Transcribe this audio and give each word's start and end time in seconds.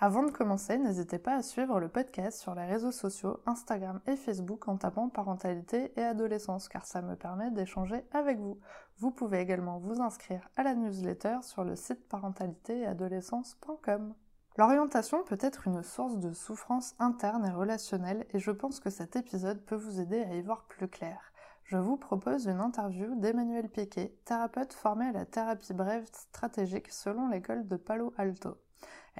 Avant 0.00 0.22
de 0.22 0.30
commencer, 0.30 0.78
n'hésitez 0.78 1.18
pas 1.18 1.34
à 1.34 1.42
suivre 1.42 1.80
le 1.80 1.88
podcast 1.88 2.38
sur 2.38 2.54
les 2.54 2.64
réseaux 2.64 2.92
sociaux, 2.92 3.40
Instagram 3.46 4.00
et 4.06 4.14
Facebook 4.14 4.68
en 4.68 4.76
tapant 4.76 5.08
parentalité 5.08 5.92
et 5.96 6.04
adolescence 6.04 6.68
car 6.68 6.86
ça 6.86 7.02
me 7.02 7.16
permet 7.16 7.50
d'échanger 7.50 8.04
avec 8.12 8.38
vous. 8.38 8.60
Vous 8.98 9.10
pouvez 9.10 9.40
également 9.40 9.78
vous 9.78 10.00
inscrire 10.00 10.48
à 10.54 10.62
la 10.62 10.76
newsletter 10.76 11.38
sur 11.42 11.64
le 11.64 11.74
site 11.74 12.08
parentalité-et-adolescence.com. 12.08 14.14
L'orientation 14.56 15.24
peut 15.24 15.38
être 15.40 15.66
une 15.66 15.82
source 15.82 16.18
de 16.18 16.32
souffrance 16.32 16.94
interne 17.00 17.44
et 17.44 17.50
relationnelle 17.50 18.24
et 18.32 18.38
je 18.38 18.52
pense 18.52 18.78
que 18.78 18.90
cet 18.90 19.16
épisode 19.16 19.64
peut 19.64 19.74
vous 19.74 19.98
aider 19.98 20.22
à 20.22 20.36
y 20.36 20.42
voir 20.42 20.68
plus 20.68 20.86
clair. 20.86 21.32
Je 21.64 21.76
vous 21.76 21.96
propose 21.96 22.46
une 22.46 22.60
interview 22.60 23.16
d'Emmanuel 23.16 23.68
Piquet, 23.68 24.16
thérapeute 24.24 24.74
formé 24.74 25.06
à 25.06 25.12
la 25.12 25.26
thérapie 25.26 25.74
brève 25.74 26.06
stratégique 26.12 26.92
selon 26.92 27.26
l'école 27.26 27.66
de 27.66 27.76
Palo 27.76 28.14
Alto. 28.16 28.58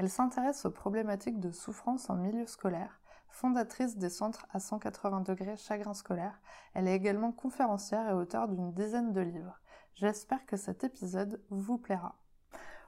Elle 0.00 0.08
s'intéresse 0.08 0.64
aux 0.64 0.70
problématiques 0.70 1.40
de 1.40 1.50
souffrance 1.50 2.08
en 2.08 2.14
milieu 2.14 2.46
scolaire. 2.46 3.00
Fondatrice 3.30 3.96
des 3.96 4.10
centres 4.10 4.46
à 4.52 4.60
180 4.60 5.22
degrés 5.22 5.56
chagrin 5.56 5.92
scolaire, 5.92 6.40
elle 6.74 6.86
est 6.86 6.94
également 6.94 7.32
conférencière 7.32 8.08
et 8.08 8.12
auteure 8.12 8.46
d'une 8.46 8.72
dizaine 8.72 9.12
de 9.12 9.20
livres. 9.20 9.58
J'espère 9.96 10.46
que 10.46 10.56
cet 10.56 10.84
épisode 10.84 11.42
vous 11.50 11.78
plaira. 11.78 12.14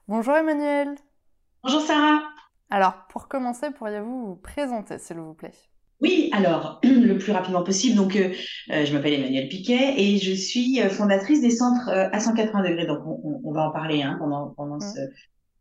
Bonjour 0.07 0.37
Emmanuel 0.37 0.95
Bonjour 1.65 1.81
Sarah 1.81 2.21
Alors, 2.71 2.95
pour 3.09 3.27
commencer, 3.27 3.73
pourriez-vous 3.73 4.27
vous 4.29 4.37
présenter, 4.37 5.01
s'il 5.01 5.17
vous 5.19 5.35
plaît? 5.35 5.53
Oui, 6.01 6.31
alors, 6.33 6.79
le 6.85 7.19
plus 7.19 7.33
rapidement 7.33 7.65
possible. 7.65 7.97
Donc, 7.97 8.15
euh, 8.15 8.33
euh, 8.71 8.85
je 8.85 8.93
m'appelle 8.95 9.15
Emmanuel 9.15 9.49
Piquet 9.49 9.95
et 10.01 10.19
je 10.19 10.33
suis 10.33 10.81
euh, 10.81 10.89
fondatrice 10.89 11.41
des 11.43 11.51
centres 11.51 11.89
à 11.91 12.21
180 12.21 12.63
degrés. 12.63 12.87
Donc, 12.87 13.01
on, 13.05 13.53
va 13.53 13.69
en 13.69 13.73
parler 13.73 14.01
hein, 14.01 14.15
pendant, 14.21 14.51
pendant 14.51 14.77
Mm. 14.77 14.81
ce- 14.81 15.11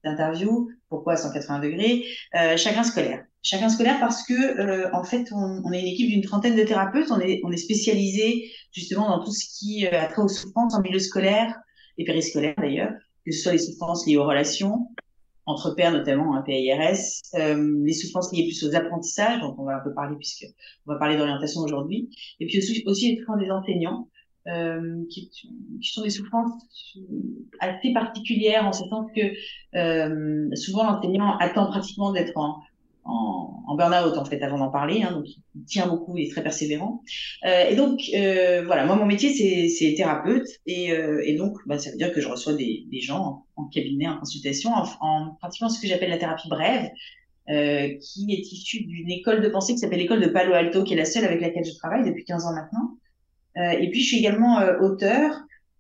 cette 0.04 0.12
interview. 0.12 0.70
Pourquoi 0.90 1.16
180 1.18 1.60
degrés 1.60 2.06
euh, 2.36 2.58
Chagrin 2.58 2.84
scolaire. 2.84 3.24
Chagrin 3.42 3.70
scolaire 3.70 4.00
parce 4.00 4.26
que, 4.26 4.34
euh, 4.34 4.90
en 4.94 5.04
fait, 5.04 5.32
on, 5.32 5.62
on 5.64 5.72
est 5.72 5.80
une 5.80 5.88
équipe 5.88 6.10
d'une 6.10 6.24
trentaine 6.24 6.56
de 6.56 6.64
thérapeutes. 6.64 7.12
On 7.12 7.20
est, 7.20 7.42
on 7.44 7.52
est 7.52 7.58
spécialisé 7.58 8.52
justement 8.72 9.10
dans 9.10 9.24
tout 9.24 9.32
ce 9.32 9.46
qui 9.58 9.88
euh, 9.88 10.02
a 10.02 10.08
trait 10.08 10.22
aux 10.22 10.28
souffrances 10.28 10.74
en 10.74 10.82
milieu 10.82 11.00
scolaire 11.00 11.56
et 11.98 12.06
périscolaire 12.06 12.56
d'ailleurs, 12.58 12.92
que 13.26 13.32
ce 13.32 13.42
soit 13.42 13.52
les 13.54 13.60
souffrances 13.60 14.06
liées 14.08 14.18
aux 14.18 14.26
relations, 14.26 14.88
entre 15.50 15.72
pairs 15.72 15.92
notamment, 15.92 16.36
un 16.36 16.42
PIRS, 16.44 17.22
euh, 17.36 17.82
les 17.84 17.94
souffrances 17.94 18.32
liées 18.32 18.44
plus 18.44 18.64
aux 18.64 18.76
apprentissages, 18.76 19.42
donc 19.42 19.58
on 19.58 19.66
va 19.66 19.78
un 19.78 19.80
peu 19.80 19.94
parler 19.94 20.16
puisque 20.16 20.46
on 20.86 20.94
va 20.94 21.00
parler 21.00 21.18
d'orientation 21.18 21.62
aujourd'hui, 21.62 22.10
et 22.40 22.46
puis 22.46 22.60
aussi, 22.60 22.84
aussi 22.86 23.12
les 23.12 23.18
souffrances 23.18 23.40
des 23.40 23.50
enseignants, 23.50 24.08
euh, 24.50 25.04
qui, 25.10 25.30
sont 25.82 26.02
des 26.02 26.10
souffrances 26.10 26.52
assez 27.60 27.94
particulières 27.94 28.66
en 28.66 28.74
ce 28.74 28.84
sens 28.88 29.10
que 29.16 29.22
euh, 29.76 30.50
souvent 30.56 30.84
l'enseignant 30.84 31.38
attend 31.38 31.68
pratiquement 31.68 32.12
d'être 32.12 32.38
en, 32.38 32.62
en, 33.06 33.64
en 33.68 33.76
burn-out 33.76 34.18
en 34.18 34.26
fait 34.26 34.42
avant 34.42 34.58
d'en 34.58 34.70
parler, 34.70 35.04
hein, 35.04 35.12
donc 35.12 35.26
il 35.28 35.64
tient 35.66 35.88
beaucoup, 35.88 36.18
il 36.18 36.28
est 36.28 36.32
très 36.32 36.44
persévérant. 36.44 37.02
Euh, 37.46 37.70
et 37.70 37.76
donc 37.76 38.02
euh, 38.14 38.64
voilà, 38.66 38.86
moi 38.86 38.96
mon 38.96 39.06
métier 39.06 39.30
c'est 39.70 39.94
thérapeute 39.96 40.48
et, 40.66 40.92
euh, 40.92 41.22
et 41.26 41.36
donc 41.36 41.58
bah, 41.66 41.78
ça 41.78 41.92
veut 41.92 41.98
dire 41.98 42.14
que 42.14 42.22
je 42.22 42.28
reçois 42.28 42.54
des, 42.54 42.86
des 42.92 43.02
gens 43.02 43.46
en, 43.56 43.64
en 43.64 43.66
cabinet, 43.66 44.08
en 44.08 44.20
consultation, 44.20 44.72
en, 44.72 44.86
en 45.02 45.36
pratiquant 45.40 45.70
ce 45.70 45.82
que 45.82 45.88
j'appelle 45.88 46.10
la 46.10 46.18
thérapie 46.18 46.50
brève, 46.50 46.90
euh, 47.50 47.98
qui 48.00 48.32
est 48.32 48.52
issue 48.52 48.84
d'une 48.84 49.10
école 49.10 49.42
de 49.42 49.50
pensée 49.50 49.74
qui 49.74 49.80
s'appelle 49.80 49.98
l'école 49.98 50.22
de 50.22 50.28
Palo 50.28 50.54
Alto, 50.54 50.84
qui 50.84 50.94
est 50.94 50.98
la 50.98 51.06
seule 51.06 51.26
avec 51.26 51.42
laquelle 51.42 51.66
je 51.66 51.74
travaille 51.74 52.04
depuis 52.08 52.24
15 52.24 52.46
ans 52.46 52.54
maintenant. 52.54 52.99
Euh, 53.58 53.72
et 53.72 53.90
puis 53.90 54.02
je 54.02 54.08
suis 54.08 54.18
également 54.20 54.60
euh, 54.60 54.80
auteur, 54.80 55.36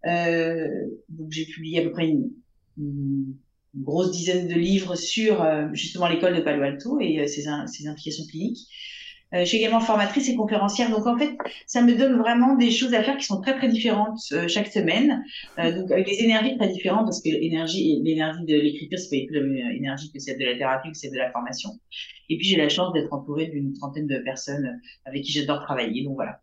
euh, 0.05 0.67
donc 1.09 1.31
j'ai 1.31 1.45
publié 1.45 1.79
à 1.79 1.83
peu 1.83 1.91
près 1.91 2.07
une, 2.07 2.31
grosse 3.75 4.11
dizaine 4.11 4.47
de 4.47 4.55
livres 4.55 4.95
sur 4.95 5.45
justement 5.73 6.07
l'école 6.07 6.35
de 6.35 6.41
Palo 6.41 6.63
Alto 6.63 6.99
et 6.99 7.27
ses, 7.27 7.43
ses 7.67 7.87
implications 7.87 8.23
cliniques. 8.25 8.67
Je 9.31 9.43
suis 9.43 9.57
également 9.57 9.79
formatrice 9.79 10.27
et 10.27 10.35
conférencière, 10.35 10.89
donc 10.89 11.05
en 11.05 11.15
fait, 11.17 11.37
ça 11.67 11.83
me 11.83 11.93
donne 11.93 12.17
vraiment 12.17 12.55
des 12.55 12.71
choses 12.71 12.95
à 12.95 13.03
faire 13.03 13.17
qui 13.17 13.25
sont 13.25 13.41
très 13.41 13.55
très 13.55 13.67
différentes 13.67 14.17
chaque 14.47 14.71
semaine, 14.71 15.23
donc 15.57 15.91
avec 15.91 16.07
des 16.07 16.23
énergies 16.23 16.57
très 16.57 16.69
différentes 16.69 17.05
parce 17.05 17.21
que 17.21 17.29
l'énergie, 17.29 18.01
l'énergie 18.03 18.43
de 18.45 18.55
l'écriture, 18.55 18.97
c'est 18.97 19.27
pas 19.29 19.37
la 19.37 19.41
même 19.41 19.71
énergie 19.71 20.11
que 20.11 20.19
celle 20.19 20.39
de 20.39 20.45
la 20.45 20.57
thérapie, 20.57 20.89
que 20.89 20.97
celle 20.97 21.11
de 21.11 21.17
la 21.17 21.31
formation. 21.31 21.69
Et 22.29 22.37
puis 22.37 22.47
j'ai 22.47 22.57
la 22.57 22.69
chance 22.69 22.91
d'être 22.93 23.13
entourée 23.13 23.47
d'une 23.47 23.73
trentaine 23.73 24.07
de 24.07 24.17
personnes 24.17 24.81
avec 25.05 25.23
qui 25.23 25.31
j'adore 25.31 25.61
travailler, 25.61 26.03
donc 26.03 26.15
voilà. 26.15 26.41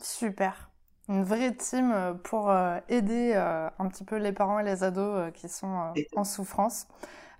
Super. 0.00 0.70
Une 1.08 1.22
vraie 1.22 1.54
team 1.54 1.92
euh, 1.92 2.14
pour 2.14 2.50
euh, 2.50 2.78
aider 2.88 3.32
euh, 3.34 3.68
un 3.78 3.88
petit 3.88 4.04
peu 4.04 4.16
les 4.16 4.32
parents 4.32 4.58
et 4.58 4.64
les 4.64 4.82
ados 4.82 5.32
qui 5.34 5.48
sont 5.48 5.92
en 6.16 6.24
souffrance. 6.24 6.86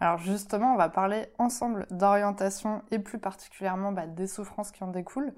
Alors 0.00 0.19
justement, 0.19 0.75
on 0.75 0.76
va 0.76 0.88
parler 0.88 1.28
ensemble 1.38 1.87
d'orientation 1.91 2.82
et 2.91 2.98
plus 2.98 3.19
particulièrement 3.19 3.93
bah, 3.93 4.06
des 4.06 4.26
souffrances 4.26 4.70
qui 4.70 4.84
en 4.84 4.88
découlent. 4.88 5.32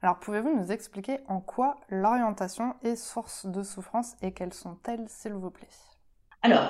Alors 0.00 0.18
pouvez-vous 0.18 0.56
nous 0.56 0.70
expliquer 0.70 1.18
en 1.26 1.40
quoi 1.40 1.76
l'orientation 1.88 2.74
est 2.82 2.96
source 2.96 3.46
de 3.46 3.62
souffrance 3.62 4.14
et 4.22 4.32
quelles 4.32 4.54
sont-elles, 4.54 5.04
s'il 5.08 5.32
vous 5.32 5.50
plaît? 5.50 5.68
Alors, 6.42 6.68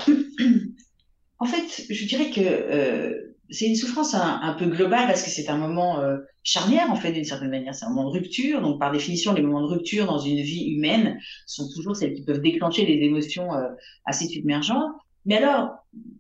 en 1.39 1.45
fait, 1.45 1.93
je 1.93 2.07
dirais 2.07 2.31
que 2.31 2.41
euh, 2.41 3.38
c'est 3.51 3.67
une 3.67 3.77
souffrance 3.77 4.15
un, 4.15 4.55
peu 4.59 4.67
globale 4.67 5.07
parce 5.07 5.23
que 5.23 5.31
c'est 5.31 5.49
un 5.49 5.57
moment 5.57 6.01
euh, 6.01 6.19
charnière, 6.43 6.91
en 6.91 6.97
fait, 6.97 7.13
d'une 7.13 7.25
certaine 7.25 7.51
manière. 7.51 7.75
C'est 7.75 7.87
un 7.87 7.91
moment 7.91 8.11
de 8.11 8.19
rupture. 8.19 8.61
Donc, 8.61 8.79
par 8.79 8.93
définition, 8.93 9.33
les 9.33 9.43
moments 9.43 9.63
de 9.63 9.73
rupture 9.73 10.07
dans 10.07 10.19
une 10.19 10.41
vie 10.41 10.71
humaine 10.71 11.19
sont 11.47 11.69
toujours 11.75 11.97
celles 11.97 12.15
qui 12.15 12.25
peuvent 12.25 12.43
déclencher 12.43 12.85
des 12.85 13.05
émotions 13.05 13.55
euh, 13.55 13.69
assez 14.05 14.27
submergentes. 14.27 14.93
Mais 15.25 15.37
alors, 15.37 15.71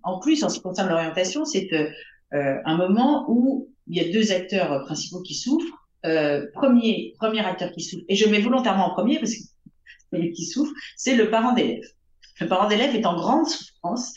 en 0.02 0.18
plus, 0.20 0.42
en 0.42 0.48
ce 0.48 0.56
qui 0.56 0.62
concerne 0.62 0.88
l'orientation, 0.88 1.44
c'est 1.44 1.70
euh, 1.72 2.56
un 2.64 2.76
moment 2.76 3.26
où 3.28 3.68
il 3.86 3.96
y 3.96 4.00
a 4.00 4.10
deux 4.12 4.32
acteurs 4.32 4.84
principaux 4.84 5.22
qui 5.22 5.34
souffrent. 5.34 5.74
Premier, 6.54 7.14
premier 7.18 7.40
acteur 7.40 7.70
qui 7.72 7.82
souffre, 7.82 8.04
et 8.08 8.14
je 8.14 8.26
mets 8.28 8.40
volontairement 8.40 8.92
en 8.92 8.94
premier 8.94 9.18
parce 9.18 9.34
que 9.34 10.16
qui 10.34 10.46
souffre, 10.46 10.72
c'est 10.96 11.16
le 11.16 11.28
parent 11.28 11.52
d'élève. 11.52 11.84
Le 12.40 12.46
parent 12.46 12.68
d'élève 12.68 12.94
est 12.94 13.04
en 13.04 13.16
grande 13.16 13.46
souffrance, 13.46 14.14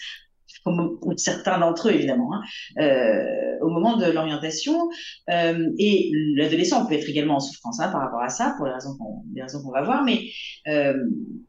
comme 0.63 0.99
pour 0.99 1.13
certains 1.17 1.59
d'entre 1.59 1.89
eux 1.89 1.93
évidemment, 1.93 2.33
hein, 2.33 2.41
euh, 2.79 3.57
au 3.61 3.69
moment 3.69 3.97
de 3.97 4.05
l'orientation. 4.05 4.89
Euh, 5.29 5.69
et 5.77 6.11
l'adolescent 6.35 6.85
peut 6.85 6.93
être 6.93 7.09
également 7.09 7.35
en 7.35 7.39
souffrance 7.39 7.79
hein, 7.79 7.89
par 7.91 8.01
rapport 8.01 8.21
à 8.21 8.29
ça, 8.29 8.53
pour 8.57 8.65
les 8.65 8.73
raisons 8.73 8.97
qu'on 8.97 9.23
les 9.33 9.41
raisons 9.41 9.61
qu'on 9.63 9.71
va 9.71 9.83
voir, 9.83 10.03
mais, 10.03 10.29
euh, 10.67 10.93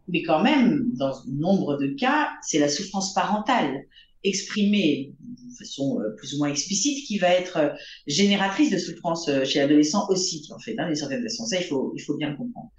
mais 0.08 0.22
quand 0.22 0.42
même, 0.42 0.90
dans 0.94 1.12
nombre 1.28 1.76
de 1.78 1.88
cas, 1.88 2.28
c'est 2.42 2.58
la 2.58 2.68
souffrance 2.68 3.14
parentale 3.14 3.84
exprimée 4.24 5.14
de 5.20 5.56
façon 5.58 6.00
euh, 6.00 6.14
plus 6.16 6.34
ou 6.34 6.38
moins 6.38 6.48
explicite 6.48 7.06
qui 7.06 7.18
va 7.18 7.30
être 7.30 7.56
euh, 7.56 7.70
génératrice 8.06 8.70
de 8.70 8.78
souffrance 8.78 9.28
euh, 9.28 9.44
chez 9.44 9.58
l'adolescent 9.58 10.06
aussi, 10.10 10.48
en 10.54 10.58
fait, 10.60 10.76
hein, 10.78 10.86
d'une 10.86 10.94
certaine 10.94 11.22
façon. 11.22 11.44
Ça, 11.44 11.58
il 11.58 11.64
faut, 11.64 11.92
il 11.96 12.00
faut 12.00 12.16
bien 12.16 12.30
le 12.30 12.36
comprendre. 12.36 12.70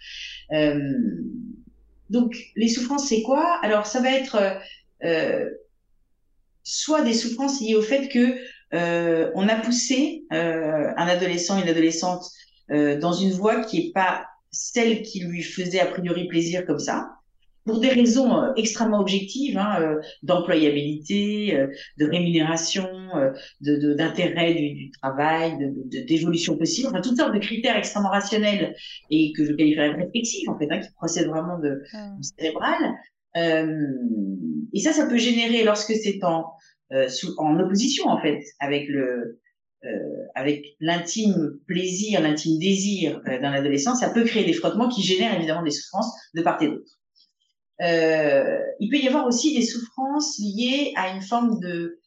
Donc, 2.10 2.36
les 2.56 2.68
souffrances, 2.68 3.08
c'est 3.08 3.24
quoi? 3.24 3.60
Alors, 3.64 3.88
ça 3.88 4.00
va 4.02 4.12
être 4.12 4.38
euh, 5.04 5.50
soit 6.64 7.02
des 7.04 7.14
souffrances 7.14 7.62
liées 7.62 7.76
au 7.76 7.82
fait 7.82 8.08
que 8.10 8.38
euh, 8.74 9.32
on 9.36 9.48
a 9.48 9.56
poussé 9.56 10.24
euh, 10.34 10.92
un 10.98 11.08
adolescent, 11.08 11.62
une 11.62 11.70
adolescente 11.70 12.24
euh, 12.72 12.98
dans 13.00 13.14
une 13.14 13.32
voie 13.32 13.64
qui 13.64 13.78
est 13.80 13.94
pas 13.94 14.26
celle 14.52 15.02
qui 15.02 15.20
lui 15.24 15.44
faisait 15.44 15.80
a 15.80 15.86
priori 15.88 16.28
plaisir 16.28 16.66
comme 16.66 16.80
ça, 16.80 17.10
pour 17.66 17.80
des 17.80 17.90
raisons 17.90 18.38
euh, 18.44 18.54
extrêmement 18.58 19.00
objectives, 19.00 19.58
hein, 19.58 19.78
euh, 19.82 20.02
d'employabilité, 20.22 21.56
euh, 21.56 21.68
de 21.98 22.06
rémunération, 22.06 22.88
euh, 23.16 23.32
de, 23.62 23.78
de- 23.78 23.94
d'intérêt 23.94 24.54
du, 24.54 24.74
du 24.74 24.92
travail, 24.92 25.58
de, 25.58 25.72
de- 25.86 26.06
d'évolution 26.06 26.58
possible, 26.58 26.90
enfin 26.90 27.02
toutes 27.02 27.18
sortes 27.18 27.34
de 27.34 27.40
critères 27.40 27.78
extrêmement 27.78 28.10
rationnels 28.10 28.76
et 29.10 29.32
que 29.34 29.46
je 29.46 29.54
qualifierais 29.54 29.92
réflexifs 29.92 30.48
en 30.50 30.58
fait, 30.58 30.68
hein, 30.72 30.80
qui 30.80 30.92
procèdent 30.96 31.30
vraiment 31.30 31.58
de, 31.60 31.82
du 32.18 32.28
cérébral. 32.38 32.78
Euh, 33.38 33.88
et 34.74 34.80
ça, 34.80 34.94
ça 34.94 35.06
peut 35.08 35.18
générer 35.18 35.64
lorsque 35.64 35.94
c'est 35.94 36.24
en 36.24 36.46
euh, 36.94 37.08
opposition 37.38 38.08
en 38.08 38.22
fait 38.22 38.44
avec 38.60 38.88
le 38.88 39.40
euh, 39.86 39.90
avec 40.36 40.64
l'intime 40.80 41.60
plaisir, 41.68 42.22
l'intime 42.22 42.58
désir 42.60 43.22
euh, 43.28 43.40
d'un 43.42 43.52
adolescent, 43.52 43.96
ça 43.96 44.10
peut 44.10 44.24
créer 44.24 44.46
des 44.46 44.54
frottements 44.54 44.88
qui 44.88 45.02
génèrent 45.02 45.36
évidemment 45.36 45.64
des 45.64 45.72
souffrances 45.72 46.14
de 46.34 46.42
part 46.42 46.62
et 46.62 46.68
d'autre. 46.68 47.00
Il 48.80 48.90
peut 48.90 48.98
y 48.98 49.08
avoir 49.08 49.28
aussi 49.28 49.54
des 49.56 49.66
souffrances 49.66 50.38
liées 50.40 50.94
à 50.96 51.14
une 51.16 51.22
forme 51.22 51.60
de 51.60 52.00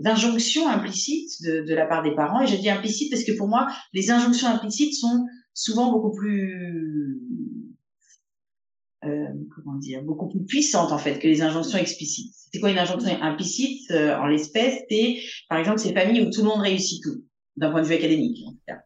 d'injonction 0.00 0.66
implicite 0.68 1.30
de, 1.42 1.60
de 1.60 1.74
la 1.74 1.84
part 1.84 2.02
des 2.02 2.14
parents. 2.14 2.40
Et 2.40 2.46
je 2.46 2.56
dis 2.56 2.70
implicite 2.70 3.10
parce 3.10 3.24
que 3.24 3.32
pour 3.36 3.46
moi, 3.46 3.68
les 3.92 4.10
injonctions 4.10 4.48
implicites 4.48 4.94
sont 4.94 5.26
souvent 5.52 5.92
beaucoup 5.92 6.12
plus 6.12 6.63
euh, 9.06 9.26
comment 9.54 9.78
dire, 9.78 10.02
beaucoup 10.02 10.28
plus 10.28 10.44
puissante 10.44 10.92
en 10.92 10.98
fait 10.98 11.18
que 11.18 11.28
les 11.28 11.42
injonctions 11.42 11.78
explicites. 11.78 12.32
C'est 12.52 12.60
quoi 12.60 12.70
une 12.70 12.78
injonction 12.78 13.10
implicite 13.22 13.90
euh, 13.90 14.16
en 14.16 14.26
l'espèce? 14.26 14.82
C'est 14.88 15.18
par 15.48 15.58
exemple 15.58 15.78
ces 15.78 15.92
familles 15.92 16.22
où 16.22 16.30
tout 16.30 16.42
le 16.42 16.48
monde 16.48 16.60
réussit 16.60 17.02
tout, 17.02 17.24
d'un 17.56 17.70
point 17.70 17.82
de 17.82 17.86
vue 17.86 17.94
académique 17.94 18.44
en 18.46 18.52
tout 18.52 18.62
cas. 18.66 18.78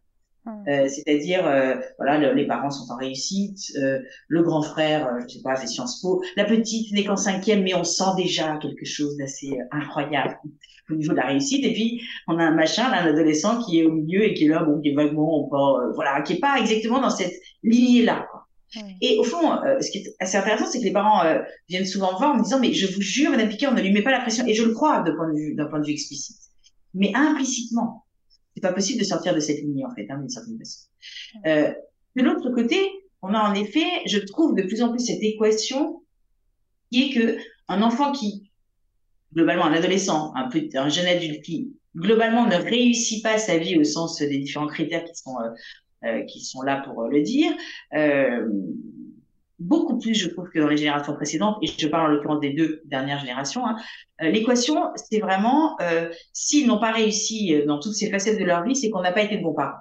Euh, 0.67 0.89
c'est-à-dire, 0.89 1.47
euh, 1.47 1.75
voilà, 1.99 2.33
les 2.33 2.47
parents 2.47 2.71
sont 2.71 2.91
en 2.93 2.97
réussite, 2.97 3.59
euh, 3.77 3.99
le 4.29 4.43
grand 4.43 4.63
frère, 4.63 5.07
euh, 5.07 5.21
je 5.29 5.35
sais 5.35 5.43
pas, 5.43 5.57
fait 5.57 5.67
Sciences 5.67 6.01
Po, 6.01 6.23
la 6.37 6.45
petite 6.45 6.93
n'est 6.93 7.05
qu'en 7.05 7.17
cinquième, 7.17 7.63
mais 7.63 7.75
on 7.75 7.85
sent 7.85 8.17
déjà 8.17 8.57
quelque 8.57 8.87
chose 8.87 9.17
d'assez 9.19 9.59
incroyable 9.71 10.39
au 10.91 10.95
niveau 10.95 11.13
de 11.13 11.19
la 11.19 11.27
réussite. 11.27 11.65
Et 11.65 11.73
puis, 11.73 12.01
on 12.29 12.39
a 12.39 12.45
un 12.45 12.55
machin, 12.55 12.85
un 12.85 13.07
adolescent 13.07 13.63
qui 13.63 13.81
est 13.81 13.85
au 13.85 13.93
milieu 13.93 14.25
et 14.25 14.35
qui 14.35 14.47
est 14.47 14.49
là, 14.49 14.65
bon, 14.65 14.81
qui 14.81 14.89
est 14.89 14.95
vaguement, 14.95 15.47
pas, 15.51 15.91
voilà, 15.95 16.23
qui 16.23 16.35
est 16.35 16.41
pas 16.41 16.59
exactement 16.59 17.01
dans 17.01 17.11
cette 17.11 17.35
lignée-là. 17.63 18.27
Et 19.01 19.19
au 19.19 19.25
fond, 19.25 19.59
ce 19.81 19.91
qui 19.91 19.99
est 19.99 20.15
assez 20.21 20.37
intéressant, 20.37 20.67
c'est 20.67 20.79
que 20.79 20.85
les 20.85 20.93
parents 20.93 21.23
viennent 21.69 21.87
souvent 21.87 22.17
voir 22.19 22.35
en 22.35 22.39
me 22.39 22.43
disant, 22.43 22.61
mais 22.61 22.75
je 22.75 22.87
vous 22.93 23.01
jure, 23.01 23.31
Madame 23.31 23.49
Piquet, 23.49 23.67
on 23.67 23.73
ne 23.73 23.81
lui 23.81 23.93
met 23.93 24.03
pas 24.03 24.11
la 24.11 24.21
pression. 24.21 24.47
Et 24.47 24.55
je 24.55 24.63
le 24.63 24.73
crois 24.73 25.03
d'un 25.03 25.15
point 25.17 25.29
de 25.33 25.39
vue, 25.39 25.55
d'un 25.55 25.67
point 25.67 25.81
de 25.81 25.87
vue 25.87 25.93
explicite. 25.93 26.37
Mais 26.95 27.13
implicitement, 27.15 28.05
c'est 28.55 28.61
pas 28.69 28.73
possible 28.73 28.99
de 28.99 29.05
sortir 29.05 29.35
de 29.35 29.41
cette 29.41 29.61
ligne 29.61 29.87
en 29.87 29.95
fait, 29.95 30.07
hein, 30.11 30.19
d'une 30.19 30.29
certaine 30.29 30.59
façon. 30.59 30.89
Euh, 31.47 31.73
de 32.17 32.23
l'autre 32.23 32.51
côté, 32.51 32.91
on 33.23 33.33
a 33.35 33.39
en 33.39 33.55
effet, 33.55 33.87
je 34.07 34.19
trouve 34.19 34.55
de 34.57 34.63
plus 34.63 34.83
en 34.83 34.91
plus 34.91 35.07
cette 35.07 35.23
équation 35.23 36.03
qui 36.91 37.05
est 37.05 37.15
que 37.15 37.39
un 37.69 37.83
enfant 37.83 38.13
qui, 38.13 38.51
globalement, 39.33 39.67
un 39.67 39.73
adolescent, 39.73 40.33
un, 40.35 40.49
peu, 40.49 40.63
un 40.75 40.89
jeune 40.89 41.07
adulte 41.07 41.43
qui, 41.43 41.73
globalement, 41.97 42.47
ne 42.47 42.57
réussit 42.57 43.23
pas 43.23 43.39
sa 43.39 43.59
vie 43.59 43.79
au 43.79 43.85
sens 43.85 44.19
des 44.19 44.39
différents 44.39 44.67
critères 44.67 45.05
qui 45.05 45.15
sont 45.15 45.37
euh, 45.41 45.51
euh 45.51 45.55
qui 46.27 46.41
sont 46.41 46.63
là 46.63 46.83
pour 46.85 47.03
le 47.05 47.23
dire, 47.23 47.53
euh, 47.95 48.49
beaucoup 49.59 49.99
plus, 49.99 50.15
je 50.15 50.29
trouve, 50.29 50.49
que 50.51 50.59
dans 50.59 50.69
les 50.69 50.77
générations 50.77 51.15
précédentes, 51.15 51.59
et 51.63 51.67
je 51.67 51.89
parle 51.89 52.11
en 52.11 52.15
l'occurrence 52.15 52.41
des 52.41 52.53
deux 52.53 52.83
dernières 52.85 53.19
générations. 53.19 53.67
Hein. 53.67 53.77
Euh, 54.23 54.31
l'équation, 54.31 54.91
c'est 54.97 55.19
vraiment, 55.19 55.77
euh, 55.81 56.11
s'ils 56.33 56.67
n'ont 56.67 56.79
pas 56.79 56.93
réussi 56.93 57.55
euh, 57.55 57.67
dans 57.67 57.81
toutes 57.81 57.95
ces 57.95 58.11
facettes 58.11 58.39
de 58.39 58.45
leur 58.45 58.63
vie, 58.63 58.77
c'est 58.77 58.91
qu'on 58.91 59.03
n'a 59.03 59.13
pas 59.13 59.23
été 59.23 59.37
de 59.37 59.43
bons 59.43 59.55
parents. 59.55 59.79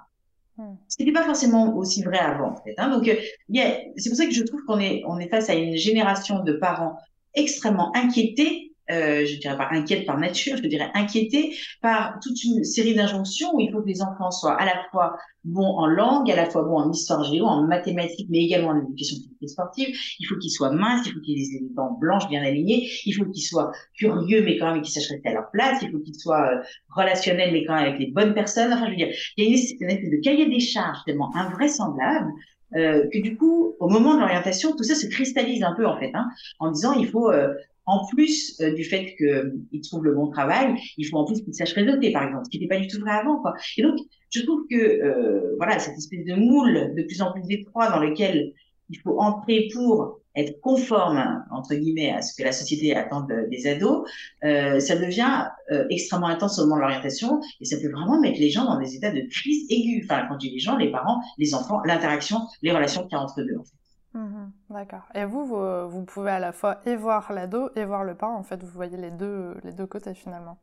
Hmm. 0.58 0.76
Ce 0.88 0.96
n'était 1.00 1.14
pas 1.14 1.24
forcément 1.24 1.76
aussi 1.76 2.04
vrai 2.04 2.18
avant, 2.18 2.52
en 2.52 2.56
fait. 2.64 2.74
Hein. 2.78 2.90
Donc, 2.90 3.06
c'est 3.06 4.10
pour 4.10 4.18
ça 4.18 4.26
que 4.26 4.34
je 4.34 4.44
trouve 4.44 4.64
qu'on 4.66 4.80
est, 4.80 5.04
on 5.06 5.20
est 5.20 5.30
face 5.30 5.50
à 5.50 5.54
une 5.54 5.76
génération 5.76 6.44
de 6.44 6.54
parents 6.54 6.98
extrêmement 7.36 7.96
inquiétés 7.96 8.67
euh, 8.92 9.26
je 9.26 9.38
dirais 9.38 9.58
pas 9.58 9.68
inquiète 9.72 10.06
par 10.06 10.18
nature, 10.18 10.58
je 10.58 10.68
dirais 10.68 10.90
inquiétée 10.94 11.56
par 11.82 12.20
toute 12.22 12.44
une 12.44 12.64
série 12.64 12.96
d'injonctions 12.96 13.54
où 13.54 13.60
il 13.60 13.72
faut 13.72 13.82
que 13.82 13.88
les 13.88 14.02
enfants 14.02 14.32
soient 14.32 14.56
à 14.56 14.66
la 14.66 14.84
fois 14.92 15.18
bons 15.44 15.78
en 15.78 15.88
langue, 15.88 16.30
à 16.30 16.36
la 16.36 16.50
fois 16.50 16.64
bons 16.64 16.78
en 16.78 16.92
histoire 16.92 17.24
géo, 17.24 17.46
en 17.46 17.66
mathématiques, 17.66 18.28
mais 18.30 18.40
également 18.40 18.70
en 18.70 18.82
éducation 18.82 19.18
sportive. 19.46 19.96
Il 20.20 20.26
faut 20.26 20.38
qu'ils 20.38 20.52
soient 20.52 20.72
minces, 20.72 21.06
il 21.08 21.14
faut 21.14 21.20
qu'ils 21.22 21.56
aient 21.56 21.60
des 21.60 21.74
dents 21.76 21.98
blanches 22.00 22.28
bien 22.28 22.44
alignées, 22.44 22.90
il 23.06 23.14
faut 23.14 23.26
qu'ils 23.26 23.44
soient 23.44 23.72
curieux, 23.98 24.44
mais 24.44 24.58
quand 24.58 24.74
même 24.74 24.82
qu'ils 24.82 24.94
sachent 24.94 25.10
rester 25.10 25.30
à 25.30 25.34
leur 25.34 25.50
place, 25.52 25.82
il 25.82 25.92
faut 25.92 26.00
qu'ils 26.00 26.20
soient 26.20 26.52
euh, 26.52 26.62
relationnels, 26.90 27.52
mais 27.54 27.66
quand 27.66 27.76
même 27.76 27.88
avec 27.88 28.00
les 28.00 28.12
bonnes 28.12 28.34
personnes. 28.34 28.74
Enfin, 28.74 28.86
je 28.86 28.92
veux 28.92 28.98
dire, 28.98 29.10
il 29.38 29.44
y 29.44 29.48
a 29.48 29.50
une, 29.50 29.56
espèce 29.56 30.10
de 30.10 30.22
cahier 30.22 30.48
des 30.48 30.60
charges 30.60 31.00
tellement 31.06 31.34
invraisemblable 31.36 32.32
euh, 32.76 33.08
que 33.14 33.20
du 33.20 33.38
coup, 33.38 33.76
au 33.80 33.88
moment 33.90 34.16
de 34.16 34.20
l'orientation, 34.20 34.76
tout 34.76 34.84
ça 34.84 34.96
se 34.96 35.08
cristallise 35.08 35.64
un 35.64 35.74
peu 35.74 35.86
en 35.86 35.98
fait, 36.00 36.12
hein, 36.14 36.28
en 36.60 36.72
disant 36.72 36.94
il 36.94 37.08
faut 37.08 37.32
euh, 37.32 37.54
en 37.88 38.06
plus 38.06 38.60
euh, 38.62 38.74
du 38.74 38.84
fait 38.84 39.16
qu'il 39.16 39.28
euh, 39.28 39.82
trouve 39.88 40.04
le 40.04 40.14
bon 40.14 40.30
travail, 40.30 40.76
il 40.98 41.06
faut 41.06 41.18
en 41.18 41.26
plus 41.26 41.42
qu'il 41.42 41.54
sache 41.54 41.74
réseauter, 41.74 42.12
par 42.12 42.24
exemple, 42.24 42.44
ce 42.46 42.50
qui 42.50 42.60
n'était 42.60 42.76
pas 42.76 42.80
du 42.80 42.88
tout 42.88 43.00
vrai 43.00 43.12
avant. 43.12 43.42
Et 43.78 43.82
donc, 43.82 43.98
je 44.30 44.42
trouve 44.42 44.66
que 44.70 44.76
euh, 44.76 45.56
voilà 45.58 45.80
cette 45.80 45.98
espèce 45.98 46.26
de 46.26 46.36
moule 46.36 46.94
de 46.96 47.04
plus 47.04 47.22
en 47.22 47.32
plus 47.32 47.44
étroit 47.50 47.90
dans 47.90 48.00
lequel 48.00 48.52
il 48.90 49.00
faut 49.00 49.20
entrer 49.20 49.70
pour 49.74 50.20
être 50.36 50.60
conforme 50.62 51.44
entre 51.50 51.74
guillemets 51.76 52.12
à 52.12 52.22
ce 52.22 52.36
que 52.36 52.44
la 52.44 52.52
société 52.52 52.96
attend 52.96 53.26
des 53.50 53.68
ados, 53.68 54.08
ça 54.42 54.96
devient 54.96 55.46
extrêmement 55.90 56.28
intense 56.28 56.60
au 56.60 56.64
moment 56.64 56.76
de 56.76 56.82
l'orientation 56.82 57.42
et 57.60 57.66
ça 57.66 57.78
peut 57.78 57.90
vraiment 57.90 58.20
mettre 58.22 58.40
les 58.40 58.52
gens 58.52 58.66
dans 58.66 58.80
des 58.80 58.96
états 58.96 59.12
de 59.12 59.22
crise 59.32 59.66
aiguë. 59.72 60.04
Enfin, 60.06 60.28
quand 60.30 60.36
je 60.36 60.48
dis 60.48 60.54
les 60.54 60.60
gens, 60.60 60.78
les 60.78 60.92
parents, 60.92 61.22
les 61.38 61.56
enfants, 61.56 61.82
l'interaction, 61.86 62.42
les 62.62 62.72
relations 62.72 63.02
qu'il 63.04 63.14
y 63.14 63.16
a 63.16 63.22
entre 63.22 63.42
deux. 63.42 63.58
En 63.58 63.64
fait. 63.64 63.77
Mmh 64.18 64.52
d'accord. 64.72 65.04
Et 65.14 65.26
vous, 65.26 65.46
vous, 65.46 66.04
pouvez 66.04 66.32
à 66.32 66.40
la 66.40 66.52
fois 66.52 66.82
et 66.86 66.96
voir 66.96 67.32
l'ado 67.32 67.70
et 67.76 67.86
voir 67.86 68.04
le 68.04 68.16
parent. 68.16 68.36
En 68.36 68.44
fait, 68.44 68.62
vous 68.64 68.70
voyez 68.74 68.98
les 68.98 69.12
deux, 69.12 69.56
les 69.64 69.74
deux 69.74 69.86
côtés 69.86 70.16
finalement. 70.16 70.58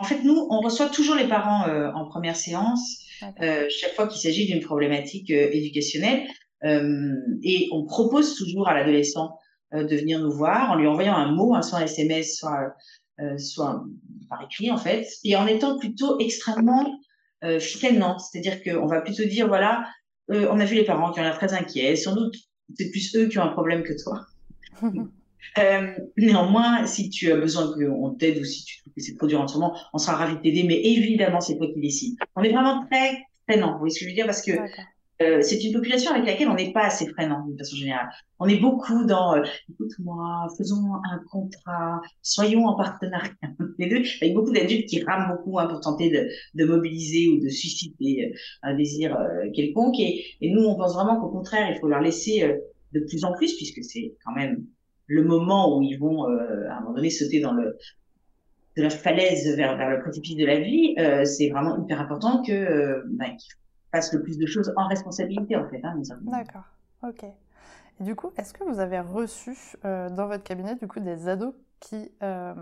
En 0.00 0.04
fait, 0.04 0.22
nous, 0.22 0.46
on 0.48 0.60
reçoit 0.60 0.88
toujours 0.88 1.14
les 1.14 1.28
parents 1.28 1.68
euh, 1.68 1.92
en 1.92 2.06
première 2.06 2.34
séance, 2.34 3.04
euh, 3.42 3.66
chaque 3.68 3.94
fois 3.94 4.06
qu'il 4.06 4.18
s'agit 4.18 4.46
d'une 4.46 4.62
problématique 4.62 5.30
euh, 5.30 5.50
éducationnelle. 5.52 6.26
et 6.62 7.68
on 7.72 7.84
propose 7.84 8.34
toujours 8.36 8.68
à 8.68 8.74
l'adolescent 8.74 9.38
de 9.72 9.96
venir 9.96 10.18
nous 10.20 10.32
voir 10.32 10.70
en 10.70 10.74
lui 10.74 10.86
envoyant 10.86 11.14
un 11.14 11.32
mot, 11.32 11.54
hein, 11.54 11.62
soit 11.62 11.78
un 11.78 11.84
SMS, 11.84 12.36
soit, 12.36 12.74
soit 13.38 13.82
par 14.28 14.42
écrit 14.42 14.70
en 14.70 14.76
fait, 14.76 15.06
et 15.24 15.36
en 15.36 15.46
étant 15.46 15.78
plutôt 15.78 16.18
extrêmement 16.18 16.98
freinant. 17.42 18.18
C'est-à-dire 18.18 18.62
qu'on 18.62 18.86
va 18.86 19.00
plutôt 19.00 19.24
dire, 19.24 19.48
voilà, 19.48 19.86
on 20.28 20.60
a 20.60 20.64
vu 20.66 20.74
les 20.74 20.84
parents 20.84 21.12
qui 21.12 21.20
ont 21.20 21.22
l'air 21.22 21.38
très 21.38 21.54
inquiets, 21.54 21.96
sans 21.96 22.14
doute 22.14 22.34
c'est 22.76 22.90
plus 22.90 23.14
eux 23.16 23.28
qui 23.28 23.38
ont 23.38 23.42
un 23.42 23.52
problème 23.52 23.82
que 23.82 23.92
toi. 24.02 24.26
euh, 25.58 25.94
néanmoins, 26.16 26.86
si 26.86 27.10
tu 27.10 27.30
as 27.32 27.36
besoin 27.36 27.72
qu'on 27.72 28.10
t'aide 28.14 28.38
ou 28.38 28.44
si 28.44 28.64
tu 28.64 28.80
trouves 28.80 28.92
que 28.94 29.02
c'est 29.02 29.16
trop 29.16 29.26
dur 29.26 29.40
en 29.40 29.48
ce 29.48 29.54
moment, 29.54 29.76
on 29.92 29.98
sera 29.98 30.16
ravis 30.16 30.36
de 30.36 30.40
t'aider, 30.40 30.64
mais 30.64 30.80
évidemment, 30.82 31.40
c'est 31.40 31.56
toi 31.56 31.66
qui 31.72 31.80
décides. 31.80 32.16
On 32.36 32.42
est 32.42 32.52
vraiment 32.52 32.86
très 32.90 33.22
freinant, 33.48 33.72
vous 33.72 33.78
voyez 33.80 33.94
ce 33.94 34.00
que 34.00 34.04
je 34.04 34.10
veux 34.10 34.14
dire? 34.14 34.26
Parce 34.26 34.42
que 34.42 34.52
euh, 35.22 35.42
c'est 35.42 35.62
une 35.62 35.72
population 35.72 36.12
avec 36.12 36.26
laquelle 36.26 36.48
on 36.48 36.54
n'est 36.54 36.72
pas 36.72 36.84
assez 36.84 37.06
freinant 37.08 37.44
d'une 37.46 37.58
façon 37.58 37.76
générale. 37.76 38.08
On 38.38 38.48
est 38.48 38.58
beaucoup 38.58 39.04
dans 39.04 39.36
euh, 39.36 39.42
écoute-moi, 39.70 40.48
faisons 40.56 40.94
un 40.94 41.20
contrat, 41.30 42.00
soyons 42.22 42.66
en 42.66 42.74
partenariat 42.74 43.30
les 43.78 43.88
deux, 43.88 44.02
avec 44.22 44.34
beaucoup 44.34 44.50
d'adultes 44.50 44.88
qui 44.88 45.02
rament 45.02 45.28
beaucoup 45.28 45.58
hein, 45.58 45.66
pour 45.66 45.80
tenter 45.80 46.08
de, 46.08 46.26
de, 46.54 46.64
mobiliser 46.64 47.28
ou 47.28 47.38
de 47.38 47.50
susciter 47.50 48.32
euh, 48.32 48.38
un 48.62 48.74
désir 48.74 49.14
euh, 49.14 49.50
quelconque. 49.54 50.00
Et, 50.00 50.24
et, 50.40 50.50
nous, 50.50 50.62
on 50.62 50.74
pense 50.74 50.94
vraiment 50.94 51.20
qu'au 51.20 51.28
contraire, 51.28 51.70
il 51.70 51.78
faut 51.78 51.88
leur 51.88 52.00
laisser 52.00 52.58
de 52.92 53.00
plus 53.00 53.24
en 53.24 53.34
plus, 53.34 53.54
puisque 53.56 53.84
c'est 53.84 54.14
quand 54.24 54.32
même 54.32 54.64
le 55.06 55.22
moment 55.22 55.76
où 55.76 55.82
ils 55.82 55.98
vont 55.98 56.24
à 56.24 56.76
un 56.76 56.80
moment 56.80 56.94
donné 56.94 57.10
sauter 57.10 57.40
dans 57.40 57.52
le 57.52 57.76
de 58.76 58.82
la 58.82 58.90
falaise 58.90 59.56
vers, 59.56 59.76
vers 59.76 59.90
le 59.90 60.00
précipice 60.00 60.36
de 60.36 60.46
la 60.46 60.60
vie, 60.60 60.94
c'est 61.24 61.50
vraiment 61.50 61.82
hyper 61.82 62.00
important 62.00 62.42
que 62.42 63.02
bah, 63.10 63.26
fasse 63.92 64.12
le 64.12 64.22
plus 64.22 64.38
de 64.38 64.46
choses 64.46 64.72
en 64.76 64.88
responsabilité, 64.88 65.56
en 65.56 65.68
fait. 65.68 65.80
Hein, 65.84 66.00
D'accord, 66.22 66.64
ok. 67.02 67.24
Et 67.24 68.04
du 68.04 68.14
coup, 68.14 68.32
est-ce 68.36 68.52
que 68.52 68.64
vous 68.64 68.80
avez 68.80 69.00
reçu 69.00 69.56
euh, 69.84 70.08
dans 70.08 70.26
votre 70.26 70.42
cabinet 70.42 70.74
du 70.76 70.86
coup 70.86 71.00
des 71.00 71.28
ados 71.28 71.54
qui 71.80 72.10
euh, 72.22 72.54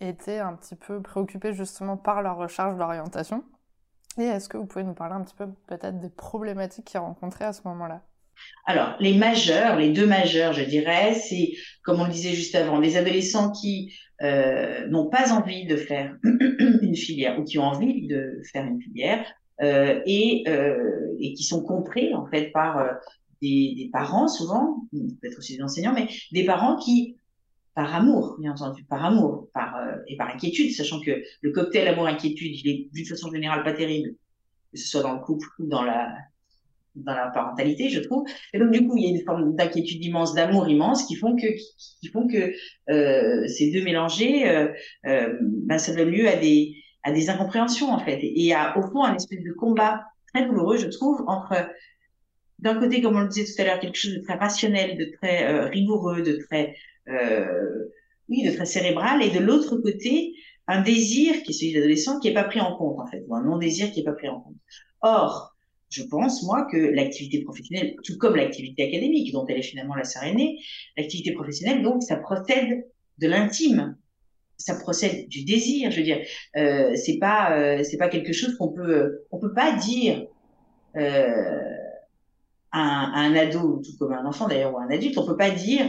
étaient 0.00 0.38
un 0.38 0.54
petit 0.54 0.76
peu 0.76 1.00
préoccupés 1.00 1.52
justement 1.52 1.96
par 1.96 2.22
leur 2.22 2.36
recherche 2.36 2.76
d'orientation? 2.76 3.44
Et 4.18 4.24
est-ce 4.24 4.48
que 4.48 4.56
vous 4.56 4.66
pouvez 4.66 4.84
nous 4.84 4.94
parler 4.94 5.14
un 5.14 5.22
petit 5.22 5.34
peu 5.34 5.46
peut-être 5.66 5.98
des 5.98 6.08
problématiques 6.08 6.86
qu'ils 6.86 7.00
rencontraient 7.00 7.44
à 7.44 7.52
ce 7.52 7.62
moment-là? 7.64 8.02
Alors, 8.66 8.96
les 9.00 9.16
majeurs, 9.16 9.76
les 9.76 9.90
deux 9.90 10.06
majeurs, 10.06 10.52
je 10.52 10.62
dirais, 10.62 11.14
c'est, 11.14 11.52
comme 11.82 12.00
on 12.00 12.04
le 12.04 12.12
disait 12.12 12.32
juste 12.32 12.54
avant, 12.54 12.78
les 12.78 12.96
adolescents 12.96 13.50
qui 13.50 13.92
euh, 14.22 14.86
n'ont 14.88 15.08
pas 15.08 15.32
envie 15.32 15.66
de 15.66 15.76
faire 15.76 16.16
une 16.24 16.96
filière 16.96 17.38
ou 17.38 17.44
qui 17.44 17.58
ont 17.58 17.64
envie 17.64 18.06
de 18.06 18.40
faire 18.52 18.64
une 18.64 18.80
filière, 18.80 19.24
et, 19.60 20.44
euh, 20.48 21.16
et 21.18 21.32
qui 21.34 21.44
sont 21.44 21.62
compris 21.62 22.14
en 22.14 22.26
fait 22.26 22.50
par 22.52 22.78
euh, 22.78 22.92
des, 23.42 23.74
des, 23.76 23.90
parents 23.92 24.28
souvent, 24.28 24.84
peut-être 24.92 25.38
aussi 25.38 25.56
des 25.56 25.62
enseignants, 25.62 25.94
mais 25.94 26.08
des 26.32 26.44
parents 26.44 26.76
qui 26.76 27.16
par 27.74 27.94
amour, 27.94 28.36
bien 28.38 28.52
entendu, 28.52 28.84
par 28.84 29.04
amour, 29.04 29.48
par 29.52 29.76
et 30.06 30.16
par 30.16 30.34
inquiétude, 30.34 30.72
sachant 30.72 30.98
que 30.98 31.22
le 31.42 31.52
cocktail 31.52 31.86
amour-inquiétude, 31.88 32.58
il 32.64 32.70
est 32.70 32.88
d'une 32.90 33.04
façon 33.04 33.30
générale 33.30 33.64
pas 33.64 33.74
terrible, 33.74 34.14
que 34.72 34.78
ce 34.78 34.88
soit 34.88 35.02
dans 35.02 35.12
le 35.12 35.20
couple 35.20 35.46
ou 35.58 35.66
dans 35.66 35.82
la 35.82 36.10
dans 36.96 37.14
la 37.14 37.28
parentalité, 37.28 37.88
je 37.90 38.00
trouve. 38.00 38.24
Et 38.52 38.58
donc 38.58 38.70
du 38.70 38.86
coup, 38.86 38.96
il 38.96 39.04
y 39.04 39.06
a 39.06 39.10
une 39.10 39.24
forme 39.24 39.54
d'inquiétude 39.54 40.02
immense, 40.04 40.34
d'amour 40.34 40.68
immense, 40.68 41.04
qui 41.04 41.14
font 41.14 41.36
que 41.36 41.46
qui, 42.00 42.08
font 42.08 42.26
que 42.26 42.52
euh, 42.90 43.46
ces 43.46 43.70
deux 43.70 43.84
mélangés, 43.84 44.48
euh, 44.48 44.68
euh, 45.06 45.36
ben, 45.40 45.78
ça 45.78 45.94
donne 45.94 46.10
lieu 46.10 46.28
à 46.28 46.36
des 46.36 46.74
à 47.06 47.12
des 47.12 47.30
incompréhensions 47.30 47.92
en 47.92 48.00
fait, 48.00 48.18
et 48.20 48.52
à 48.52 48.76
au 48.76 48.82
fond 48.82 49.04
un 49.04 49.14
espèce 49.14 49.42
de 49.44 49.52
combat 49.52 50.04
très 50.34 50.44
douloureux, 50.44 50.76
je 50.76 50.88
trouve, 50.88 51.22
entre 51.28 51.54
d'un 52.58 52.74
côté, 52.80 53.00
comme 53.00 53.16
on 53.16 53.20
le 53.20 53.28
disait 53.28 53.44
tout 53.44 53.62
à 53.62 53.64
l'heure, 53.64 53.78
quelque 53.78 53.96
chose 53.96 54.14
de 54.14 54.22
très 54.22 54.34
rationnel, 54.34 54.98
de 54.98 55.06
très 55.16 55.46
euh, 55.46 55.66
rigoureux, 55.66 56.22
de 56.22 56.38
très 56.48 56.74
euh, 57.08 57.90
oui, 58.28 58.42
de 58.44 58.50
très 58.50 58.66
cérébral, 58.66 59.22
et 59.22 59.30
de 59.30 59.38
l'autre 59.38 59.76
côté, 59.76 60.34
un 60.66 60.82
désir 60.82 61.42
qui 61.44 61.52
est 61.52 61.54
celui 61.54 61.72
de 61.74 61.78
l'adolescent 61.78 62.18
qui 62.18 62.26
est 62.28 62.34
pas 62.34 62.42
pris 62.42 62.60
en 62.60 62.76
compte 62.76 62.98
en 62.98 63.06
fait, 63.06 63.22
ou 63.28 63.36
un 63.36 63.44
non 63.44 63.56
désir 63.56 63.92
qui 63.92 64.00
est 64.00 64.04
pas 64.04 64.12
pris 64.12 64.28
en 64.28 64.40
compte. 64.40 64.56
Or, 65.00 65.54
je 65.90 66.02
pense 66.02 66.42
moi 66.42 66.66
que 66.72 66.76
l'activité 66.76 67.44
professionnelle, 67.44 67.94
tout 68.02 68.18
comme 68.18 68.34
l'activité 68.34 68.88
académique, 68.88 69.32
dont 69.32 69.46
elle 69.46 69.58
est 69.58 69.62
finalement 69.62 69.94
la 69.94 70.02
sœur 70.02 70.24
aînée, 70.24 70.58
l'activité 70.96 71.32
professionnelle 71.32 71.84
donc 71.84 72.02
ça 72.02 72.16
procède 72.16 72.84
de 73.18 73.28
l'intime, 73.28 73.96
ça 74.58 74.74
procède 74.76 75.28
du 75.28 75.44
désir. 75.44 75.90
Je 75.90 75.98
veux 75.98 76.02
dire, 76.02 76.20
euh, 76.56 76.94
c'est 76.94 77.18
pas 77.18 77.56
euh, 77.56 77.82
c'est 77.82 77.96
pas 77.96 78.08
quelque 78.08 78.32
chose 78.32 78.56
qu'on 78.56 78.72
peut 78.72 79.24
on 79.30 79.38
peut 79.38 79.54
pas 79.54 79.72
dire. 79.72 80.26
Euh, 80.96 81.62
un, 82.72 83.12
un 83.14 83.34
ado, 83.36 83.80
tout 83.82 83.96
comme 83.98 84.12
un 84.12 84.26
enfant 84.26 84.48
d'ailleurs, 84.48 84.74
ou 84.74 84.78
un 84.78 84.90
adulte, 84.90 85.16
on 85.16 85.24
peut 85.24 85.36
pas 85.36 85.50
dire 85.50 85.86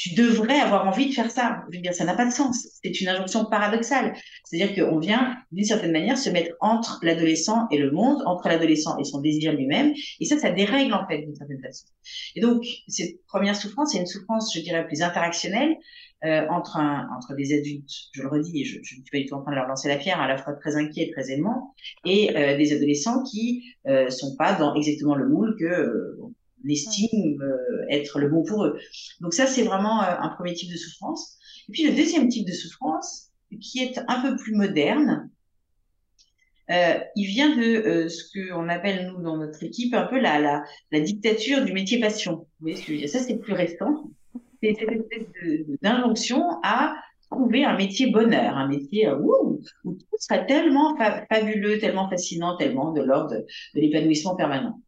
tu 0.00 0.14
devrais 0.14 0.58
avoir 0.58 0.88
envie 0.88 1.10
de 1.10 1.12
faire 1.12 1.30
ça. 1.30 1.62
Je 1.70 1.76
veux 1.76 1.82
dire, 1.82 1.92
ça 1.92 2.06
n'a 2.06 2.14
pas 2.14 2.24
de 2.24 2.32
sens. 2.32 2.80
C'est 2.82 3.02
une 3.02 3.08
injonction 3.08 3.44
paradoxale. 3.44 4.14
C'est-à-dire 4.44 4.74
qu'on 4.74 4.98
vient, 4.98 5.36
d'une 5.52 5.66
certaine 5.66 5.92
manière, 5.92 6.16
se 6.16 6.30
mettre 6.30 6.54
entre 6.60 7.00
l'adolescent 7.02 7.66
et 7.70 7.76
le 7.76 7.90
monde, 7.90 8.22
entre 8.24 8.48
l'adolescent 8.48 8.96
et 8.96 9.04
son 9.04 9.20
désir 9.20 9.52
lui-même. 9.52 9.92
Et 10.18 10.24
ça, 10.24 10.38
ça 10.38 10.52
dérègle, 10.52 10.94
en 10.94 11.06
fait, 11.06 11.18
d'une 11.18 11.34
certaine 11.34 11.60
façon. 11.60 11.84
Et 12.34 12.40
donc, 12.40 12.64
cette 12.88 13.22
première 13.26 13.54
souffrance, 13.54 13.92
c'est 13.92 13.98
une 13.98 14.06
souffrance, 14.06 14.50
je 14.54 14.60
dirais, 14.60 14.86
plus 14.86 15.02
interactionnelle, 15.02 15.76
euh, 16.24 16.46
entre, 16.48 16.76
un, 16.76 17.08
entre 17.16 17.34
des 17.34 17.56
adultes, 17.56 17.90
je 18.12 18.22
le 18.22 18.28
redis, 18.28 18.60
et 18.60 18.64
je 18.64 18.78
ne 18.78 18.84
suis 18.84 19.02
pas 19.10 19.18
du 19.18 19.26
tout 19.26 19.34
en 19.34 19.42
train 19.42 19.52
de 19.52 19.56
leur 19.56 19.66
lancer 19.66 19.88
la 19.88 19.96
pierre, 19.96 20.20
à 20.20 20.28
la 20.28 20.36
fois 20.36 20.52
très 20.54 20.76
inquiets 20.76 21.08
et 21.08 21.10
très 21.10 21.30
aimants, 21.30 21.74
et 22.04 22.36
euh, 22.36 22.56
des 22.56 22.72
adolescents 22.72 23.22
qui 23.22 23.64
euh, 23.86 24.10
sont 24.10 24.36
pas 24.36 24.54
dans 24.54 24.74
exactement 24.74 25.14
le 25.14 25.28
moule 25.28 25.56
que 25.58 25.64
euh, 25.64 26.18
estime 26.68 27.40
euh, 27.42 27.86
être 27.88 28.18
le 28.18 28.28
bon 28.28 28.42
pour 28.44 28.64
eux. 28.64 28.78
Donc 29.20 29.32
ça, 29.34 29.46
c'est 29.46 29.62
vraiment 29.62 30.02
euh, 30.02 30.16
un 30.18 30.28
premier 30.30 30.54
type 30.54 30.70
de 30.70 30.76
souffrance. 30.76 31.38
Et 31.68 31.72
puis 31.72 31.84
le 31.88 31.94
deuxième 31.94 32.28
type 32.28 32.46
de 32.46 32.52
souffrance, 32.52 33.30
qui 33.60 33.80
est 33.80 33.98
un 34.06 34.20
peu 34.22 34.36
plus 34.36 34.54
moderne, 34.54 35.30
il 37.16 37.26
vient 37.26 37.56
de 37.56 38.06
ce 38.08 38.22
qu'on 38.32 38.68
appelle, 38.68 39.08
nous, 39.08 39.20
dans 39.20 39.36
notre 39.36 39.60
équipe, 39.64 39.92
un 39.92 40.06
peu 40.06 40.20
la, 40.20 40.38
la, 40.38 40.62
la 40.92 41.00
dictature 41.00 41.64
du 41.64 41.72
métier 41.72 41.98
passion. 41.98 42.32
Vous 42.36 42.46
voyez 42.60 42.76
ce 42.76 42.82
que 42.82 42.86
je 42.86 42.92
veux 42.92 42.98
dire? 42.98 43.08
Ça, 43.08 43.18
c'est 43.18 43.38
plus 43.38 43.54
récent. 43.54 44.08
C'est 44.62 44.74
cette 44.74 44.90
espèce 44.90 45.66
d'injonction 45.82 46.44
à 46.62 46.94
trouver 47.30 47.64
un 47.64 47.76
métier 47.76 48.10
bonheur, 48.10 48.56
un 48.56 48.68
métier 48.68 49.06
euh, 49.06 49.18
où, 49.18 49.60
tout 49.84 49.98
serait 50.18 50.46
tellement 50.46 50.96
fa 50.96 51.24
fabuleux, 51.26 51.78
tellement 51.78 52.08
fascinant, 52.10 52.56
tellement 52.56 52.92
de 52.92 53.02
l'ordre 53.02 53.36
de, 53.36 53.46
l'épanouissement 53.74 54.34
permanent. 54.36 54.80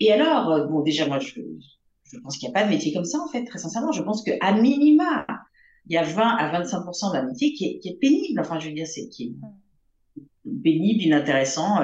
Et 0.00 0.12
alors, 0.12 0.50
euh, 0.50 0.66
bon, 0.66 0.82
déjà, 0.82 1.06
moi, 1.06 1.18
je, 1.18 1.40
je 2.12 2.18
pense 2.20 2.36
qu'il 2.36 2.48
n'y 2.48 2.54
a 2.54 2.60
pas 2.60 2.66
de 2.66 2.70
métier 2.70 2.92
comme 2.92 3.04
ça, 3.04 3.18
en 3.18 3.28
fait, 3.28 3.44
très 3.44 3.58
sincèrement. 3.58 3.92
Je 3.92 4.02
pense 4.02 4.22
qu'à 4.22 4.52
minima, 4.52 5.26
il 5.86 5.94
y 5.94 5.96
a 5.96 6.02
20 6.02 6.22
à 6.22 6.52
25 6.52 7.12
d'un 7.12 7.26
métier 7.26 7.52
qui 7.54 7.64
est, 7.66 7.78
qui 7.78 7.88
est, 7.88 7.98
pénible. 7.98 8.40
Enfin, 8.40 8.58
je 8.58 8.68
veux 8.68 8.74
dire, 8.74 8.86
c'est 8.86 9.08
qui 9.08 9.24
est 9.24 10.52
pénible, 10.62 11.02
inintéressant, 11.02 11.82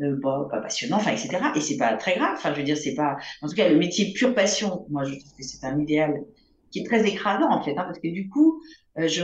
euh, 0.00 0.16
pas, 0.22 0.48
passionnant, 0.62 0.96
enfin, 0.96 1.12
etc. 1.12 1.38
Et 1.54 1.60
c'est 1.60 1.76
pas 1.76 1.94
très 1.96 2.16
grave. 2.16 2.34
Enfin, 2.34 2.52
je 2.52 2.58
veux 2.58 2.64
dire, 2.64 2.76
c'est 2.76 2.94
pas. 2.94 3.16
En 3.42 3.48
tout 3.48 3.54
cas, 3.54 3.68
le 3.68 3.78
métier 3.78 4.12
pure 4.12 4.34
passion, 4.34 4.86
moi, 4.90 5.04
je 5.04 5.14
trouve 5.18 5.32
que 5.36 5.42
c'est 5.42 5.64
un 5.64 5.78
idéal 5.78 6.24
qui 6.72 6.80
est 6.80 6.84
très 6.84 7.06
écrasant, 7.06 7.50
en 7.50 7.62
fait, 7.62 7.72
hein, 7.72 7.84
parce 7.84 7.98
que 7.98 8.08
du 8.08 8.28
coup, 8.28 8.60
euh, 8.98 9.06
je, 9.06 9.22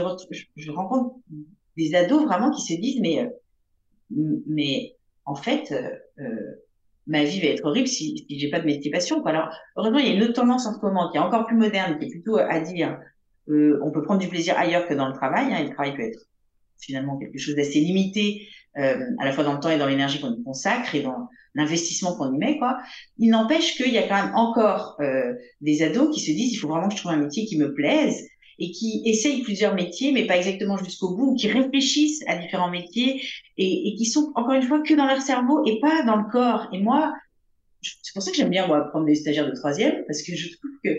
rencontre 0.71 1.15
des 1.75 1.95
ados 1.95 2.23
vraiment 2.23 2.51
qui 2.51 2.61
se 2.61 2.79
disent, 2.79 3.01
mais, 3.01 3.19
euh, 3.19 4.41
mais 4.47 4.95
en 5.25 5.35
fait, 5.35 5.73
euh, 6.19 6.25
ma 7.07 7.23
vie 7.23 7.41
va 7.41 7.47
être 7.47 7.65
horrible 7.65 7.87
si, 7.87 8.25
si 8.29 8.39
j'ai 8.39 8.49
pas 8.49 8.59
de 8.59 8.65
métier. 8.65 8.91
Alors, 9.25 9.49
heureusement, 9.75 9.99
il 9.99 10.07
y 10.07 10.11
a 10.11 10.13
une 10.13 10.23
autre 10.23 10.33
tendance 10.33 10.65
en 10.67 10.73
ce 10.73 10.85
moment 10.85 11.11
qui 11.11 11.17
est 11.17 11.21
encore 11.21 11.45
plus 11.47 11.57
moderne, 11.57 11.97
qui 11.99 12.05
est 12.05 12.09
plutôt 12.09 12.37
à 12.37 12.59
dire 12.59 12.97
on 13.51 13.89
peut 13.89 14.03
prendre 14.03 14.21
du 14.21 14.27
plaisir 14.27 14.55
ailleurs 14.59 14.87
que 14.87 14.93
dans 14.93 15.07
le 15.07 15.13
travail. 15.13 15.51
Hein, 15.51 15.57
et 15.57 15.63
le 15.63 15.73
travail 15.73 15.95
peut 15.95 16.03
être 16.03 16.19
finalement 16.79 17.17
quelque 17.17 17.39
chose 17.39 17.55
d'assez 17.55 17.79
limité, 17.79 18.47
euh, 18.77 19.05
à 19.19 19.25
la 19.25 19.31
fois 19.31 19.43
dans 19.43 19.53
le 19.53 19.59
temps 19.59 19.69
et 19.69 19.77
dans 19.77 19.87
l'énergie 19.87 20.21
qu'on 20.21 20.33
y 20.33 20.43
consacre 20.43 20.93
et 20.95 21.01
dans 21.01 21.27
l'investissement 21.55 22.15
qu'on 22.15 22.33
y 22.33 22.37
met. 22.37 22.57
Quoi. 22.57 22.77
Il 23.17 23.29
n'empêche 23.29 23.75
qu'il 23.75 23.91
y 23.91 23.97
a 23.97 24.07
quand 24.07 24.23
même 24.23 24.35
encore 24.35 24.95
euh, 25.01 25.33
des 25.61 25.81
ados 25.81 26.13
qui 26.13 26.21
se 26.21 26.31
disent 26.31 26.53
il 26.53 26.57
faut 26.57 26.67
vraiment 26.67 26.87
que 26.87 26.93
je 26.93 26.99
trouve 26.99 27.11
un 27.11 27.17
métier 27.17 27.45
qui 27.45 27.57
me 27.57 27.73
plaise 27.73 28.27
et 28.59 28.71
qui 28.71 29.01
essayent 29.05 29.41
plusieurs 29.41 29.73
métiers, 29.73 30.11
mais 30.11 30.27
pas 30.27 30.37
exactement 30.37 30.77
jusqu'au 30.77 31.15
bout, 31.15 31.31
ou 31.31 31.35
qui 31.35 31.47
réfléchissent 31.47 32.23
à 32.27 32.37
différents 32.37 32.69
métiers 32.69 33.21
et, 33.57 33.87
et, 33.87 33.95
qui 33.95 34.05
sont, 34.05 34.31
encore 34.35 34.53
une 34.53 34.63
fois, 34.63 34.81
que 34.81 34.93
dans 34.93 35.05
leur 35.05 35.21
cerveau 35.21 35.65
et 35.65 35.79
pas 35.79 36.03
dans 36.03 36.17
le 36.17 36.29
corps. 36.29 36.67
Et 36.73 36.79
moi, 36.79 37.13
c'est 37.81 38.13
pour 38.13 38.21
ça 38.21 38.31
que 38.31 38.37
j'aime 38.37 38.49
bien, 38.49 38.67
moi, 38.67 38.81
prendre 38.89 39.05
des 39.05 39.15
stagiaires 39.15 39.49
de 39.49 39.55
troisième, 39.55 40.03
parce 40.07 40.21
que 40.21 40.35
je 40.35 40.49
trouve 40.57 40.71
que, 40.83 40.89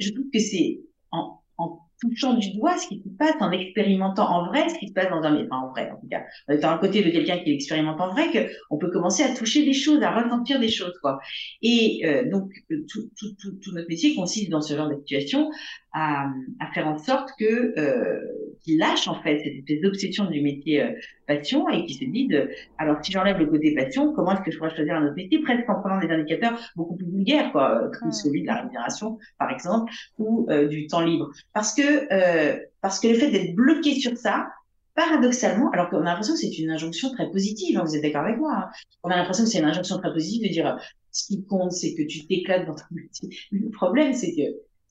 je 0.00 0.10
trouve 0.10 0.26
que 0.32 0.40
c'est 0.40 0.80
en, 1.12 1.40
en 1.56 1.78
touchant 2.02 2.34
du 2.34 2.52
doigt 2.52 2.76
ce 2.76 2.88
qui 2.88 3.02
se 3.02 3.08
passe, 3.18 3.36
en 3.40 3.50
expérimentant 3.52 4.28
en 4.28 4.46
vrai 4.46 4.68
ce 4.68 4.78
qui 4.78 4.88
se 4.88 4.92
passe 4.92 5.08
dans 5.08 5.22
un, 5.22 5.34
enfin, 5.46 5.66
en 5.66 5.70
vrai, 5.70 5.90
en 5.90 6.00
tout 6.00 6.08
cas, 6.08 6.22
étant 6.50 6.70
à 6.70 6.78
côté 6.78 7.02
de 7.02 7.10
quelqu'un 7.10 7.38
qui 7.38 7.50
l'expérimente 7.50 8.00
en 8.00 8.10
vrai, 8.10 8.28
qu'on 8.68 8.78
peut 8.78 8.90
commencer 8.90 9.22
à 9.22 9.34
toucher 9.34 9.64
des 9.64 9.72
choses, 9.72 10.02
à 10.02 10.10
ressentir 10.10 10.58
des 10.58 10.68
choses, 10.68 10.98
quoi. 11.00 11.20
Et 11.62 12.02
euh, 12.04 12.28
donc, 12.28 12.50
tout, 12.68 13.10
tout, 13.16 13.34
tout, 13.40 13.52
tout, 13.62 13.72
notre 13.72 13.88
métier 13.88 14.14
consiste 14.14 14.50
dans 14.50 14.60
ce 14.60 14.76
genre 14.76 14.88
de 14.88 14.96
situation 14.96 15.50
à, 15.92 16.30
à 16.60 16.72
faire 16.72 16.86
en 16.86 16.98
sorte 16.98 17.30
que 17.38 17.78
euh, 17.78 18.20
qu'ils 18.62 18.78
lâchent 18.78 19.08
en 19.08 19.20
fait 19.22 19.38
cette 19.38 19.54
espèce 19.54 19.80
d'obsession 19.80 20.24
du 20.26 20.40
métier 20.40 20.82
euh, 20.82 20.92
passion 21.26 21.68
et 21.68 21.84
qui 21.86 21.94
se 21.94 22.04
disent 22.04 22.32
euh, 22.32 22.46
alors 22.78 22.98
si 23.02 23.12
j'enlève 23.12 23.38
le 23.38 23.46
côté 23.46 23.74
passion, 23.74 24.12
comment 24.12 24.32
est-ce 24.32 24.42
que 24.42 24.50
je 24.50 24.58
pourrais 24.58 24.74
choisir 24.74 24.96
un 24.96 25.04
autre 25.04 25.16
métier? 25.16 25.40
Presque 25.42 25.68
en 25.68 25.80
prenant 25.80 26.00
des 26.00 26.08
indicateurs 26.08 26.58
beaucoup 26.76 26.96
plus 26.96 27.06
vulgaires 27.06 27.52
quoi, 27.52 27.90
comme 27.98 28.08
mmh. 28.08 28.12
celui 28.12 28.42
de 28.42 28.46
la 28.46 28.56
rémunération 28.56 29.18
par 29.38 29.50
exemple 29.50 29.92
ou 30.18 30.46
euh, 30.50 30.68
du 30.68 30.86
temps 30.86 31.02
libre 31.02 31.30
parce 31.52 31.74
que 31.74 32.12
euh, 32.12 32.58
parce 32.80 33.00
que 33.00 33.08
le 33.08 33.14
fait 33.14 33.30
d'être 33.30 33.54
bloqué 33.54 33.94
sur 33.94 34.16
ça 34.16 34.48
paradoxalement, 34.94 35.70
alors 35.70 35.88
qu'on 35.88 36.00
a 36.00 36.04
l'impression 36.04 36.34
que 36.34 36.40
c'est 36.40 36.58
une 36.58 36.70
injonction 36.70 37.10
très 37.12 37.30
positive, 37.30 37.78
hein, 37.78 37.84
vous 37.84 37.96
êtes 37.96 38.02
d'accord 38.02 38.24
avec 38.24 38.36
moi, 38.36 38.52
hein, 38.54 38.70
on 39.02 39.08
a 39.08 39.16
l'impression 39.16 39.44
que 39.44 39.50
c'est 39.50 39.58
une 39.58 39.64
injonction 39.64 39.98
très 39.98 40.12
positive 40.12 40.42
de 40.46 40.52
dire 40.52 40.78
ce 41.12 41.26
qui 41.28 41.44
compte, 41.44 41.72
c'est 41.72 41.94
que 41.94 42.02
tu 42.02 42.26
t'éclates 42.26 42.66
dans 42.66 42.74
ton 42.74 42.84
métier. 42.90 43.30
Le 43.50 43.70
problème, 43.70 44.12
c'est 44.12 44.32
que 44.32 44.42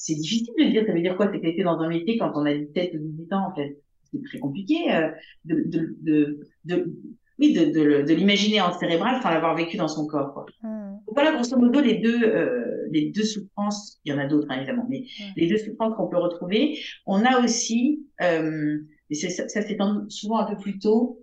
c'est 0.01 0.15
difficile 0.15 0.53
de 0.57 0.71
dire, 0.71 0.83
ça 0.87 0.93
veut 0.93 1.01
dire 1.01 1.15
quoi 1.15 1.31
s'éclater 1.31 1.61
dans 1.61 1.79
un 1.79 1.87
métier 1.87 2.17
quand 2.17 2.31
on 2.33 2.45
a 2.45 2.53
17 2.53 2.95
ou 2.95 2.97
18 2.97 3.33
ans, 3.33 3.47
en 3.51 3.55
fait. 3.55 3.77
C'est 4.11 4.23
très 4.23 4.39
compliqué 4.39 4.91
euh, 4.91 5.09
de, 5.45 5.63
de, 5.67 5.95
de, 6.01 6.39
de, 6.65 6.97
oui, 7.39 7.53
de, 7.53 7.65
de, 7.65 8.01
de 8.01 8.13
l'imaginer 8.13 8.61
en 8.61 8.77
cérébral 8.77 9.21
sans 9.21 9.29
l'avoir 9.29 9.55
vécu 9.55 9.77
dans 9.77 9.87
son 9.87 10.07
corps. 10.07 10.33
Quoi. 10.33 10.45
Mm. 10.63 10.97
Donc 11.05 11.15
voilà, 11.15 11.31
grosso 11.33 11.55
modo, 11.55 11.79
les 11.81 11.99
deux, 11.99 12.23
euh, 12.23 12.87
les 12.91 13.11
deux 13.11 13.23
souffrances, 13.23 13.99
il 14.03 14.11
y 14.11 14.15
en 14.15 14.17
a 14.17 14.25
d'autres 14.25 14.47
hein, 14.49 14.57
évidemment, 14.57 14.87
mais 14.89 15.05
mm. 15.19 15.23
les 15.37 15.47
deux 15.47 15.57
souffrances 15.57 15.95
qu'on 15.95 16.07
peut 16.07 16.17
retrouver. 16.17 16.79
On 17.05 17.23
a 17.23 17.43
aussi, 17.43 18.03
euh, 18.21 18.79
et 19.11 19.15
ça, 19.15 19.47
ça 19.47 19.61
c'est 19.61 19.77
souvent 20.09 20.39
un 20.39 20.45
peu 20.45 20.57
plus 20.57 20.79
tôt, 20.79 21.19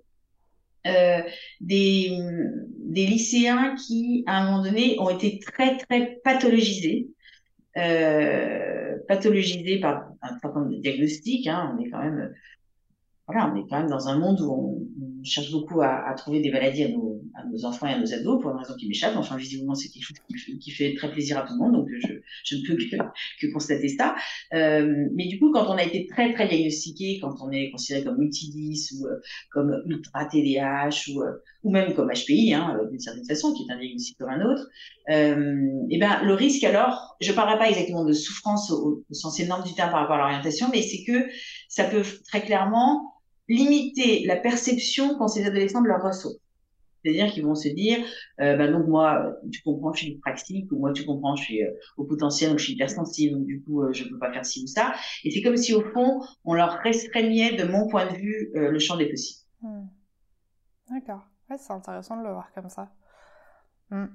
euh, 0.87 1.20
des, 1.61 2.16
des 2.78 3.06
lycéens 3.06 3.75
qui, 3.75 4.23
à 4.26 4.40
un 4.40 4.50
moment 4.50 4.62
donné, 4.62 4.97
ont 5.00 5.11
été 5.11 5.40
très, 5.40 5.76
très 5.76 6.20
pathologisés 6.23 7.08
pathologisé 9.06 9.80
par 9.80 10.11
un 10.23 10.38
certain 10.38 10.61
nombre 10.61 10.76
de 10.76 10.80
diagnostics. 10.80 11.47
Hein, 11.47 11.75
on 11.75 11.82
est 11.82 11.90
quand 11.90 12.02
même, 12.02 12.35
voilà, 13.28 13.52
on 13.52 13.56
est 13.56 13.68
quand 13.68 13.78
même 13.78 13.90
dans 13.90 14.08
un 14.08 14.18
monde 14.18 14.40
où 14.40 14.50
on, 14.50 14.88
cherche 15.25 15.50
beaucoup 15.50 15.82
à, 15.82 16.14
trouver 16.16 16.40
des 16.40 16.50
maladies 16.50 16.85
à 16.85 16.88
nos, 16.88 17.64
enfants 17.64 17.87
et 17.87 17.92
à 17.92 17.99
nos 17.99 18.14
ados 18.14 18.40
pour 18.40 18.50
une 18.52 18.56
raison 18.56 18.75
qui 18.78 18.88
m'échappe. 18.88 19.14
Enfin, 19.16 19.37
visiblement, 19.37 19.75
c'est 19.75 19.88
quelque 19.88 20.04
chose 20.04 20.16
qui 20.61 20.70
fait, 20.70 20.94
très 20.94 21.11
plaisir 21.11 21.37
à 21.37 21.42
tout 21.42 21.52
le 21.52 21.58
monde, 21.58 21.73
donc 21.73 21.88
je, 22.00 22.14
je 22.44 22.56
ne 22.56 22.66
peux 22.66 22.76
que, 22.76 23.52
constater 23.52 23.88
ça. 23.88 24.14
Euh, 24.54 25.08
mais 25.14 25.26
du 25.26 25.38
coup, 25.38 25.50
quand 25.52 25.66
on 25.68 25.76
a 25.76 25.82
été 25.82 26.06
très 26.06 26.32
très 26.32 26.49
diagnostiqué, 26.49 27.18
quand 27.20 27.35
on 27.42 27.50
est 27.50 27.70
considéré 27.70 28.04
comme 28.04 28.16
multidis 28.16 28.88
ou 28.94 29.06
euh, 29.06 29.20
comme 29.50 29.82
ultra 29.87 30.25
TDAH 30.25 31.11
ou, 31.12 31.23
euh, 31.23 31.32
ou 31.64 31.70
même 31.70 31.92
comme 31.94 32.11
HPI, 32.11 32.54
hein, 32.54 32.78
d'une 32.90 33.00
certaine 33.00 33.26
façon, 33.26 33.52
qui 33.52 33.66
est 33.68 33.73
un 33.73 33.78
diagnostic 33.78 34.16
comme 34.18 34.30
un 34.30 34.47
autre, 34.47 34.66
et 35.11 35.99
ben 35.99 36.23
le 36.23 36.35
risque 36.35 36.64
alors, 36.64 37.16
je 37.20 37.32
parlerai 37.32 37.58
pas 37.58 37.68
exactement 37.68 38.04
de 38.04 38.12
souffrance 38.12 38.70
au, 38.70 39.04
au 39.08 39.14
sens 39.14 39.40
énorme 39.40 39.64
du 39.64 39.75
terme 39.75 39.90
par 39.90 40.00
rapport 40.00 40.16
à 40.16 40.18
l'orientation, 40.18 40.68
mais 40.73 40.82
c'est 40.82 41.02
que 41.04 41.28
ça 41.68 41.85
peut 41.85 42.02
très 42.26 42.42
clairement 42.42 43.17
limiter 43.48 44.24
la 44.26 44.36
perception 44.36 45.16
qu'ont 45.16 45.28
ces 45.28 45.46
adolescents 45.46 45.82
de 45.82 45.88
leurs. 45.88 46.12
C'est-à-dire 46.12 47.32
qu'ils 47.32 47.44
vont 47.44 47.54
se 47.54 47.68
dire, 47.68 47.98
euh, 48.40 48.56
bah 48.56 48.68
donc 48.68 48.86
moi, 48.88 49.36
tu 49.52 49.62
comprends, 49.62 49.92
je 49.92 50.00
suis 50.00 50.18
pratique, 50.18 50.70
ou 50.72 50.78
moi, 50.78 50.92
tu 50.92 51.04
comprends, 51.04 51.36
je 51.36 51.44
suis 51.44 51.62
euh, 51.62 51.70
au 51.96 52.04
potentiel, 52.04 52.50
donc 52.50 52.58
je 52.58 52.64
suis 52.64 52.72
hypersensible, 52.74 53.36
donc 53.36 53.46
du 53.46 53.62
coup, 53.62 53.82
euh, 53.82 53.92
je 53.92 54.04
peux 54.04 54.18
pas 54.18 54.32
faire 54.32 54.44
ci 54.44 54.64
ou 54.64 54.66
ça. 54.66 54.94
Et 55.24 55.30
c'est 55.30 55.42
comme 55.42 55.56
si, 55.56 55.72
au 55.74 55.82
fond, 55.92 56.20
on 56.44 56.54
leur 56.54 56.78
restreignait, 56.80 57.56
de 57.56 57.64
mon 57.64 57.88
point 57.88 58.06
de 58.12 58.16
vue, 58.16 58.50
euh, 58.56 58.70
le 58.70 58.78
champ 58.78 58.96
des 58.96 59.08
possibles. 59.08 59.46
Mmh. 59.62 59.86
D'accord. 60.90 61.24
Ouais, 61.48 61.56
c'est 61.56 61.72
intéressant 61.72 62.16
de 62.18 62.24
le 62.24 62.32
voir 62.32 62.52
comme 62.52 62.68
ça. 62.68 62.90
Mmh. 63.90 64.06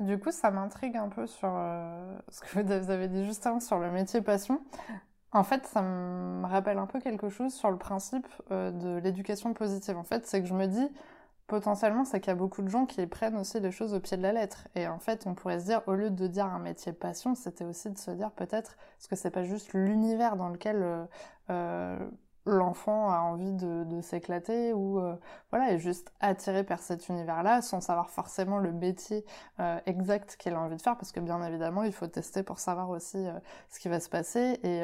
Du 0.00 0.18
coup, 0.18 0.32
ça 0.32 0.50
m'intrigue 0.50 0.96
un 0.96 1.08
peu 1.08 1.26
sur 1.26 1.48
euh, 1.54 2.18
ce 2.28 2.40
que 2.40 2.60
vous 2.60 2.90
avez 2.90 3.08
dit 3.08 3.24
juste 3.24 3.46
avant 3.46 3.60
sur 3.60 3.78
le 3.78 3.90
métier 3.90 4.20
passion. 4.20 4.60
En 5.32 5.44
fait, 5.44 5.66
ça 5.66 5.80
me 5.82 6.46
rappelle 6.46 6.78
un 6.78 6.86
peu 6.86 7.00
quelque 7.00 7.30
chose 7.30 7.54
sur 7.54 7.70
le 7.70 7.78
principe 7.78 8.26
euh, 8.50 8.70
de 8.70 8.98
l'éducation 8.98 9.54
positive. 9.54 9.96
En 9.96 10.04
fait, 10.04 10.26
c'est 10.26 10.42
que 10.42 10.46
je 10.46 10.54
me 10.54 10.66
dis, 10.66 10.88
potentiellement, 11.46 12.04
c'est 12.04 12.20
qu'il 12.20 12.28
y 12.28 12.32
a 12.32 12.36
beaucoup 12.36 12.62
de 12.62 12.68
gens 12.68 12.86
qui 12.86 13.06
prennent 13.06 13.36
aussi 13.36 13.60
les 13.60 13.70
choses 13.70 13.94
au 13.94 14.00
pied 14.00 14.16
de 14.16 14.22
la 14.22 14.32
lettre. 14.32 14.68
Et 14.74 14.86
en 14.88 14.98
fait, 14.98 15.26
on 15.26 15.34
pourrait 15.34 15.60
se 15.60 15.66
dire, 15.66 15.82
au 15.86 15.94
lieu 15.94 16.10
de 16.10 16.26
dire 16.26 16.46
un 16.46 16.58
métier 16.58 16.92
passion, 16.92 17.34
c'était 17.34 17.64
aussi 17.64 17.90
de 17.90 17.98
se 17.98 18.10
dire 18.10 18.30
peut-être, 18.32 18.76
est-ce 18.98 19.08
que 19.08 19.16
c'est 19.16 19.30
pas 19.30 19.44
juste 19.44 19.72
l'univers 19.72 20.36
dans 20.36 20.48
lequel 20.50 20.82
euh, 20.82 21.04
euh, 21.50 21.98
l'enfant 22.44 23.10
a 23.10 23.20
envie 23.20 23.52
de, 23.52 24.00
s'éclater 24.00 24.72
ou 24.72 24.98
euh, 24.98 25.14
voilà 25.50 25.72
est 25.72 25.78
juste 25.78 26.12
attiré 26.20 26.64
par 26.64 26.80
cet 26.80 27.08
univers-là 27.08 27.62
sans 27.62 27.80
savoir 27.80 28.10
forcément 28.10 28.58
le 28.58 28.72
métier 28.72 29.24
euh, 29.60 29.78
exact 29.86 30.36
qu'il 30.36 30.54
a 30.54 30.60
envie 30.60 30.76
de 30.76 30.82
faire 30.82 30.96
parce 30.96 31.12
que 31.12 31.20
bien 31.20 31.40
évidemment 31.44 31.84
il 31.84 31.92
faut 31.92 32.08
tester 32.08 32.42
pour 32.42 32.58
savoir 32.58 32.90
aussi 32.90 33.18
euh, 33.18 33.32
ce 33.70 33.78
qui 33.78 33.88
va 33.88 34.00
se 34.00 34.08
passer 34.08 34.58
et, 34.64 34.82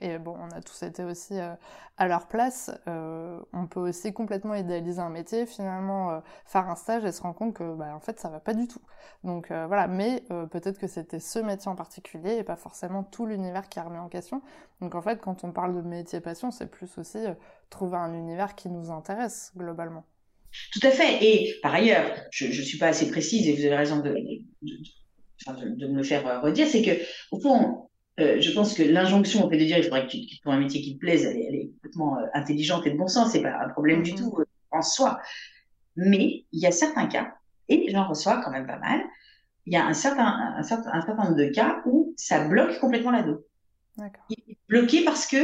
et 0.00 0.18
bon 0.18 0.36
on 0.38 0.54
a 0.54 0.60
tous 0.60 0.82
été 0.84 1.02
aussi 1.02 1.38
à 1.38 2.08
leur 2.08 2.26
place 2.26 2.70
on 2.86 3.66
peut 3.68 3.80
aussi 3.80 4.12
complètement 4.12 4.54
idéaliser 4.54 5.00
un 5.00 5.08
métier 5.08 5.46
finalement 5.46 6.22
faire 6.44 6.68
un 6.68 6.76
stage 6.76 7.04
et 7.04 7.12
se 7.12 7.22
rendre 7.22 7.34
compte 7.34 7.54
que 7.54 7.74
bah, 7.74 7.94
en 7.94 8.00
fait 8.00 8.20
ça 8.20 8.28
va 8.28 8.40
pas 8.40 8.54
du 8.54 8.68
tout. 8.68 8.80
Donc 9.24 9.48
voilà 9.50 9.88
mais 9.88 10.22
peut-être 10.50 10.78
que 10.78 10.86
c'était 10.86 11.20
ce 11.20 11.38
métier 11.38 11.70
en 11.70 11.76
particulier 11.76 12.36
et 12.36 12.44
pas 12.44 12.56
forcément 12.56 13.02
tout 13.02 13.26
l'univers 13.26 13.68
qui 13.68 13.78
a 13.78 13.82
remis 13.82 13.98
en 13.98 14.08
question. 14.08 14.42
Donc 14.80 14.94
en 14.94 15.02
fait 15.02 15.20
quand 15.20 15.44
on 15.44 15.52
parle 15.52 15.74
de 15.74 15.82
métier 15.82 16.20
passion 16.20 16.50
c'est 16.50 16.70
plus 16.76 16.98
aussi 16.98 17.18
euh, 17.18 17.34
trouver 17.70 17.96
un 17.96 18.12
univers 18.12 18.54
qui 18.54 18.68
nous 18.68 18.90
intéresse 18.90 19.52
globalement. 19.56 20.04
Tout 20.72 20.86
à 20.86 20.90
fait. 20.90 21.24
Et 21.24 21.54
par 21.62 21.74
ailleurs, 21.74 22.14
je 22.30 22.46
ne 22.46 22.52
suis 22.52 22.78
pas 22.78 22.88
assez 22.88 23.10
précise 23.10 23.48
et 23.48 23.54
vous 23.54 23.64
avez 23.64 23.76
raison 23.76 23.98
de, 23.98 24.10
de, 24.10 25.86
me 25.86 25.96
le 25.96 26.02
faire 26.02 26.26
euh, 26.26 26.40
redire, 26.40 26.66
c'est 26.66 26.82
que 26.82 27.02
au 27.30 27.40
fond, 27.40 27.88
euh, 28.20 28.40
je 28.40 28.50
pense 28.52 28.74
que 28.74 28.82
l'injonction 28.82 29.44
au 29.44 29.50
fait 29.50 29.58
de 29.58 29.64
dire 29.64 29.78
il 29.78 29.84
faudrait 29.84 30.06
que 30.06 30.12
tu 30.12 30.40
trouves 30.40 30.52
un 30.52 30.60
métier 30.60 30.80
qui 30.80 30.94
te 30.94 30.98
plaise, 30.98 31.24
elle, 31.24 31.54
est 31.54 31.70
complètement 31.74 32.18
intelligente 32.34 32.86
et 32.86 32.90
de 32.90 32.96
bon 32.96 33.08
sens, 33.08 33.32
c'est 33.32 33.42
pas 33.42 33.58
un 33.58 33.68
problème 33.70 34.02
du 34.02 34.12
mm-hmm. 34.12 34.18
tout 34.18 34.44
en 34.70 34.82
soi. 34.82 35.20
Mais 35.96 36.44
il 36.52 36.60
y 36.60 36.66
a 36.66 36.70
certains 36.70 37.06
cas, 37.06 37.34
et 37.68 37.90
j'en 37.90 38.06
reçois 38.06 38.40
quand 38.42 38.50
même 38.50 38.66
pas 38.66 38.78
mal, 38.78 39.02
il 39.66 39.72
y 39.72 39.76
a 39.76 39.84
un 39.84 39.94
certain, 39.94 40.54
un 40.56 40.62
certain, 40.62 40.90
un 40.92 41.00
certain 41.00 41.24
nombre 41.24 41.36
de 41.36 41.46
cas 41.46 41.82
où 41.86 42.14
ça 42.16 42.46
bloque 42.46 42.78
complètement 42.78 43.10
l'ado. 43.10 43.46
Il 44.30 44.36
est 44.48 44.58
bloqué 44.68 45.04
parce 45.04 45.26
que 45.26 45.36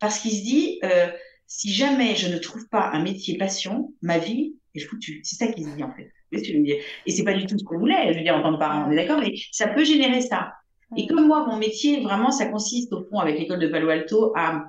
parce 0.00 0.20
qu'il 0.20 0.32
se 0.32 0.42
dit, 0.42 0.78
euh, 0.84 1.08
si 1.46 1.72
jamais 1.72 2.14
je 2.14 2.28
ne 2.28 2.38
trouve 2.38 2.68
pas 2.68 2.90
un 2.92 3.02
métier 3.02 3.36
passion, 3.36 3.92
ma 4.02 4.18
vie 4.18 4.54
est 4.74 4.80
foutue. 4.80 5.20
C'est 5.24 5.36
ça 5.36 5.48
qu'il 5.48 5.64
se 5.64 5.74
dit 5.74 5.82
en 5.82 5.92
fait. 5.92 6.12
Et 6.32 7.10
c'est 7.10 7.24
pas 7.24 7.32
du 7.32 7.46
tout 7.46 7.58
ce 7.58 7.64
qu'on 7.64 7.78
voulait, 7.78 8.12
je 8.12 8.18
veux 8.18 8.24
dire, 8.24 8.36
en 8.36 8.42
tant 8.42 8.52
que 8.52 8.58
parent, 8.58 8.86
on 8.86 8.92
est 8.92 8.96
d'accord, 8.96 9.20
mais 9.20 9.34
ça 9.50 9.68
peut 9.68 9.84
générer 9.84 10.20
ça. 10.20 10.52
Et 10.96 11.06
comme 11.06 11.26
moi, 11.26 11.46
mon 11.46 11.56
métier, 11.56 12.00
vraiment, 12.00 12.30
ça 12.30 12.46
consiste 12.46 12.92
au 12.92 13.04
fond, 13.04 13.18
avec 13.18 13.38
l'école 13.38 13.60
de 13.60 13.68
Palo 13.68 13.88
Alto, 13.88 14.32
à 14.36 14.64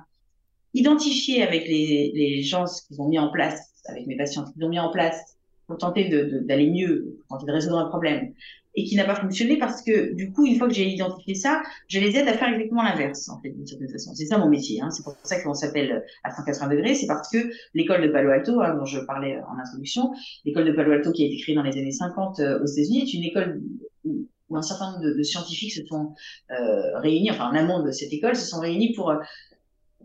identifier 0.74 1.42
avec 1.42 1.66
les, 1.66 2.12
les 2.14 2.42
gens 2.42 2.66
ce 2.66 2.86
qu'ils 2.86 3.00
ont 3.00 3.08
mis 3.08 3.18
en 3.18 3.30
place, 3.30 3.82
avec 3.86 4.06
mes 4.06 4.16
patients, 4.16 4.46
ce 4.46 4.52
qu'ils 4.52 4.64
ont 4.64 4.68
mis 4.68 4.78
en 4.78 4.90
place 4.90 5.36
pour 5.66 5.78
tenter 5.78 6.08
d'aller 6.42 6.68
mieux, 6.68 7.16
pour 7.20 7.38
tenter 7.38 7.46
de 7.46 7.52
résoudre 7.52 7.78
un 7.78 7.88
problème, 7.88 8.34
et 8.74 8.84
qui 8.84 8.96
n'a 8.96 9.04
pas 9.04 9.16
fonctionné 9.16 9.58
parce 9.58 9.82
que 9.82 10.14
du 10.14 10.32
coup, 10.32 10.46
une 10.46 10.56
fois 10.56 10.68
que 10.68 10.74
j'ai 10.74 10.88
identifié 10.88 11.34
ça, 11.34 11.62
je 11.88 11.98
les 11.98 12.16
aide 12.16 12.28
à 12.28 12.34
faire 12.34 12.48
exactement 12.48 12.82
l'inverse, 12.82 13.28
en 13.28 13.40
fait, 13.40 13.50
d'une 13.50 13.66
certaine 13.66 13.88
façon. 13.88 14.14
C'est 14.14 14.26
ça 14.26 14.38
mon 14.38 14.48
métier. 14.48 14.80
Hein. 14.80 14.90
C'est 14.90 15.02
pour 15.02 15.16
ça 15.24 15.40
qu'on 15.42 15.54
s'appelle 15.54 16.04
à 16.22 16.30
180 16.34 16.68
degrés. 16.68 16.94
C'est 16.94 17.06
parce 17.06 17.30
que 17.30 17.50
l'école 17.74 18.02
de 18.02 18.08
Palo 18.08 18.30
Alto, 18.30 18.60
hein, 18.60 18.76
dont 18.76 18.84
je 18.84 19.00
parlais 19.00 19.38
en 19.38 19.58
introduction, 19.58 20.12
l'école 20.44 20.66
de 20.66 20.72
Palo 20.72 20.92
Alto 20.92 21.12
qui 21.12 21.24
a 21.24 21.26
été 21.26 21.36
créée 21.38 21.54
dans 21.54 21.62
les 21.62 21.76
années 21.76 21.90
50 21.90 22.40
euh, 22.40 22.62
aux 22.62 22.66
États-Unis, 22.66 23.02
est 23.02 23.14
une 23.14 23.24
école 23.24 23.60
où, 24.04 24.26
un 24.52 24.62
certain 24.62 24.92
nombre 24.92 25.04
de, 25.04 25.22
scientifiques 25.22 25.72
se 25.72 25.84
sont 25.86 26.14
euh, 26.50 26.98
réunis, 26.98 27.30
enfin 27.30 27.48
en 27.50 27.54
amont 27.54 27.84
de 27.84 27.92
cette 27.92 28.12
école, 28.12 28.34
se 28.34 28.46
sont 28.46 28.58
réunis 28.58 28.92
pour 28.94 29.14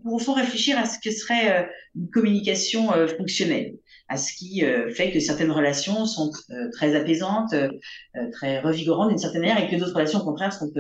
pour 0.04 0.14
au 0.14 0.20
fond 0.20 0.34
réfléchir 0.34 0.78
à 0.78 0.86
ce 0.86 1.00
que 1.00 1.10
serait 1.10 1.64
euh, 1.64 1.68
une 1.96 2.10
communication 2.12 2.92
fonctionnelle 3.18 3.80
à 4.08 4.18
ce 4.18 4.34
qui 4.34 4.64
euh, 4.64 4.90
fait 4.92 5.12
que 5.12 5.20
certaines 5.20 5.52
relations 5.52 6.06
sont 6.06 6.32
euh, 6.52 6.70
très 6.72 6.96
apaisantes, 6.96 7.54
euh, 7.54 7.70
très 8.32 8.60
revigorantes 8.60 9.10
d'une 9.10 9.18
certaine 9.18 9.42
manière, 9.42 9.64
et 9.64 9.70
que 9.70 9.80
d'autres 9.80 9.96
relations, 9.96 10.20
au 10.20 10.26
contraire, 10.26 10.54
sont 10.54 10.72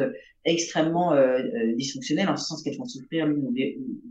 extrêmement 0.48 1.12
dysfonctionnelles, 1.76 2.30
en 2.30 2.38
ce 2.38 2.46
sens 2.46 2.62
qu'elles 2.62 2.76
font 2.76 2.86
souffrir 2.86 3.26
l'une 3.26 3.48
ou 3.48 3.54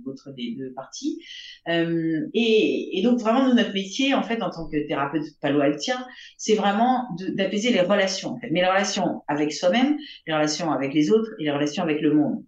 l'autre 0.04 0.32
des 0.36 0.56
deux 0.58 0.72
parties. 0.72 1.20
Et, 1.68 2.98
et, 2.98 3.02
donc, 3.04 3.20
vraiment, 3.20 3.46
nous, 3.46 3.54
notre 3.54 3.72
métier, 3.72 4.14
en 4.14 4.22
fait, 4.24 4.42
en 4.42 4.50
tant 4.50 4.66
que 4.68 4.84
thérapeute 4.88 5.22
palo-altien, 5.40 6.04
c'est 6.36 6.56
vraiment 6.56 7.06
d'apaiser 7.20 7.72
les 7.72 7.82
relations, 7.82 8.30
en 8.30 8.38
fait. 8.40 8.48
mais 8.50 8.62
les 8.62 8.66
relations 8.68 9.22
avec 9.28 9.52
soi-même, 9.52 9.96
les 10.26 10.34
relations 10.34 10.72
avec 10.72 10.92
les 10.92 11.12
autres 11.12 11.30
et 11.38 11.44
les 11.44 11.52
relations 11.52 11.84
avec 11.84 12.00
le 12.00 12.12
monde. 12.12 12.42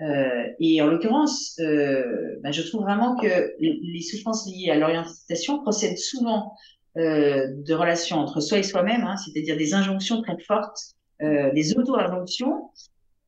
Euh, 0.00 0.46
et 0.58 0.80
en 0.80 0.86
l'occurrence, 0.86 1.58
euh, 1.60 2.38
ben, 2.42 2.52
je 2.52 2.62
trouve 2.62 2.82
vraiment 2.82 3.16
que 3.16 3.52
les 3.58 4.02
souffrances 4.02 4.46
liées 4.46 4.70
à 4.70 4.76
l'orientation 4.76 5.60
procèdent 5.60 5.98
souvent 5.98 6.54
euh, 6.96 7.46
de 7.66 7.74
relations 7.74 8.16
entre 8.16 8.40
soi 8.40 8.58
et 8.58 8.62
soi-même, 8.62 9.02
hein, 9.02 9.16
c'est-à-dire 9.16 9.56
des 9.56 9.74
injonctions 9.74 10.22
très 10.22 10.38
fortes, 10.38 10.96
euh, 11.22 11.52
des 11.52 11.76
auto-injonctions 11.76 12.70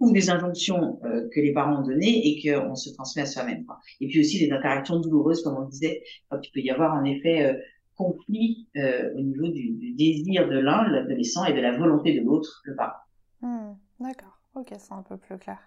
ou 0.01 0.11
des 0.11 0.31
injonctions 0.31 0.99
euh, 1.05 1.29
que 1.33 1.41
les 1.41 1.53
parents 1.53 1.81
ont 1.81 1.87
données 1.87 2.27
et 2.27 2.43
qu'on 2.43 2.75
se 2.75 2.91
transmet 2.91 3.23
à 3.23 3.27
soi-même. 3.27 3.65
Et 4.01 4.09
puis 4.09 4.21
aussi 4.21 4.45
des 4.45 4.51
interactions 4.51 4.99
douloureuses, 4.99 5.43
comme 5.43 5.57
on 5.57 5.69
disait, 5.69 6.03
quand 6.29 6.41
il 6.43 6.51
peut 6.51 6.61
y 6.61 6.71
avoir 6.71 6.95
en 6.95 7.05
effet 7.05 7.45
euh, 7.45 7.55
conflit 7.95 8.67
au 8.75 9.21
niveau 9.21 9.47
du, 9.49 9.71
du, 9.75 9.93
désir 9.93 10.49
de 10.49 10.59
l'un, 10.59 10.89
l'adolescent, 10.89 11.45
et 11.45 11.53
de 11.53 11.61
la 11.61 11.77
volonté 11.77 12.19
de 12.19 12.25
l'autre, 12.25 12.63
le 12.65 12.75
parent. 12.75 12.97
Mmh, 13.43 13.75
D'accord. 14.01 14.42
Ok, 14.55 14.75
c'est 14.79 14.93
un 14.93 15.01
peu 15.01 15.17
plus 15.17 15.39
clair. 15.39 15.59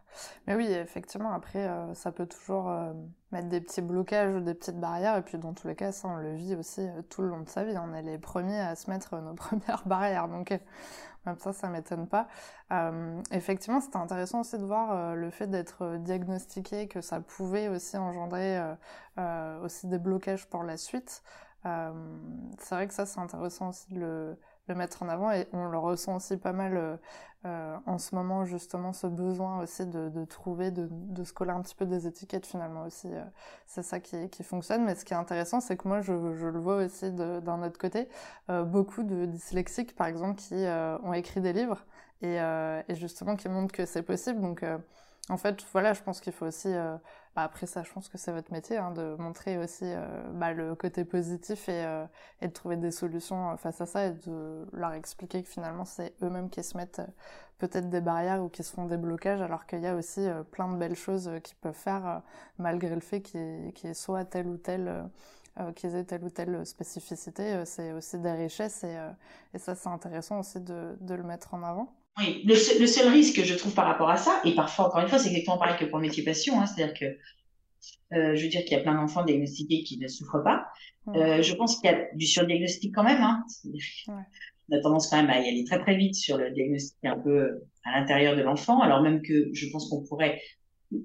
Mais 0.45 0.53
oui, 0.53 0.67
effectivement, 0.67 1.31
après, 1.33 1.67
euh, 1.67 1.95
ça 1.95 2.11
peut 2.11 2.27
toujours 2.27 2.69
euh, 2.69 2.93
mettre 3.31 3.49
des 3.49 3.59
petits 3.59 3.81
blocages 3.81 4.35
ou 4.35 4.41
des 4.41 4.53
petites 4.53 4.79
barrières. 4.79 5.17
Et 5.17 5.23
puis, 5.23 5.39
dans 5.39 5.53
tous 5.55 5.67
les 5.67 5.75
cas, 5.75 5.91
ça, 5.91 6.07
on 6.07 6.17
le 6.17 6.35
vit 6.35 6.55
aussi 6.55 6.81
euh, 6.81 7.01
tout 7.09 7.23
le 7.23 7.29
long 7.29 7.39
de 7.41 7.49
sa 7.49 7.63
vie. 7.63 7.75
On 7.79 7.95
est 7.95 8.03
les 8.03 8.19
premiers 8.19 8.59
à 8.59 8.75
se 8.75 8.91
mettre 8.91 9.17
nos 9.17 9.33
premières 9.33 9.81
barrières. 9.87 10.27
Donc, 10.27 10.51
même 11.25 11.39
ça, 11.39 11.51
ça 11.51 11.69
m'étonne 11.69 12.07
pas. 12.07 12.27
effectivement, 13.31 13.81
c'était 13.81 13.97
intéressant 13.97 14.41
aussi 14.41 14.59
de 14.59 14.63
voir 14.65 15.15
le 15.15 15.31
fait 15.31 15.47
d'être 15.47 15.97
diagnostiqué, 15.97 16.87
que 16.87 17.01
ça 17.01 17.19
pouvait 17.19 17.67
aussi 17.67 17.97
engendrer 17.97 18.61
aussi 19.63 19.87
des 19.87 19.97
blocages 19.97 20.47
pour 20.47 20.61
la 20.61 20.77
suite. 20.77 21.23
c'est 21.63 22.75
vrai 22.75 22.87
que 22.87 22.93
ça, 22.93 23.07
c'est 23.07 23.19
intéressant 23.19 23.69
aussi 23.69 23.91
de 23.91 23.99
le 23.99 24.37
le 24.67 24.75
mettre 24.75 25.03
en 25.03 25.09
avant 25.09 25.31
et 25.31 25.47
on 25.53 25.65
le 25.65 25.77
ressent 25.77 26.15
aussi 26.15 26.37
pas 26.37 26.53
mal 26.53 26.77
euh, 26.77 26.97
euh, 27.45 27.77
en 27.85 27.97
ce 27.97 28.15
moment 28.15 28.45
justement 28.45 28.93
ce 28.93 29.05
besoin 29.07 29.61
aussi 29.61 29.85
de, 29.85 30.09
de 30.09 30.25
trouver 30.25 30.71
de, 30.71 30.87
de, 30.91 31.23
se 31.23 31.33
coller 31.33 31.51
un 31.51 31.61
petit 31.61 31.75
peu 31.75 31.85
des 31.85 32.07
étiquettes 32.07 32.47
finalement 32.47 32.83
aussi 32.83 33.07
euh, 33.13 33.23
c'est 33.67 33.83
ça 33.83 33.99
qui, 33.99 34.29
qui, 34.29 34.43
fonctionne. 34.43 34.83
Mais 34.83 34.95
ce 34.95 35.05
qui 35.05 35.13
est 35.13 35.17
intéressant 35.17 35.59
c'est 35.61 35.77
que 35.77 35.87
moi 35.87 36.01
je, 36.01 36.13
je 36.33 36.47
le 36.47 36.59
vois 36.59 36.77
aussi 36.77 37.11
d'un 37.11 37.63
autre 37.63 37.77
côté 37.77 38.07
beaucoup 38.49 39.03
de 39.03 39.25
dyslexiques 39.25 39.95
par 39.95 40.07
exemple 40.07 40.35
qui 40.35 40.55
ont 40.55 41.13
écrit 41.13 41.41
des 41.41 41.53
livres 41.53 41.85
et, 42.21 42.35
et 42.35 42.95
justement 42.95 43.35
qui 43.35 43.49
montrent 43.49 43.73
que 43.73 43.85
c'est 43.85 44.03
possible. 44.03 44.41
Donc 44.41 44.63
en 45.29 45.37
fait 45.37 45.63
voilà 45.71 45.93
je 45.93 46.01
pense 46.01 46.19
qu'il 46.21 46.33
faut 46.33 46.45
aussi 46.45 46.73
bah, 47.35 47.43
après 47.43 47.65
ça, 47.65 47.83
je 47.83 47.91
pense 47.91 48.07
que 48.07 48.17
c'est 48.17 48.31
votre 48.31 48.53
métier, 48.53 48.77
hein, 48.77 48.91
de 48.91 49.15
montrer 49.19 49.57
aussi 49.57 49.83
euh, 49.83 50.23
bah, 50.33 50.53
le 50.53 50.73
côté 50.73 51.03
positif 51.03 51.67
et, 51.67 51.83
euh, 51.85 52.05
et, 52.41 52.47
de 52.47 52.53
trouver 52.53 52.77
des 52.77 52.91
solutions 52.91 53.51
euh, 53.51 53.57
face 53.57 53.81
à 53.81 53.85
ça 53.85 54.05
et 54.05 54.11
de 54.11 54.65
leur 54.71 54.93
expliquer 54.93 55.43
que 55.43 55.49
finalement 55.49 55.83
c'est 55.83 56.13
eux-mêmes 56.23 56.49
qui 56.49 56.63
se 56.63 56.77
mettent 56.77 57.01
peut-être 57.57 57.89
des 57.89 57.99
barrières 57.99 58.41
ou 58.41 58.47
qui 58.47 58.63
se 58.63 58.71
font 58.71 58.85
des 58.85 58.95
blocages, 58.95 59.41
alors 59.41 59.65
qu'il 59.65 59.81
y 59.81 59.87
a 59.87 59.95
aussi 59.95 60.25
plein 60.51 60.69
de 60.71 60.77
belles 60.77 60.95
choses 60.95 61.29
qu'ils 61.43 61.57
peuvent 61.57 61.73
faire 61.73 62.21
malgré 62.57 62.93
le 62.95 63.01
fait 63.01 63.21
qu'ils 63.21 63.73
qu 63.73 63.93
soit 63.93 64.25
telle 64.25 64.47
ou 64.47 64.57
telle 64.57 65.09
qu'ils 65.75 65.95
aient 65.95 66.03
telle 66.03 66.23
ou 66.23 66.29
telle 66.29 66.65
spécificité, 66.65 67.63
c'est 67.65 67.93
aussi 67.93 68.19
des 68.19 68.33
richesses 68.33 68.83
et, 68.83 68.97
et 69.53 69.57
ça 69.57 69.73
c'est 69.75 69.89
intéressant 69.89 70.39
aussi 70.39 70.59
de, 70.59 70.97
de 70.99 71.15
le 71.15 71.23
mettre 71.23 71.53
en 71.53 71.63
avant. 71.63 71.93
Oui, 72.17 72.43
le 72.45 72.55
seul, 72.55 72.79
le 72.79 72.87
seul, 72.87 73.09
risque, 73.09 73.43
je 73.43 73.53
trouve, 73.55 73.73
par 73.73 73.85
rapport 73.85 74.09
à 74.09 74.17
ça, 74.17 74.41
et 74.45 74.55
parfois, 74.55 74.87
encore 74.87 75.01
une 75.01 75.09
fois, 75.09 75.19
c'est 75.19 75.29
exactement 75.29 75.57
pareil 75.57 75.75
que 75.77 75.85
pour 75.85 75.97
le 75.97 76.03
métier 76.03 76.23
passion, 76.23 76.59
hein, 76.59 76.65
c'est-à-dire 76.65 76.93
que, 76.93 77.05
euh, 78.15 78.35
je 78.35 78.43
veux 78.43 78.47
dire 78.49 78.61
qu'il 78.61 78.71
y 78.71 78.79
a 78.79 78.83
plein 78.83 78.95
d'enfants 78.95 79.25
diagnostiqués 79.25 79.83
qui 79.83 79.97
ne 79.97 80.07
souffrent 80.07 80.43
pas. 80.43 80.65
Euh, 81.09 81.41
je 81.41 81.53
pense 81.53 81.77
qu'il 81.77 81.89
y 81.89 81.93
a 81.93 82.07
du 82.15 82.25
surdiagnostic 82.25 82.95
quand 82.95 83.03
même. 83.03 83.21
Hein. 83.21 83.43
On 84.69 84.77
a 84.77 84.81
tendance 84.81 85.09
quand 85.09 85.17
même 85.17 85.29
à 85.29 85.39
y 85.39 85.47
aller 85.47 85.63
très 85.65 85.79
très 85.79 85.95
vite 85.95 86.15
sur 86.15 86.37
le 86.37 86.51
diagnostic 86.51 86.97
un 87.03 87.19
peu 87.19 87.61
à 87.83 87.99
l'intérieur 87.99 88.35
de 88.35 88.41
l'enfant, 88.41 88.79
alors 88.79 89.01
même 89.01 89.21
que 89.21 89.49
je 89.53 89.69
pense 89.69 89.89
qu'on 89.89 90.03
pourrait 90.03 90.41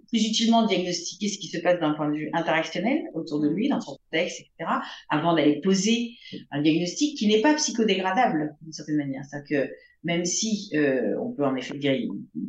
plus 0.09 0.27
utilement 0.27 0.67
diagnostiquer 0.67 1.29
ce 1.29 1.39
qui 1.39 1.49
se 1.49 1.59
passe 1.59 1.81
d'un 1.81 1.93
point 1.95 2.09
de 2.11 2.17
vue 2.17 2.31
interactionnel 2.33 3.03
autour 3.15 3.41
de 3.41 3.49
lui, 3.49 3.69
dans 3.69 3.81
son 3.81 3.97
contexte, 3.97 4.41
etc., 4.41 4.71
avant 5.09 5.35
d'aller 5.35 5.61
poser 5.61 6.13
un 6.51 6.63
diagnostic 6.63 7.17
qui 7.17 7.27
n'est 7.27 7.41
pas 7.41 7.55
psychodégradable 7.55 8.57
d'une 8.63 8.73
certaine 8.73 8.97
manière. 8.97 9.25
C'est-à-dire 9.25 9.67
que 9.67 9.73
même 10.05 10.25
si 10.25 10.71
euh, 10.75 11.15
on 11.21 11.33
peut 11.33 11.45
en 11.45 11.55
effet 11.57 11.77
dire, 11.77 11.95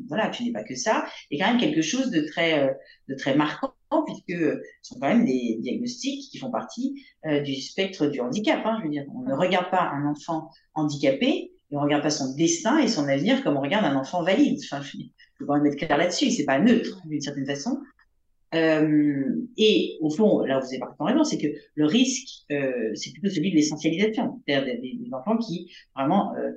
voilà, 0.08 0.30
tu 0.30 0.44
n'es 0.44 0.52
pas 0.52 0.64
que 0.64 0.76
ça, 0.76 1.06
il 1.30 1.38
y 1.38 1.42
a 1.42 1.46
quand 1.46 1.52
même 1.52 1.62
quelque 1.62 1.82
chose 1.82 2.10
de 2.12 2.22
très, 2.22 2.60
euh, 2.60 2.72
de 3.10 3.16
très 3.16 3.36
marquant, 3.36 3.74
puisque 4.06 4.42
ce 4.82 4.94
sont 4.94 5.00
quand 5.00 5.10
même 5.10 5.26
des 5.26 5.58
diagnostics 5.60 6.32
qui 6.32 6.38
font 6.38 6.52
partie 6.52 7.04
euh, 7.26 7.42
du 7.42 7.56
spectre 7.56 8.08
du 8.08 8.22
handicap. 8.22 8.62
Hein, 8.66 8.78
je 8.80 8.86
veux 8.86 8.92
dire, 8.92 9.04
on 9.14 9.22
ne 9.22 9.34
regarde 9.34 9.70
pas 9.70 9.90
un 9.94 10.10
enfant 10.10 10.50
handicapé, 10.74 11.52
et 11.72 11.78
on 11.78 11.82
regarde 11.82 12.04
pas 12.04 12.10
son 12.10 12.36
destin 12.36 12.80
et 12.80 12.88
son 12.88 13.08
avenir 13.08 13.44
comme 13.44 13.58
on 13.58 13.62
regarde 13.62 13.86
un 13.86 13.96
enfant 13.96 14.24
valide. 14.24 14.60
Enfin, 14.64 14.82
je 14.82 14.98
faut 15.40 15.46
quand 15.46 15.56
même 15.56 15.66
être 15.66 15.78
clair 15.78 15.98
là-dessus, 15.98 16.32
c'est 16.32 16.46
pas 16.46 16.60
neutre 16.60 17.02
d'une 17.06 17.22
certaine 17.22 17.46
façon. 17.46 17.80
Euh, 18.54 19.48
et 19.58 19.98
au 20.02 20.10
fond, 20.10 20.42
là 20.42 20.60
vous 20.60 20.68
avez 20.68 20.80
parfaitement 20.80 21.06
raison, 21.06 21.24
c'est 21.24 21.38
que 21.38 21.48
le 21.76 21.86
risque, 21.86 22.44
euh, 22.52 22.92
c'est 22.96 23.12
plutôt 23.14 23.30
celui 23.30 23.52
de 23.52 23.56
l'essentialisation, 23.56 24.42
c'est-à-dire 24.46 24.80
des, 24.82 25.00
enfants 25.14 25.38
qui 25.38 25.72
vraiment 25.96 26.36
euh, 26.36 26.52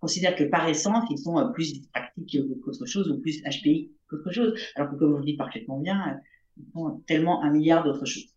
considèrent 0.00 0.36
que 0.36 0.44
par 0.44 0.68
essence, 0.68 1.04
ils 1.10 1.18
sont 1.18 1.38
euh, 1.38 1.48
plus 1.48 1.86
pratiques 1.92 2.38
qu'autre 2.62 2.86
chose 2.86 3.10
ou 3.10 3.20
plus 3.20 3.42
HPI 3.42 3.90
qu'autre 4.08 4.32
chose, 4.32 4.54
alors 4.74 4.90
que 4.90 4.96
comme 4.96 5.12
vous 5.12 5.18
le 5.18 5.24
dites 5.24 5.38
parfaitement 5.38 5.78
bien, 5.78 6.18
ils 6.56 6.70
font 6.72 7.02
tellement 7.06 7.42
un 7.42 7.50
milliard 7.50 7.84
d'autres 7.84 8.06
choses. 8.06 8.33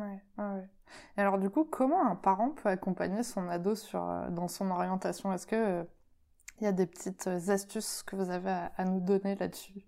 Ouais, 0.00 0.22
ouais. 0.38 0.68
Et 1.16 1.20
alors 1.20 1.38
du 1.38 1.50
coup, 1.50 1.64
comment 1.64 2.06
un 2.06 2.16
parent 2.16 2.50
peut 2.50 2.68
accompagner 2.68 3.22
son 3.22 3.48
ado 3.48 3.74
sur, 3.74 4.00
dans 4.30 4.48
son 4.48 4.70
orientation? 4.70 5.32
Est-ce 5.32 5.46
que 5.46 5.86
il 6.60 6.64
y 6.64 6.66
a 6.66 6.72
des 6.72 6.86
petites 6.86 7.26
astuces 7.26 8.02
que 8.04 8.16
vous 8.16 8.30
avez 8.30 8.68
à 8.76 8.84
nous 8.84 9.00
donner 9.00 9.34
là-dessus? 9.36 9.84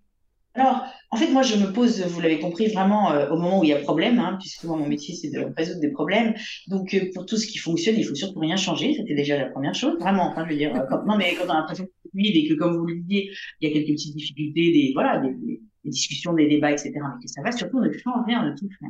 Alors, 0.57 0.85
en 1.11 1.17
fait, 1.17 1.31
moi, 1.31 1.43
je 1.43 1.55
me 1.55 1.71
pose, 1.71 2.01
vous 2.07 2.19
l'avez 2.19 2.39
compris, 2.39 2.67
vraiment 2.67 3.11
euh, 3.11 3.29
au 3.29 3.37
moment 3.37 3.59
où 3.59 3.63
il 3.63 3.69
y 3.69 3.73
a 3.73 3.77
problème, 3.79 4.17
hein, 4.17 4.37
puisque 4.39 4.63
moi, 4.63 4.75
mon 4.75 4.87
métier, 4.87 5.13
c'est 5.13 5.29
de 5.29 5.53
résoudre 5.55 5.81
des 5.81 5.91
problèmes. 5.91 6.33
Donc, 6.67 6.95
euh, 6.95 7.11
pour 7.13 7.27
tout 7.27 7.37
ce 7.37 7.45
qui 7.45 7.59
fonctionne, 7.59 7.95
il 7.95 8.03
faut 8.03 8.15
surtout 8.15 8.39
rien 8.39 8.55
changer. 8.55 8.95
C'était 8.95 9.13
déjà 9.13 9.37
la 9.37 9.49
première 9.49 9.75
chose, 9.75 9.99
vraiment. 9.99 10.31
Enfin, 10.31 10.45
je 10.45 10.49
veux 10.51 10.57
dire, 10.57 10.75
euh, 10.75 10.83
quand, 10.89 11.05
non, 11.05 11.15
mais 11.15 11.35
quand 11.35 11.45
on 11.45 11.49
a 11.51 11.59
l'impression 11.59 11.85
que 11.85 11.91
c'est 12.03 12.09
fluide 12.09 12.35
et 12.35 12.47
que, 12.47 12.55
comme 12.55 12.75
vous 12.75 12.87
le 12.87 12.95
disiez, 12.95 13.31
il 13.61 13.69
y 13.69 13.71
a 13.71 13.73
quelques 13.73 13.91
petites 13.91 14.15
difficultés, 14.15 14.71
des, 14.71 14.91
voilà, 14.95 15.19
des, 15.19 15.29
des, 15.35 15.61
discussions, 15.85 16.33
des 16.33 16.47
débats, 16.47 16.71
etc., 16.71 16.91
mais 16.95 17.23
que 17.23 17.29
ça 17.29 17.43
va, 17.43 17.51
surtout, 17.51 17.77
on 17.77 17.81
ne 17.81 17.91
change 17.91 18.25
rien, 18.25 18.41
on 18.43 18.49
ne 18.49 18.57
touche 18.57 18.75
rien. 18.81 18.89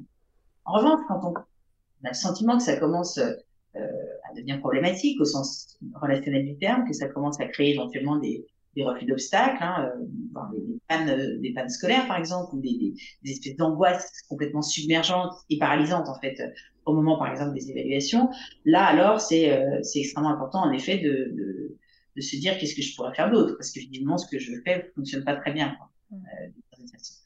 En 0.68 0.74
revanche, 0.78 1.02
quand 1.08 1.20
on, 1.24 1.34
a 1.34 2.10
le 2.10 2.14
sentiment 2.14 2.58
que 2.58 2.64
ça 2.64 2.78
commence 2.78 3.18
euh, 3.18 3.32
à 3.76 4.34
devenir 4.36 4.60
problématique 4.60 5.20
au 5.20 5.26
sens 5.26 5.80
relationnel 5.96 6.46
du 6.46 6.58
terme, 6.58 6.86
que 6.86 6.94
ça 6.94 7.08
commence 7.08 7.40
à 7.40 7.48
créer 7.48 7.74
éventuellement 7.74 8.18
des, 8.18 8.46
des 8.78 8.84
refus 8.84 9.06
d'obstacles, 9.06 9.58
hein, 9.62 9.90
euh, 9.98 10.06
des, 10.06 10.80
pannes, 10.88 11.10
euh, 11.10 11.40
des 11.40 11.52
pannes 11.52 11.70
scolaires 11.70 12.08
par 12.08 12.18
exemple, 12.18 12.56
ou 12.56 12.62
des, 12.62 12.94
des, 13.24 13.32
espèces 13.32 13.56
d'angoisses 13.58 14.22
complètement 14.30 14.62
submergentes 14.62 15.34
et 15.50 15.58
paralysantes 15.58 16.08
en 16.08 16.20
fait 16.20 16.40
au 16.86 16.94
moment 16.94 17.18
par 17.18 17.32
exemple 17.32 17.56
des 17.56 17.72
évaluations. 17.72 18.30
Là 18.66 18.86
alors 18.86 19.20
c'est 19.20 19.52
euh, 19.52 19.82
c'est 19.82 20.00
extrêmement 20.00 20.30
important 20.30 20.62
en 20.62 20.72
effet 20.72 21.00
de, 21.00 21.34
de, 21.36 21.78
de 22.16 22.22
se 22.22 22.36
dire 22.36 22.58
qu'est-ce 22.60 22.76
que 22.76 22.84
je 22.84 22.96
pourrais 22.96 23.16
faire 23.16 23.32
d'autre 23.32 23.56
parce 23.58 23.72
que 23.72 23.80
évidemment 23.80 24.20
ce 24.20 24.28
que 24.30 24.38
je 24.38 24.54
fais 24.64 24.92
fonctionne 24.96 25.24
pas 25.24 25.36
très 25.36 25.54
bien. 25.54 25.76
Quoi, 25.80 25.90
mmh. 26.12 27.17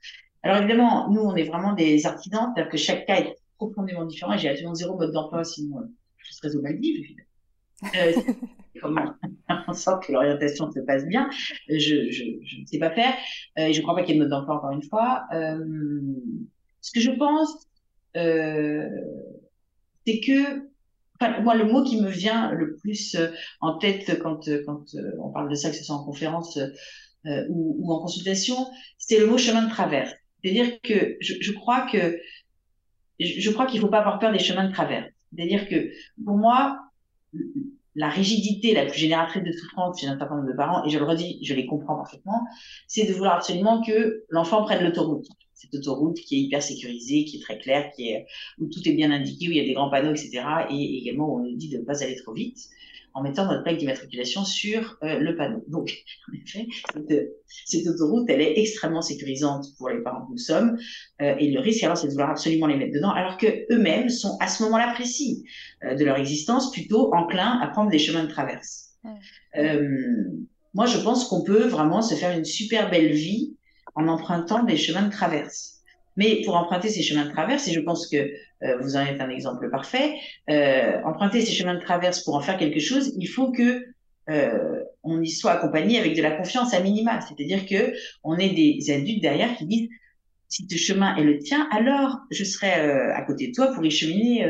Alors 0.44 0.58
évidemment 0.58 1.10
nous 1.12 1.22
on 1.22 1.36
est 1.36 1.44
vraiment 1.44 1.74
des 1.74 2.06
artisans, 2.06 2.52
c'est-à-dire 2.54 2.72
que 2.72 2.78
chaque 2.78 3.06
cas 3.06 3.18
est 3.18 3.36
profondément 3.58 4.06
différent 4.06 4.34
et 4.34 4.38
j'ai 4.38 4.50
absolument 4.50 4.76
zéro 4.76 4.98
mode 4.98 5.12
d'emploi 5.12 5.44
sinon 5.44 5.82
je 6.18 6.34
serais 6.34 6.56
au 6.56 6.62
Maldives. 6.62 7.16
Euh, 7.96 8.14
comment 8.82 9.14
en 9.68 9.74
sorte 9.74 10.06
que 10.06 10.12
l'orientation 10.12 10.72
se 10.72 10.80
passe 10.80 11.06
bien, 11.06 11.30
je, 11.68 11.78
je, 11.78 12.24
je, 12.44 12.62
ne 12.62 12.66
sais 12.66 12.80
pas 12.80 12.92
faire. 12.92 13.14
Euh, 13.58 13.66
et 13.66 13.74
je 13.74 13.80
ne 13.80 13.84
crois 13.84 13.96
pas 13.96 14.04
qu'il 14.04 14.16
y 14.16 14.18
ait 14.18 14.20
de 14.20 14.24
mode 14.24 14.32
d'emploi, 14.32 14.56
encore 14.56 14.72
une 14.72 14.84
fois. 14.84 15.24
Euh, 15.34 15.60
ce 16.82 16.92
que 16.92 17.00
je 17.00 17.12
pense, 17.12 17.68
euh, 18.18 18.88
c'est 20.06 20.20
que, 20.20 20.70
enfin, 21.20 21.42
moi, 21.42 21.56
le 21.56 21.66
mot 21.66 21.84
qui 21.84 22.02
me 22.02 22.10
vient 22.10 22.52
le 22.52 22.76
plus 22.76 23.16
euh, 23.16 23.30
en 23.60 23.78
tête 23.78 24.20
quand, 24.22 24.50
quand 24.66 24.86
on 25.20 25.32
parle 25.32 25.50
de 25.50 25.56
ça, 25.56 25.70
que 25.70 25.76
ce 25.76 25.84
soit 25.84 25.96
en 25.96 26.04
conférence 26.04 26.60
ou, 27.26 27.76
ou, 27.80 27.94
en 27.94 28.02
consultation, 28.02 28.56
c'est 28.98 29.20
le 29.20 29.28
mot 29.28 29.38
chemin 29.38 29.64
de 29.64 29.70
traverse. 29.70 30.12
C'est-à-dire 30.44 30.82
que 30.82 31.18
je, 31.20 31.52
crois 31.52 31.88
que 31.92 32.18
je, 33.20 33.50
crois 33.52 33.66
qu'il 33.66 33.80
ne 33.80 33.86
faut 33.86 33.92
pas 33.92 34.00
avoir 34.00 34.20
peur 34.20 34.32
des 34.32 34.40
chemins 34.40 34.68
de 34.68 34.74
traverse. 34.74 35.08
C'est-à-dire 35.36 35.68
que 35.68 35.92
pour 36.26 36.38
moi, 36.38 36.80
la 37.96 38.10
rigidité 38.10 38.74
la 38.74 38.86
plus 38.86 39.00
génératrice 39.00 39.44
de 39.44 39.52
souffrance 39.52 40.00
chez 40.00 40.08
un 40.08 40.18
certain 40.18 40.36
nombre 40.36 40.48
de 40.48 40.56
parents, 40.56 40.86
et 40.86 40.90
je 40.90 40.98
le 40.98 41.06
redis, 41.06 41.40
je 41.44 41.54
les 41.54 41.66
comprends 41.66 41.96
parfaitement, 41.96 42.42
c'est 42.88 43.06
de 43.06 43.14
vouloir 43.14 43.36
absolument 43.36 43.84
que 43.84 44.24
l'enfant 44.30 44.64
prenne 44.64 44.84
l'autoroute. 44.84 45.28
Cette 45.62 45.76
autoroute 45.76 46.20
qui 46.20 46.38
est 46.38 46.40
hyper 46.40 46.64
sécurisée, 46.64 47.24
qui 47.26 47.38
est 47.38 47.42
très 47.42 47.60
claire, 47.60 47.92
qui 47.96 48.10
est, 48.10 48.26
où 48.60 48.66
tout 48.68 48.82
est 48.88 48.94
bien 48.94 49.12
indiqué, 49.12 49.48
où 49.48 49.52
il 49.52 49.58
y 49.58 49.60
a 49.60 49.66
des 49.66 49.74
grands 49.74 49.92
panneaux, 49.92 50.12
etc. 50.12 50.42
Et 50.72 50.98
également 50.98 51.30
où 51.30 51.40
on 51.40 51.44
nous 51.44 51.56
dit 51.56 51.70
de 51.70 51.78
ne 51.78 51.84
pas 51.84 52.04
aller 52.04 52.16
trop 52.16 52.34
vite 52.34 52.58
en 53.14 53.24
mettant 53.24 53.46
notre 53.46 53.64
plaque 53.64 53.78
d'immatriculation 53.78 54.46
sur 54.46 54.98
euh, 55.04 55.20
le 55.20 55.36
panneau. 55.36 55.64
Donc, 55.68 55.92
en 56.30 56.34
effet, 56.34 56.68
cette, 57.48 57.88
autoroute, 57.88 58.30
elle 58.30 58.42
est 58.42 58.60
extrêmement 58.60 59.02
sécurisante 59.02 59.68
pour 59.78 59.90
les 59.90 60.02
parents 60.02 60.26
que 60.26 60.32
nous 60.32 60.38
sommes, 60.38 60.78
euh, 61.22 61.36
et 61.38 61.52
le 61.52 61.60
risque, 61.60 61.84
alors, 61.84 61.98
c'est 61.98 62.08
de 62.08 62.12
vouloir 62.12 62.32
absolument 62.32 62.68
les 62.68 62.78
mettre 62.78 62.94
dedans, 62.94 63.12
alors 63.12 63.38
que 63.38 63.48
eux-mêmes 63.72 64.10
sont 64.10 64.38
à 64.40 64.48
ce 64.48 64.64
moment-là 64.64 64.94
précis 64.94 65.44
euh, 65.84 65.96
de 65.96 66.06
leur 66.06 66.18
existence 66.18 66.72
plutôt 66.72 67.14
enclins 67.14 67.60
à 67.62 67.68
prendre 67.68 67.90
des 67.90 68.00
chemins 68.00 68.24
de 68.24 68.30
traverse. 68.30 68.92
moi, 70.74 70.86
je 70.86 70.98
pense 71.00 71.26
qu'on 71.26 71.44
peut 71.44 71.68
vraiment 71.68 72.02
se 72.02 72.16
faire 72.16 72.38
une 72.38 72.46
super 72.46 72.90
belle 72.90 73.12
vie 73.12 73.58
en 73.96 74.08
empruntant 74.08 74.64
des 74.64 74.78
chemins 74.78 75.04
de 75.04 75.12
traverse. 75.12 75.82
Mais 76.18 76.42
pour 76.44 76.56
emprunter 76.56 76.90
ces 76.90 77.02
chemins 77.02 77.26
de 77.26 77.32
traverse, 77.32 77.68
et 77.68 77.72
je 77.72 77.80
pense 77.80 78.08
que 78.08 78.18
euh, 78.18 78.78
vous 78.82 78.96
en 78.96 79.02
êtes 79.02 79.22
un 79.22 79.30
exemple 79.30 79.70
parfait, 79.70 80.16
euh, 80.50 81.02
emprunter 81.04 81.42
ces 81.42 81.54
chemins 81.54 81.76
de 81.76 81.80
traverse 81.80 82.24
pour 82.24 82.36
en 82.36 82.42
faire 82.42 82.58
quelque 82.58 82.80
chose, 82.80 83.14
il 83.18 83.28
faut 83.28 83.52
que 83.52 83.86
euh, 84.30 84.84
on 85.04 85.22
y 85.22 85.30
soit 85.30 85.54
accompagné 85.54 86.00
avec 86.00 86.16
de 86.16 86.22
la 86.22 86.32
confiance 86.32 86.74
à 86.74 86.80
minima. 86.82 87.22
C'est-à-dire 87.22 87.66
que 87.66 87.94
on 88.24 88.38
ait 88.38 88.50
des 88.50 88.92
adultes 88.92 89.22
derrière 89.22 89.56
qui 89.56 89.66
disent 89.66 89.90
si 90.48 90.68
ce 90.70 90.76
chemin 90.76 91.16
est 91.16 91.24
le 91.24 91.40
tien, 91.40 91.68
alors 91.72 92.20
je 92.30 92.44
serai 92.44 92.72
à 92.74 93.22
côté 93.22 93.48
de 93.48 93.54
toi 93.54 93.74
pour 93.74 93.86
y 93.86 93.90
cheminer, 93.90 94.46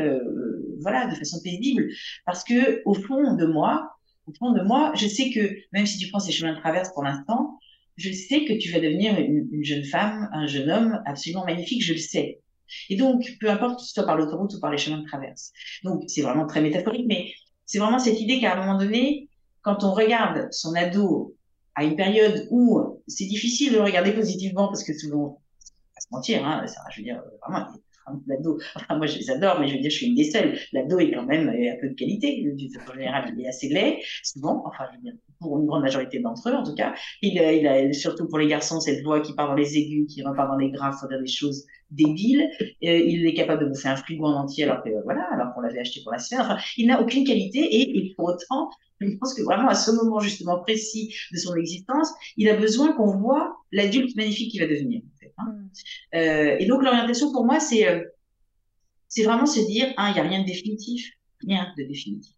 voilà, 0.80 1.06
de 1.06 1.14
façon 1.14 1.40
paisible. 1.40 1.88
Parce 2.26 2.42
que 2.42 2.82
au 2.84 2.94
fond 2.94 3.34
de 3.34 3.46
moi, 3.46 3.92
au 4.26 4.32
fond 4.32 4.50
de 4.50 4.62
moi, 4.62 4.92
je 4.96 5.06
sais 5.06 5.30
que 5.30 5.54
même 5.72 5.86
si 5.86 5.98
tu 5.98 6.08
prends 6.08 6.18
ces 6.18 6.32
chemins 6.32 6.54
de 6.54 6.58
traverse 6.58 6.92
pour 6.92 7.04
l'instant, 7.04 7.58
je 7.96 8.10
sais 8.12 8.44
que 8.44 8.54
tu 8.54 8.70
vas 8.70 8.80
devenir 8.80 9.18
une, 9.18 9.64
jeune 9.64 9.84
femme, 9.84 10.28
un 10.32 10.46
jeune 10.46 10.70
homme 10.70 11.02
absolument 11.06 11.44
magnifique, 11.44 11.82
je 11.84 11.92
le 11.92 11.98
sais. 11.98 12.40
Et 12.88 12.96
donc, 12.96 13.36
peu 13.40 13.50
importe 13.50 13.80
ce 13.80 13.92
soit 13.92 14.04
par 14.04 14.16
l'autoroute 14.16 14.54
ou 14.54 14.60
par 14.60 14.70
les 14.70 14.78
chemins 14.78 14.98
de 14.98 15.06
traverse. 15.06 15.52
Donc, 15.84 16.04
c'est 16.06 16.22
vraiment 16.22 16.46
très 16.46 16.62
métaphorique, 16.62 17.06
mais 17.06 17.32
c'est 17.66 17.78
vraiment 17.78 17.98
cette 17.98 18.20
idée 18.20 18.40
qu'à 18.40 18.54
un 18.54 18.60
moment 18.60 18.78
donné, 18.78 19.28
quand 19.60 19.84
on 19.84 19.92
regarde 19.92 20.48
son 20.52 20.74
ado 20.74 21.36
à 21.74 21.84
une 21.84 21.96
période 21.96 22.48
où 22.50 23.00
c'est 23.06 23.26
difficile 23.26 23.72
de 23.72 23.76
le 23.76 23.84
regarder 23.84 24.12
positivement, 24.12 24.68
parce 24.68 24.84
que 24.84 24.96
souvent, 24.96 25.40
pas 25.94 26.00
se 26.00 26.06
mentir, 26.10 26.46
hein, 26.46 26.66
ça, 26.66 26.80
je 26.90 27.00
veux 27.00 27.04
dire, 27.04 27.22
vraiment, 27.46 27.66
l'ado, 28.26 28.58
enfin, 28.74 28.96
moi 28.96 29.06
je 29.06 29.18
les 29.18 29.30
adore, 29.30 29.60
mais 29.60 29.68
je 29.68 29.74
veux 29.74 29.80
dire, 29.80 29.90
je 29.90 29.96
suis 29.96 30.06
une 30.06 30.14
des 30.14 30.30
seules. 30.30 30.58
L'ado 30.72 30.98
est 30.98 31.10
quand 31.12 31.24
même 31.24 31.48
un 31.48 31.80
peu 31.80 31.88
de 31.88 31.94
qualité. 31.94 32.44
En 32.88 32.94
général, 32.94 33.32
il 33.36 33.44
est 33.44 33.48
assez 33.48 33.68
laid, 33.68 33.98
souvent, 34.22 34.62
enfin, 34.66 34.84
je 34.90 34.96
veux 34.96 35.02
dire, 35.02 35.14
pour 35.40 35.58
une 35.58 35.66
grande 35.66 35.82
majorité 35.82 36.20
d'entre 36.20 36.48
eux, 36.48 36.54
en 36.54 36.62
tout 36.62 36.74
cas. 36.74 36.94
Il, 37.20 37.34
il 37.34 37.66
a, 37.66 37.92
surtout 37.92 38.28
pour 38.28 38.38
les 38.38 38.46
garçons, 38.46 38.80
cette 38.80 39.02
voix 39.02 39.20
qui 39.20 39.34
part 39.34 39.48
dans 39.48 39.54
les 39.54 39.76
aigus, 39.76 40.06
qui 40.12 40.22
repart 40.22 40.48
dans 40.48 40.56
les 40.56 40.70
graves, 40.70 40.96
dire 41.08 41.20
des 41.20 41.26
choses 41.26 41.66
débiles. 41.90 42.48
Euh, 42.60 42.66
il 42.80 43.26
est 43.26 43.34
capable 43.34 43.64
de 43.64 43.68
bouffer 43.68 43.88
un 43.88 43.96
frigo 43.96 44.24
en 44.24 44.42
entier, 44.42 44.64
alors 44.64 44.82
que, 44.82 44.90
voilà, 45.04 45.26
alors 45.32 45.52
qu'on 45.54 45.60
l'avait 45.60 45.80
acheté 45.80 46.00
pour 46.02 46.12
la 46.12 46.18
semaine. 46.18 46.44
Enfin, 46.44 46.58
il 46.76 46.86
n'a 46.86 47.00
aucune 47.00 47.24
qualité 47.24 47.58
et, 47.58 47.98
et 47.98 48.14
pour 48.16 48.26
autant, 48.26 48.70
je 49.00 49.16
pense 49.16 49.34
que 49.34 49.42
vraiment 49.42 49.68
à 49.68 49.74
ce 49.74 49.90
moment 49.90 50.20
justement 50.20 50.60
précis 50.60 51.14
de 51.32 51.38
son 51.38 51.54
existence, 51.56 52.08
il 52.36 52.48
a 52.48 52.56
besoin 52.56 52.92
qu'on 52.92 53.16
voit 53.16 53.56
l'adulte 53.72 54.14
magnifique 54.16 54.50
qu'il 54.52 54.60
va 54.60 54.68
devenir. 54.68 55.02
Hein. 55.38 55.52
Mm. 55.52 55.70
Euh, 56.14 56.56
et 56.58 56.66
donc 56.66 56.82
l'orientation 56.82 57.32
pour 57.32 57.44
moi, 57.44 57.60
c'est 57.60 57.88
euh, 57.88 58.02
c'est 59.08 59.24
vraiment 59.24 59.46
se 59.46 59.60
dire, 59.60 59.92
hein, 59.96 60.08
il 60.10 60.14
n'y 60.14 60.20
a 60.20 60.22
rien 60.22 60.40
de 60.40 60.46
définitif, 60.46 61.10
rien 61.46 61.72
de 61.76 61.84
définitif. 61.84 62.34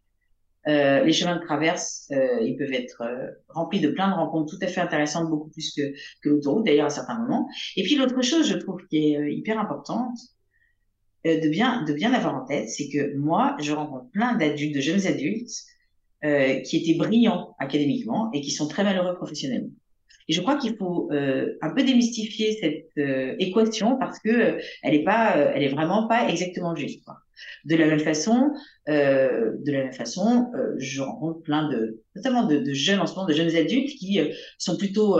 Euh, 0.66 1.04
les 1.04 1.12
chemins 1.12 1.36
de 1.36 1.44
traverse, 1.44 2.10
ils 2.10 2.56
peuvent 2.56 2.72
être 2.72 3.04
remplis 3.48 3.80
de 3.80 3.90
plein 3.90 4.08
de 4.08 4.14
rencontres 4.14 4.56
tout 4.56 4.64
à 4.64 4.66
fait 4.66 4.80
intéressantes, 4.80 5.28
beaucoup 5.28 5.50
plus 5.50 5.72
que, 5.72 5.92
que 6.22 6.28
l'autoroute 6.30 6.64
d'ailleurs 6.64 6.86
à 6.86 6.90
certains 6.90 7.18
moments. 7.18 7.48
Et 7.76 7.84
puis 7.84 7.94
l'autre 7.94 8.20
chose, 8.22 8.48
je 8.48 8.56
trouve 8.56 8.80
qui 8.88 8.96
est 8.96 9.32
hyper 9.32 9.60
importante, 9.60 10.18
de 11.24 11.48
bien 11.48 11.84
de 11.84 11.92
bien 11.92 12.12
avoir 12.12 12.34
en 12.34 12.44
tête, 12.44 12.68
c'est 12.68 12.88
que 12.88 13.14
moi, 13.16 13.56
je 13.60 13.70
rencontre 13.72 14.10
plein 14.10 14.34
d'adultes, 14.34 14.74
de 14.74 14.80
jeunes 14.80 15.06
adultes, 15.06 15.52
qui 16.22 16.76
étaient 16.76 16.98
brillants 16.98 17.54
académiquement 17.60 18.32
et 18.32 18.40
qui 18.40 18.50
sont 18.50 18.66
très 18.66 18.82
malheureux 18.82 19.14
professionnellement. 19.14 19.70
Et 20.28 20.32
je 20.32 20.40
crois 20.40 20.56
qu'il 20.56 20.76
faut 20.76 21.08
euh, 21.12 21.56
un 21.60 21.70
peu 21.70 21.82
démystifier 21.82 22.56
cette 22.58 22.88
euh, 22.98 23.34
équation 23.38 23.98
parce 23.98 24.18
que 24.20 24.30
euh, 24.30 24.60
elle 24.82 24.94
est 24.94 25.04
pas, 25.04 25.36
elle 25.54 25.62
est 25.62 25.68
vraiment 25.68 26.08
pas 26.08 26.28
exactement 26.28 26.74
juste. 26.74 27.04
Quoi. 27.04 27.18
De 27.64 27.76
la 27.76 27.86
même 27.86 28.00
façon, 28.00 28.52
de 28.86 29.72
la 29.72 29.84
même 29.84 29.92
façon, 29.92 30.46
je 30.78 31.02
rencontre 31.02 31.42
plein 31.42 31.68
de, 31.68 32.00
notamment 32.14 32.46
de, 32.46 32.72
jeunes 32.72 33.00
en 33.00 33.06
ce 33.06 33.14
moment, 33.14 33.26
de 33.26 33.34
jeunes 33.34 33.54
adultes 33.56 33.90
qui 33.98 34.20
sont 34.56 34.76
plutôt, 34.76 35.18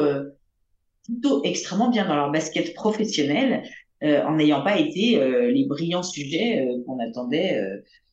plutôt 1.04 1.42
extrêmement 1.42 1.90
bien 1.90 2.06
dans 2.06 2.14
leur 2.14 2.30
basket 2.30 2.72
professionnelle, 2.74 3.64
en 4.00 4.36
n'ayant 4.36 4.62
pas 4.62 4.78
été 4.78 5.18
les 5.50 5.66
brillants 5.66 6.04
sujets 6.04 6.68
qu'on 6.86 7.00
attendait 7.00 7.60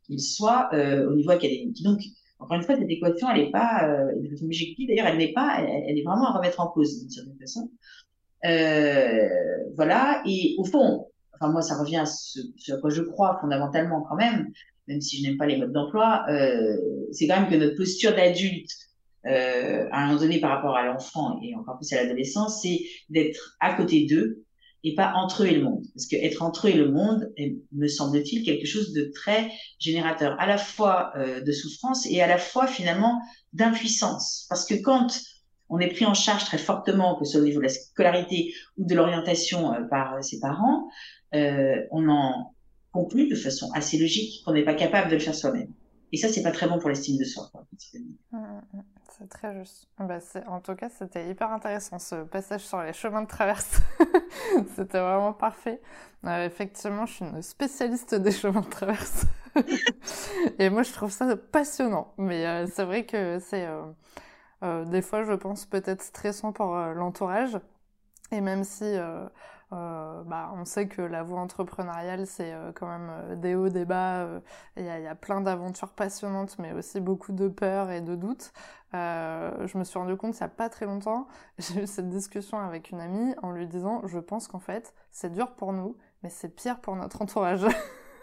qu'ils 0.08 0.19
soient 0.19 0.69
au 0.73 1.13
niveau 1.13 1.30
académique. 1.30 1.84
Donc 1.84 1.99
encore 2.41 2.58
une 2.58 2.63
fois, 2.63 2.75
cette 2.75 2.89
équation, 2.89 3.30
elle 3.30 3.45
n'est 3.45 3.51
pas, 3.51 3.88
euh, 3.88 4.12
d'ailleurs, 4.88 5.08
elle 5.08 5.17
n'est 5.17 5.34
pas, 5.34 5.60
elle, 5.60 5.97
est 5.97 6.04
vraiment 6.04 6.27
à 6.27 6.38
remettre 6.38 6.60
en 6.60 6.67
cause 6.67 6.99
d'une 6.99 7.10
certaine 7.10 7.38
façon. 7.39 7.69
Euh, 8.45 9.30
voilà. 9.75 10.23
Et 10.25 10.56
au 10.58 10.65
fond, 10.65 11.08
enfin 11.36 11.51
moi, 11.51 11.62
ça 11.62 11.77
revient 11.77 11.97
à 11.97 12.06
ce, 12.08 12.39
à 12.71 12.77
quoi 12.77 12.89
je 12.89 13.04
crois 13.04 13.38
fondamentalement 13.39 14.01
quand 14.01 14.15
même, 14.15 14.51
même 14.88 15.01
si 15.01 15.17
je 15.17 15.30
n'aime 15.30 15.38
pas 15.38 15.45
les 15.45 15.58
modes 15.58 15.71
d'emploi, 15.71 16.25
euh, 16.30 16.77
c'est 17.12 17.27
quand 17.27 17.39
même 17.39 17.49
que 17.49 17.56
notre 17.56 17.77
posture 17.77 18.15
d'adulte 18.15 18.71
euh, 19.27 19.88
à 19.91 20.04
un 20.04 20.08
moment 20.08 20.19
donné 20.19 20.41
par 20.41 20.49
rapport 20.49 20.75
à 20.75 20.84
l'enfant 20.84 21.39
et 21.43 21.56
encore 21.56 21.77
plus 21.77 21.93
à 21.93 22.01
l'adolescence, 22.01 22.63
c'est 22.63 22.82
d'être 23.10 23.56
à 23.60 23.75
côté 23.75 24.08
d'eux 24.08 24.43
et 24.84 24.96
pas 24.96 25.13
entre 25.15 25.44
eux 25.44 25.48
et 25.48 25.56
le 25.56 25.63
monde. 25.63 25.86
Parce 25.94 26.08
que 26.08 26.15
être 26.15 26.41
entre 26.41 26.67
eux 26.67 26.72
et 26.72 26.78
le 26.78 26.91
monde 26.91 27.32
est, 27.38 27.58
me 27.72 27.88
semble-t-il, 27.88 28.44
quelque 28.44 28.65
chose 28.65 28.94
de 28.94 29.12
très 29.13 29.52
générateur, 29.80 30.36
à 30.39 30.48
la 30.48 30.58
fois 30.58 31.12
euh, 31.15 31.41
de 31.41 31.52
souffrance 31.52 32.06
et 32.08 32.22
à 32.22 32.28
la 32.28 32.38
fois 32.38 32.67
finalement 32.67 33.22
d'impuissance. 33.54 34.46
Parce 34.50 34.65
que 34.65 34.76
quand 34.76 35.20
on 35.70 35.80
est 35.80 35.88
pris 35.88 36.06
en 36.06 36.13
charge 36.13 36.46
très 36.46 36.58
fortement, 36.58 37.17
que 37.17 37.26
ce 37.26 37.34
soit 37.34 37.41
au 37.41 37.46
niveau 37.46 37.60
de 37.60 37.65
la 37.65 37.70
scolarité 37.70 38.54
ou 38.78 38.86
de 38.86 38.96
l'orientation 38.96 39.74
euh, 39.74 39.84
par 39.89 40.24
ses 40.24 40.39
parents, 40.39 40.88
euh, 41.34 41.76
on 41.91 42.10
en 42.10 42.54
conclu 42.91 43.28
de 43.28 43.36
façon 43.36 43.72
assez 43.74 43.98
logique 43.98 44.44
qu'on 44.44 44.54
n'est 44.54 44.65
pas 44.65 44.74
capable 44.74 45.10
de 45.10 45.15
le 45.15 45.22
faire 45.22 45.36
soi-même. 45.36 45.72
Et 46.12 46.17
ça, 46.17 46.28
c'est 46.28 46.44
pas 46.44 46.52
très 46.52 46.67
bon 46.67 46.78
pour 46.78 46.89
l'estime 46.89 47.17
de 47.17 47.24
soi. 47.24 47.50
C'est 49.17 49.28
très 49.28 49.54
juste. 49.54 49.88
Bah, 50.00 50.19
en 50.47 50.62
tout 50.62 50.76
cas, 50.76 50.89
c'était 50.89 51.30
hyper 51.30 51.52
intéressant 51.52 52.00
ce 52.00 52.24
passage 52.24 52.62
sur 52.62 52.82
les 52.82 52.93
chemins 52.93 53.21
de 53.21 53.28
traverse. 53.28 53.82
c'était 54.76 55.00
vraiment 55.00 55.34
parfait. 55.34 55.82
Euh, 56.26 56.45
effectivement, 56.45 57.06
je 57.06 57.13
suis 57.13 57.26
une 57.26 57.41
spécialiste 57.41 58.15
des 58.15 58.32
chemins 58.32 58.62
de 58.62 58.69
traverse. 58.69 59.26
Et 60.60 60.69
moi, 60.69 60.84
je 60.84 60.93
trouve 60.93 61.12
ça 61.12 61.36
passionnant. 61.36 62.13
Mais 62.17 62.45
euh, 62.45 62.67
c'est 62.67 62.86
vrai 62.86 63.06
que 63.06 63.39
c'est 63.39 63.67
euh, 64.63 64.86
des 64.86 65.02
fois, 65.02 65.24
je 65.24 65.34
pense, 65.34 65.65
peut-être 65.65 66.02
stressant 66.02 66.52
pour 66.52 66.76
l'entourage. 66.76 67.60
Et 68.32 68.39
même 68.39 68.63
si 68.63 68.95
euh, 69.73 70.23
bah, 70.23 70.51
on 70.55 70.65
sait 70.65 70.88
que 70.88 71.01
la 71.01 71.23
voie 71.23 71.39
entrepreneuriale, 71.39 72.27
c'est 72.27 72.53
euh, 72.53 72.71
quand 72.73 72.88
même 72.88 73.10
euh, 73.10 73.36
des 73.36 73.55
hauts, 73.55 73.69
des 73.69 73.86
bas. 73.86 74.27
Il 74.77 74.84
y, 74.84 74.89
a 74.89 75.15
plein 75.15 75.41
d'aventures 75.41 75.91
passionnantes, 75.93 76.57
mais 76.60 76.73
aussi 76.73 76.99
beaucoup 76.99 77.31
de 77.31 77.47
peurs 77.47 77.89
et 77.89 78.01
de 78.01 78.15
doutes. 78.15 78.51
je 78.93 79.77
me 79.77 79.84
suis 79.84 79.97
rendu 79.97 80.17
compte 80.17 80.36
il 80.36 80.43
n'y 80.43 80.45
a 80.45 80.49
pas 80.49 80.69
très 80.69 80.86
longtemps, 80.86 81.27
j'ai 81.57 81.84
eu 81.84 81.88
cette 81.88 82.10
discussion 82.10 82.60
avec 82.60 82.91
une 82.91 82.99
amie 82.99 83.34
en 83.41 83.51
lui 83.51 83.67
disant, 83.67 84.01
je 84.05 84.19
pense 84.19 84.47
qu'en 84.47 84.60
fait, 84.60 84.93
c'est 85.12 85.31
dur 85.31 85.51
pour 85.51 85.73
nous, 85.73 85.95
mais 86.23 86.29
c'est 86.29 86.49
pire 86.49 86.79
pour 86.81 86.95
notre 86.95 87.21
entourage. 87.21 87.65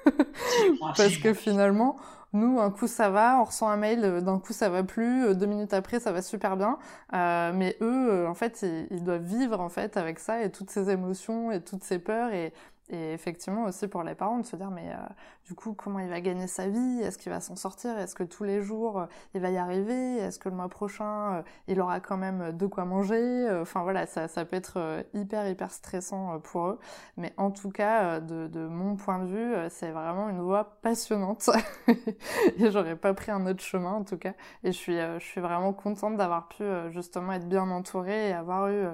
Parce 0.97 1.17
que 1.19 1.35
finalement, 1.35 1.97
nous, 2.33 2.61
un 2.61 2.71
coup 2.71 2.87
ça 2.87 3.11
va, 3.11 3.41
on 3.41 3.45
ressent 3.45 3.69
un 3.69 3.77
mail, 3.77 4.05
euh, 4.05 4.21
d'un 4.21 4.39
coup 4.39 4.53
ça 4.53 4.69
va 4.69 4.83
plus, 4.83 5.27
euh, 5.27 5.35
deux 5.35 5.47
minutes 5.47 5.73
après 5.73 6.01
ça 6.01 6.13
va 6.13 6.23
super 6.23 6.57
bien. 6.57 6.79
Euh, 7.15 7.53
mais 7.55 7.77
eux, 7.81 8.27
en 8.29 8.35
fait, 8.35 8.61
ils, 8.63 8.87
ils, 8.91 9.05
doivent 9.05 9.23
vivre 9.23 9.61
en 9.61 9.69
fait 9.69 9.97
avec 9.97 10.19
ça 10.19 10.43
et 10.43 10.51
toutes 10.51 10.71
ces 10.71 10.91
émotions 10.91 11.53
et 11.53 11.63
toutes 11.63 11.85
ces 11.85 11.99
peurs 11.99 12.33
et, 12.33 12.53
et 12.91 13.13
effectivement 13.13 13.65
aussi 13.65 13.87
pour 13.89 14.03
les 14.03 14.15
parents 14.15 14.39
de 14.39 14.47
se 14.47 14.57
dire 14.57 14.71
mais 14.71 14.91
euh, 14.91 14.97
du 15.45 15.55
coup 15.55 15.75
comment 15.75 15.99
il 15.99 16.09
va 16.09 16.21
gagner 16.21 16.47
sa 16.47 16.69
vie? 16.69 17.01
Est-ce 17.03 17.19
qu'il 17.19 17.31
va 17.31 17.41
s'en 17.41 17.57
sortir? 17.57 17.99
Est-ce 17.99 18.15
que 18.15 18.23
tous 18.23 18.45
les 18.45 18.63
jours 18.63 19.01
euh, 19.01 19.07
il 19.35 19.41
va 19.41 19.51
y 19.51 19.59
arriver? 19.59 20.17
Est-ce 20.17 20.39
que 20.39 20.49
le 20.49 20.55
mois 20.55 20.69
prochain 20.69 21.37
euh, 21.37 21.43
il 21.67 21.81
aura 21.81 22.01
quand 22.01 22.17
même 22.17 22.53
de 22.57 22.67
quoi 22.67 22.85
manger? 22.85 23.49
Enfin 23.61 23.83
voilà 23.83 24.07
ça, 24.07 24.29
ça 24.29 24.45
peut 24.45 24.57
être 24.57 25.05
hyper 25.15 25.49
hyper 25.49 25.71
stressant 25.71 26.39
pour 26.41 26.67
eux. 26.67 26.79
Mais 27.17 27.35
en 27.37 27.51
tout 27.51 27.71
cas 27.71 28.21
de, 28.21 28.47
de 28.47 28.67
mon 28.67 28.97
point 28.97 29.19
de 29.19 29.27
vue 29.27 29.55
c'est 29.71 29.91
vraiment 29.91 30.29
une 30.29 30.41
voie 30.41 30.79
passionnante. 30.83 31.51
Et 32.59 32.71
j'aurais 32.71 32.97
pas 32.97 33.13
pris 33.15 33.31
un 33.31 33.47
autre 33.47 33.63
chemin 33.63 33.93
en 33.93 34.05
tout 34.05 34.19
cas. 34.19 34.35
Et 34.65 34.73
je 34.73 34.79
suis 34.79 34.97
je 34.97 35.25
suis 35.25 35.41
vraiment 35.41 35.73
contente 35.73 36.17
d'avoir 36.17 36.49
pu 36.49 36.65
justement 36.91 37.33
être 37.33 37.49
bien 37.49 37.69
entourée 37.71 38.31
et 38.31 38.33
avoir 38.33 38.69
eu 38.69 38.87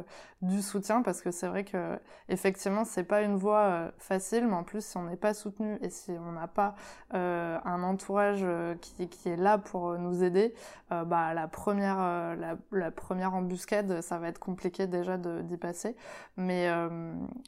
du 0.44 0.61
soutien 0.62 1.02
parce 1.02 1.22
que 1.22 1.30
c'est 1.30 1.46
vrai 1.46 1.64
que 1.64 1.98
effectivement 2.28 2.85
c'est 2.85 3.04
pas 3.04 3.22
une 3.22 3.37
voie 3.37 3.61
euh, 3.61 3.90
facile 3.98 4.46
mais 4.46 4.54
en 4.54 4.62
plus 4.62 4.85
si 4.85 4.96
on 4.96 5.04
n'est 5.04 5.16
pas 5.16 5.33
soutenu 5.33 5.78
et 5.80 5.88
si 5.88 6.11
on 6.12 6.33
n'a 6.33 6.48
pas 6.48 6.74
euh, 7.14 7.59
un 7.64 7.83
entourage 7.83 8.40
euh, 8.42 8.74
qui, 8.74 9.09
qui, 9.09 9.30
est 9.30 9.37
là 9.37 9.59
pour 9.59 9.98
nous 9.98 10.22
aider 10.22 10.54
bah 11.07 11.35
la 11.35 11.48
première 11.48 12.37
la, 12.37 12.90
première 12.92 13.35
embuscade 13.35 14.00
ça 14.00 14.18
va 14.18 14.28
être 14.28 14.38
compliqué 14.38 14.87
déjà 14.87 15.18
d'y 15.18 15.57
passer. 15.57 15.96
Mais 16.37 16.68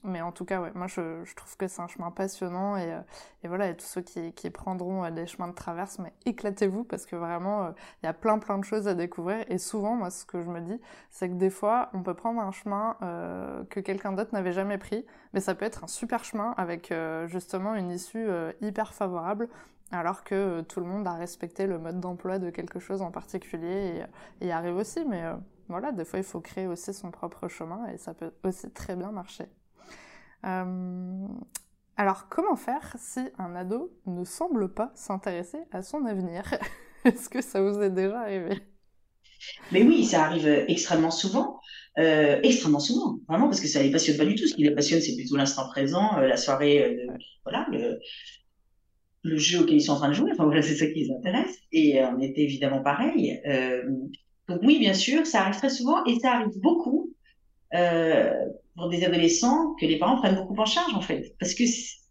mais 0.02 0.20
en 0.20 0.32
tout 0.32 0.44
cas 0.44 0.60
ouais 0.60 0.72
moi 0.74 0.88
je, 0.88 1.22
je 1.24 1.34
trouve 1.36 1.56
que 1.56 1.68
c'est 1.68 1.80
un 1.80 1.86
chemin 1.86 2.10
passionnant 2.10 2.76
et, 2.76 2.98
et 3.44 3.48
voilà 3.48 3.68
et 3.68 3.76
tous 3.76 3.86
ceux 3.86 4.00
qui, 4.00 4.32
qui 4.32 4.50
prendront 4.50 5.08
des 5.10 5.26
chemins 5.26 5.46
de 5.46 5.54
traverse 5.54 6.00
mais 6.00 6.12
éclatez-vous 6.24 6.82
parce 6.82 7.06
que 7.06 7.14
vraiment 7.14 7.68
il 8.02 8.06
y 8.06 8.08
a 8.08 8.12
plein 8.12 8.38
plein 8.38 8.58
de 8.58 8.64
choses 8.64 8.88
à 8.88 8.94
découvrir. 8.94 9.44
Et 9.48 9.58
souvent 9.58 9.94
moi 9.94 10.10
ce 10.10 10.24
que 10.24 10.42
je 10.42 10.48
me 10.48 10.60
dis 10.60 10.80
c'est 11.10 11.28
que 11.28 11.34
des 11.34 11.50
fois 11.50 11.90
on 11.92 12.02
peut 12.02 12.14
prendre 12.14 12.40
un 12.40 12.50
chemin 12.50 12.85
euh, 13.02 13.64
que 13.70 13.80
quelqu'un 13.80 14.12
d'autre 14.12 14.30
n'avait 14.32 14.52
jamais 14.52 14.78
pris, 14.78 15.04
mais 15.32 15.40
ça 15.40 15.54
peut 15.54 15.64
être 15.64 15.84
un 15.84 15.86
super 15.86 16.24
chemin 16.24 16.54
avec 16.56 16.92
euh, 16.92 17.26
justement 17.26 17.74
une 17.74 17.90
issue 17.90 18.26
euh, 18.28 18.52
hyper 18.60 18.94
favorable, 18.94 19.48
alors 19.92 20.24
que 20.24 20.62
tout 20.62 20.80
le 20.80 20.86
monde 20.86 21.06
a 21.06 21.14
respecté 21.14 21.66
le 21.66 21.78
mode 21.78 22.00
d'emploi 22.00 22.38
de 22.38 22.50
quelque 22.50 22.78
chose 22.78 23.02
en 23.02 23.10
particulier 23.10 24.04
et, 24.40 24.46
y 24.46 24.50
arrive 24.50 24.76
aussi. 24.76 25.04
Mais 25.04 25.22
voilà, 25.68 25.92
des 25.92 26.04
fois 26.04 26.18
il 26.18 26.24
faut 26.24 26.40
créer 26.40 26.66
aussi 26.66 26.92
son 26.92 27.10
propre 27.10 27.48
chemin 27.48 27.86
et 27.86 27.98
ça 27.98 28.14
peut 28.14 28.32
aussi 28.44 28.70
très 28.70 28.96
bien 28.96 29.12
marcher. 29.12 29.48
alors 30.42 32.28
comment 32.28 32.56
faire 32.56 32.94
si 32.98 33.28
un 33.38 33.54
ado 33.54 33.92
ne 34.06 34.24
semble 34.24 34.68
pas 34.72 34.92
s'intéresser 34.94 35.62
à 35.72 35.82
son 35.82 36.04
avenir? 36.04 36.44
Est-ce 37.04 37.28
que 37.28 37.40
ça 37.40 37.62
vous 37.62 37.80
est 37.80 37.90
déjà 37.90 38.20
arrivé? 38.22 38.62
Mais 39.72 39.82
oui, 39.82 40.04
ça 40.04 40.24
arrive 40.24 40.46
extrêmement 40.68 41.10
souvent, 41.10 41.60
euh, 41.98 42.40
extrêmement 42.42 42.80
souvent, 42.80 43.18
vraiment, 43.28 43.46
parce 43.46 43.60
que 43.60 43.68
ça 43.68 43.82
les 43.82 43.90
passionne 43.90 44.16
pas 44.16 44.24
du 44.24 44.34
tout. 44.34 44.46
Ce 44.46 44.54
qui 44.54 44.64
les 44.64 44.74
passionne, 44.74 45.00
c'est 45.00 45.16
plutôt 45.16 45.36
l'instant 45.36 45.68
présent, 45.68 46.18
euh, 46.18 46.26
la 46.26 46.36
soirée, 46.36 46.84
euh, 46.84 47.06
voilà, 47.44 47.66
le, 47.72 47.98
le, 49.22 49.36
jeu 49.38 49.60
auquel 49.60 49.76
ils 49.76 49.82
sont 49.82 49.92
en 49.92 49.96
train 49.96 50.08
de 50.08 50.14
jouer. 50.14 50.30
Enfin 50.32 50.44
voilà, 50.44 50.62
c'est 50.62 50.76
ça 50.76 50.86
qui 50.86 51.04
les 51.04 51.10
intéresse. 51.10 51.56
Et 51.72 52.00
on 52.02 52.20
était 52.20 52.42
évidemment 52.42 52.82
pareil. 52.82 53.40
donc 54.48 54.60
oui, 54.62 54.78
bien 54.78 54.94
sûr, 54.94 55.26
ça 55.26 55.42
arrive 55.42 55.56
très 55.56 55.70
souvent 55.70 56.04
et 56.04 56.18
ça 56.20 56.32
arrive 56.32 56.60
beaucoup 56.60 57.14
pour 57.70 58.88
des 58.90 59.04
adolescents 59.04 59.74
que 59.80 59.86
les 59.86 59.98
parents 59.98 60.16
prennent 60.18 60.36
beaucoup 60.36 60.56
en 60.58 60.66
charge 60.66 60.94
en 60.94 61.00
fait, 61.00 61.34
parce 61.40 61.54
que 61.54 61.64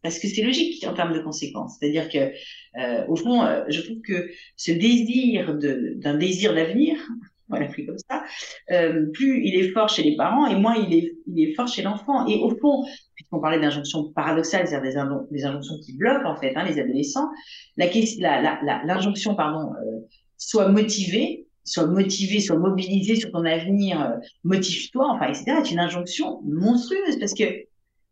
parce 0.06 0.20
que 0.20 0.28
c'est 0.28 0.44
logique 0.44 0.86
en 0.88 0.94
termes 0.94 1.13
de 1.13 1.20
conséquences. 1.20 1.78
C'est-à-dire 1.80 2.10
que, 2.10 2.32
euh, 2.80 3.06
au 3.08 3.15
fond, 3.15 3.44
euh, 3.44 3.63
je 3.70 3.82
trouve 3.82 4.02
que 4.02 4.30
ce 4.56 4.72
désir 4.72 5.56
d'un 5.56 6.15
désir 6.15 6.54
d'avenir, 6.54 6.96
voilà, 7.50 7.65
pris 7.68 7.86
comme 7.88 7.98
ça, 7.98 8.24
euh, 8.72 9.08
plus 9.13 9.44
il 9.46 9.56
est 9.56 9.70
fort 9.70 9.89
chez 9.89 10.04
les 10.04 10.15
parents 10.15 10.46
et 10.48 10.56
moins 10.56 10.76
il 10.76 10.94
est, 10.94 11.56
fort 11.56 11.68
chez 11.68 11.82
l'enfant. 11.82 12.28
Et 12.28 12.38
au 12.38 12.52
fond, 12.58 12.84
puisqu'on 13.15 13.39
parlait 13.39 13.60
d'injonctions 13.60 14.12
paradoxales, 14.13 14.68
c'est-à-dire 14.68 15.26
des, 15.32 15.46
injonctions 15.46 15.76
qui 15.84 15.98
bloquent 15.98 16.30
en 16.30 16.36
fait 16.36 16.54
hein, 16.56 16.65
les 16.65 16.80
adolescents, 16.80 17.30
l'injonction, 17.78 18.22
la, 18.22 18.41
la, 18.41 18.82
la, 18.86 19.36
pardon, 19.36 19.74
euh, 19.74 20.00
soit 20.38 20.70
motivée, 20.70 21.48
soit 21.63 21.88
motivé, 21.88 22.39
soit 22.41 22.58
mobilisé 22.58 23.15
sur 23.15 23.32
ton 23.32 23.44
avenir, 23.44 24.20
motive-toi, 24.44 25.08
enfin, 25.10 25.30
etc., 25.30 25.58
est 25.63 25.72
une 25.72 25.80
injonction 25.80 26.41
monstrueuse 26.44 27.18
parce 27.20 27.34
que 27.34 27.65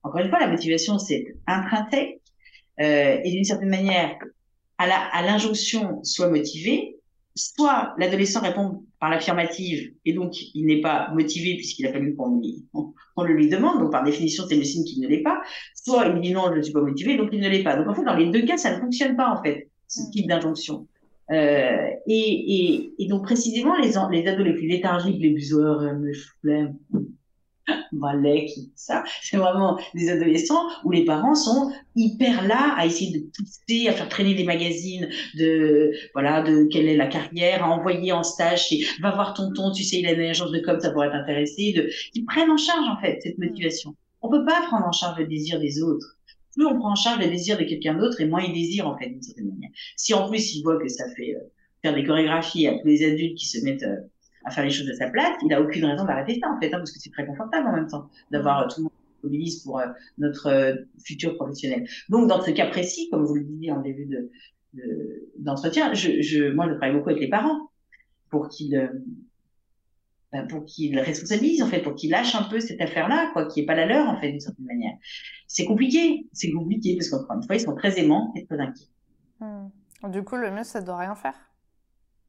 encore 0.04 0.22
une 0.22 0.30
fois, 0.30 0.40
la 0.40 0.48
motivation, 0.48 1.00
c'est 1.00 1.36
intrinsèque. 1.48 2.22
Euh, 2.80 3.18
et 3.24 3.32
d'une 3.32 3.44
certaine 3.44 3.70
manière, 3.70 4.18
à 4.78 5.22
l'injonction, 5.22 6.04
soit 6.04 6.30
motivé, 6.30 6.98
soit 7.36 7.94
l'adolescent 7.98 8.42
répond 8.42 8.84
par 9.00 9.10
l'affirmative 9.10 9.94
et 10.06 10.14
donc 10.14 10.34
il 10.54 10.66
n'est 10.66 10.82
pas 10.82 11.10
motivé 11.14 11.56
puisqu'il 11.56 11.88
a 11.88 11.92
fallu 11.92 12.16
qu'on 12.16 12.42
on, 12.74 13.24
le 13.24 13.34
lui 13.34 13.50
demande, 13.50 13.80
donc 13.80 13.92
par 13.92 14.04
définition 14.04 14.46
c'est 14.48 14.56
le 14.56 14.64
signe 14.64 14.84
qu'il 14.84 15.02
ne 15.02 15.08
l'est 15.08 15.24
pas, 15.24 15.42
soit 15.76 16.08
il 16.08 16.22
dit 16.22 16.32
non 16.32 16.50
je 16.52 16.58
ne 16.58 16.62
suis 16.62 16.74
pas 16.74 16.82
motivé 16.82 17.18
donc 17.18 17.30
il 17.32 17.40
ne 17.40 17.50
l'est 17.50 17.64
pas. 17.64 17.76
Donc 17.76 17.88
en 17.88 17.96
fait 17.96 18.04
dans 18.04 18.16
les 18.16 18.30
deux 18.30 18.46
cas 18.46 18.58
ça 18.58 18.76
ne 18.76 18.80
fonctionne 18.82 19.16
pas 19.16 19.30
en 19.30 19.42
fait 19.42 19.70
ce 19.88 20.02
mm. 20.02 20.12
type 20.12 20.28
d'injonction. 20.28 20.88
Euh, 21.32 21.88
et, 22.06 22.14
et, 22.16 22.94
et, 23.00 23.08
donc 23.08 23.24
précisément 23.24 23.78
les, 23.78 23.94
les 24.12 24.28
ados 24.28 24.46
les 24.46 24.54
plus 24.54 24.68
léthargiques, 24.68 25.22
les 25.22 25.34
plus 25.34 25.54
heureux, 25.54 25.92
les 26.04 26.14
flemme, 26.42 26.76
Malek, 27.92 28.50
ça, 28.76 29.04
c'est 29.22 29.38
vraiment 29.38 29.80
des 29.94 30.10
adolescents 30.10 30.68
où 30.84 30.92
les 30.92 31.06
parents 31.06 31.36
sont 31.36 31.72
hyper 31.96 32.46
là 32.48 32.76
à 32.78 32.86
essayer 32.86 33.18
de 33.18 33.26
pousser, 33.36 33.88
à 33.88 33.94
faire 33.94 34.10
traîner 34.10 34.36
des 34.36 34.44
magazines 34.44 35.10
de, 35.36 35.92
voilà, 36.14 36.42
de 36.42 36.68
quelle 36.72 36.88
est 36.88 36.98
la 36.98 37.08
carrière, 37.08 37.64
à 37.64 37.70
envoyer 37.70 38.12
en 38.12 38.24
stage, 38.24 38.72
et, 38.72 38.86
va 39.02 39.12
voir 39.12 39.34
tonton, 39.34 39.72
tu 39.72 39.84
sais, 39.84 40.00
il 40.00 40.08
a 40.08 40.12
une 40.12 40.22
agence 40.22 40.52
de 40.52 40.60
com, 40.60 40.80
ça 40.80 40.92
pourrait 40.92 41.12
t'intéresser, 41.12 41.74
de, 41.74 41.90
qui 42.14 42.24
prennent 42.24 42.52
en 42.52 42.58
charge, 42.58 42.88
en 42.88 43.00
fait, 43.02 43.20
cette 43.22 43.38
motivation. 43.38 43.96
On 44.22 44.30
peut 44.30 44.46
pas 44.46 44.62
prendre 44.68 44.86
en 44.86 44.92
charge 44.92 45.20
le 45.20 45.28
désir 45.28 45.60
des 45.60 45.82
autres. 45.82 46.18
Plus 46.56 46.66
on 46.66 46.78
prend 46.78 46.92
en 46.92 46.96
charge 46.96 47.20
le 47.20 47.30
désir 47.30 47.58
de 47.58 47.64
quelqu'un 47.64 47.96
d'autre 47.96 48.22
et 48.22 48.26
moins 48.26 48.42
il 48.42 48.54
désire, 48.54 48.88
en 48.88 48.98
fait, 48.98 49.10
d'une 49.10 49.22
certaine 49.22 49.48
manière. 49.48 49.72
Si 49.98 50.14
en 50.14 50.30
plus 50.30 50.56
il 50.56 50.64
voit 50.64 50.80
que 50.80 50.88
ça 50.88 51.06
fait 51.16 51.36
euh, 51.36 51.52
faire 51.82 51.96
des 51.96 52.04
chorégraphies 52.04 52.68
à 52.68 52.78
tous 52.78 52.88
les 52.88 53.04
adultes 53.04 53.38
qui 53.38 53.48
se 53.48 53.64
mettent 53.64 53.84
euh, 53.84 53.98
à 54.46 54.52
faire 54.52 54.64
les 54.64 54.72
choses 54.72 54.90
à 54.90 54.96
sa 54.96 55.10
place, 55.10 55.36
il 55.46 55.54
a 55.54 55.62
aucune 55.62 55.86
raison 55.86 56.06
d'arrêter 56.06 56.40
ça 56.42 56.50
en 56.50 56.60
fait, 56.60 56.68
hein, 56.68 56.78
parce 56.78 56.92
que 56.92 57.00
c'est 57.00 57.12
très 57.12 57.26
confortable 57.26 57.68
en 57.68 57.74
même 57.74 57.88
temps 57.88 58.10
d'avoir 58.32 58.62
euh, 58.62 58.68
tout 58.68 58.80
le 58.80 58.84
monde 58.84 58.92
mobilise 59.24 59.64
pour 59.64 59.80
euh, 59.80 59.88
notre 60.18 60.48
euh, 60.48 60.76
futur 61.04 61.36
professionnel. 61.36 61.88
Donc 62.10 62.28
dans 62.28 62.42
ce 62.42 62.52
cas 62.52 62.68
précis, 62.68 63.10
comme 63.10 63.26
vous 63.26 63.36
le 63.36 63.44
disiez 63.44 63.72
en 63.72 63.82
début 63.82 64.06
de 64.06 64.30
d'entretien, 65.38 65.94
je, 65.94 66.22
je, 66.22 66.52
moi 66.52 66.68
je 66.68 66.74
travaille 66.74 66.96
beaucoup 66.96 67.10
avec 67.10 67.22
les 67.22 67.30
parents 67.30 67.70
pour 68.32 68.50
qu'ils 68.50 68.90
ben, 70.32 70.48
pour 70.48 70.66
qu'ils 70.66 70.98
responsabilisent 70.98 71.62
en 71.62 71.68
fait, 71.68 71.84
pour 71.84 71.94
qu'ils 71.94 72.10
lâchent 72.10 72.34
un 72.34 72.42
peu 72.50 72.60
cette 72.60 72.82
affaire-là, 72.82 73.30
quoi, 73.34 73.46
qui 73.46 73.60
est 73.60 73.66
pas 73.66 73.76
la 73.76 73.86
leur 73.86 74.08
en 74.08 74.20
fait 74.20 74.32
d'une 74.32 74.40
certaine 74.40 74.66
manière. 74.66 74.94
C'est 75.46 75.66
compliqué, 75.66 76.28
c'est 76.34 76.52
compliqué 76.52 76.96
parce 76.98 77.10
qu'encore 77.10 77.36
une 77.36 77.44
fois 77.44 77.56
ils 77.56 77.60
sont 77.60 77.76
très 77.76 78.00
aimants 78.00 78.34
et 78.36 78.48
très 78.48 78.60
inquiets. 78.60 78.88
Hmm. 79.40 79.68
Du 80.10 80.24
coup, 80.24 80.38
le 80.38 80.50
mieux 80.50 80.64
c'est 80.64 80.84
de 80.84 80.90
rien 80.90 81.14
faire? 81.14 81.36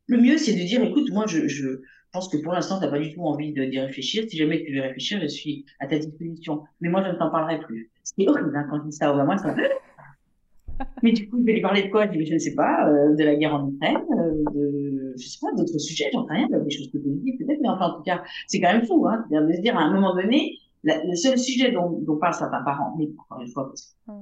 Le 0.07 0.20
mieux 0.20 0.37
c'est 0.37 0.53
de 0.53 0.62
dire, 0.66 0.85
écoute, 0.85 1.11
moi 1.12 1.24
je 1.27 1.81
pense 2.14 2.29
que 2.29 2.37
pour 2.38 2.53
l'instant, 2.53 2.79
tu 2.79 2.85
n'as 2.85 2.90
pas 2.90 2.98
du 2.98 3.12
tout 3.12 3.22
envie 3.22 3.53
d'y 3.53 3.79
réfléchir. 3.79 4.24
Si 4.29 4.37
jamais 4.38 4.64
tu 4.64 4.74
veux 4.74 4.81
réfléchir, 4.81 5.20
je 5.20 5.27
suis 5.27 5.66
à 5.81 5.87
ta 5.87 5.98
disposition. 5.98 6.62
Mais 6.81 6.88
moi, 6.88 7.03
je 7.05 7.11
ne 7.11 7.18
t'en 7.18 7.31
parlerai 7.31 7.61
plus. 7.61 7.90
C'est 8.05 8.27
horrible 8.29 8.57
hein, 8.57 8.66
quand 8.70 8.79
je 8.79 8.88
dis 8.88 8.92
ça 8.92 9.12
au 9.12 9.16
maman. 9.16 9.37
Ça... 9.37 9.55
Mais 11.03 11.12
du 11.12 11.29
coup, 11.29 11.38
je 11.40 11.44
vais 11.44 11.55
lui 11.55 11.61
parler 11.61 11.83
de 11.83 11.88
quoi? 11.90 12.11
Je 12.11 12.33
ne 12.33 12.38
sais 12.38 12.55
pas, 12.55 12.88
euh, 12.88 13.14
de 13.14 13.24
la 13.24 13.35
guerre 13.35 13.55
en 13.55 13.68
Ukraine, 13.68 13.98
euh, 14.12 14.44
de, 14.55 15.14
je 15.16 15.27
sais 15.27 15.38
pas, 15.40 15.53
d'autres 15.57 15.79
sujets, 15.79 16.11
j'en 16.12 16.27
sais 16.27 16.35
rien, 16.35 16.48
des 16.48 16.70
choses 16.70 16.90
que 16.90 16.98
dis 16.98 17.37
peut-être, 17.37 17.61
mais 17.61 17.68
enfin, 17.68 17.87
en 17.87 17.96
tout 17.96 18.03
cas, 18.03 18.22
c'est 18.48 18.61
quand 18.61 18.72
même 18.72 18.85
fou, 18.85 19.07
hein, 19.07 19.24
de 19.31 19.53
se 19.53 19.61
dire 19.61 19.77
à 19.77 19.83
un 19.83 19.92
moment 19.92 20.14
donné, 20.14 20.59
le 20.83 21.14
seul 21.14 21.38
sujet 21.38 21.70
dont, 21.70 22.00
dont 22.00 22.16
parle 22.16 22.35
certains 22.35 22.62
parents, 22.62 22.94
mais 22.98 23.09
encore 23.18 23.40
une 23.40 23.48
fois, 23.53 23.68
parce 23.68 23.96
que 24.07 24.12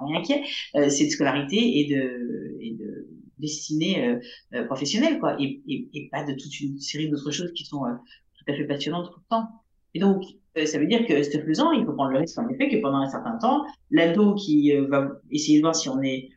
rien 0.00 0.18
inquiet, 0.18 0.42
euh, 0.74 0.88
c'est 0.88 1.04
de 1.04 1.10
scolarité 1.10 1.56
et 1.56 1.94
de, 1.94 2.56
et 2.60 2.72
de 2.74 2.95
destinée 3.38 4.08
euh, 4.08 4.18
euh, 4.54 4.64
professionnelle, 4.64 5.18
quoi, 5.18 5.36
et, 5.40 6.08
pas 6.10 6.24
de 6.24 6.32
toute 6.32 6.60
une 6.60 6.78
série 6.78 7.08
d'autres 7.08 7.30
choses 7.30 7.52
qui 7.52 7.64
sont 7.64 7.80
tout 7.80 8.52
à 8.52 8.54
fait 8.54 8.64
passionnantes 8.64 9.10
tout 9.12 9.20
le 9.20 9.28
temps. 9.28 9.48
Et 9.94 9.98
donc, 9.98 10.22
ça 10.64 10.78
veut 10.78 10.86
dire 10.86 11.06
que, 11.06 11.22
ce 11.22 11.38
faisant, 11.38 11.72
il 11.72 11.84
faut 11.84 11.92
prendre 11.92 12.10
le 12.10 12.18
risque, 12.18 12.38
en 12.38 12.48
effet, 12.48 12.68
que 12.68 12.76
pendant 12.80 12.98
un 12.98 13.08
certain 13.08 13.36
temps, 13.38 13.64
l'ado 13.90 14.34
qui 14.34 14.72
va 14.72 15.12
essayer 15.30 15.58
de 15.58 15.62
voir 15.62 15.74
si 15.74 15.88
on 15.88 16.02
est 16.02 16.30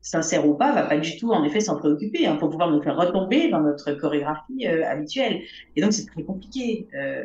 sincère 0.00 0.48
ou 0.48 0.54
pas, 0.54 0.72
va 0.72 0.84
pas 0.84 0.96
du 0.96 1.16
tout, 1.18 1.30
en 1.32 1.44
effet, 1.44 1.60
s'en 1.60 1.76
préoccuper, 1.76 2.26
hein, 2.26 2.36
pour 2.36 2.50
pouvoir 2.50 2.70
nous 2.70 2.82
faire 2.82 2.96
retomber 2.96 3.50
dans 3.50 3.60
notre 3.60 3.92
chorégraphie 3.92 4.66
euh, 4.66 4.86
habituelle. 4.86 5.42
Et 5.76 5.82
donc, 5.82 5.92
c'est 5.92 6.06
très 6.06 6.22
compliqué. 6.22 6.88
Euh, 6.94 7.22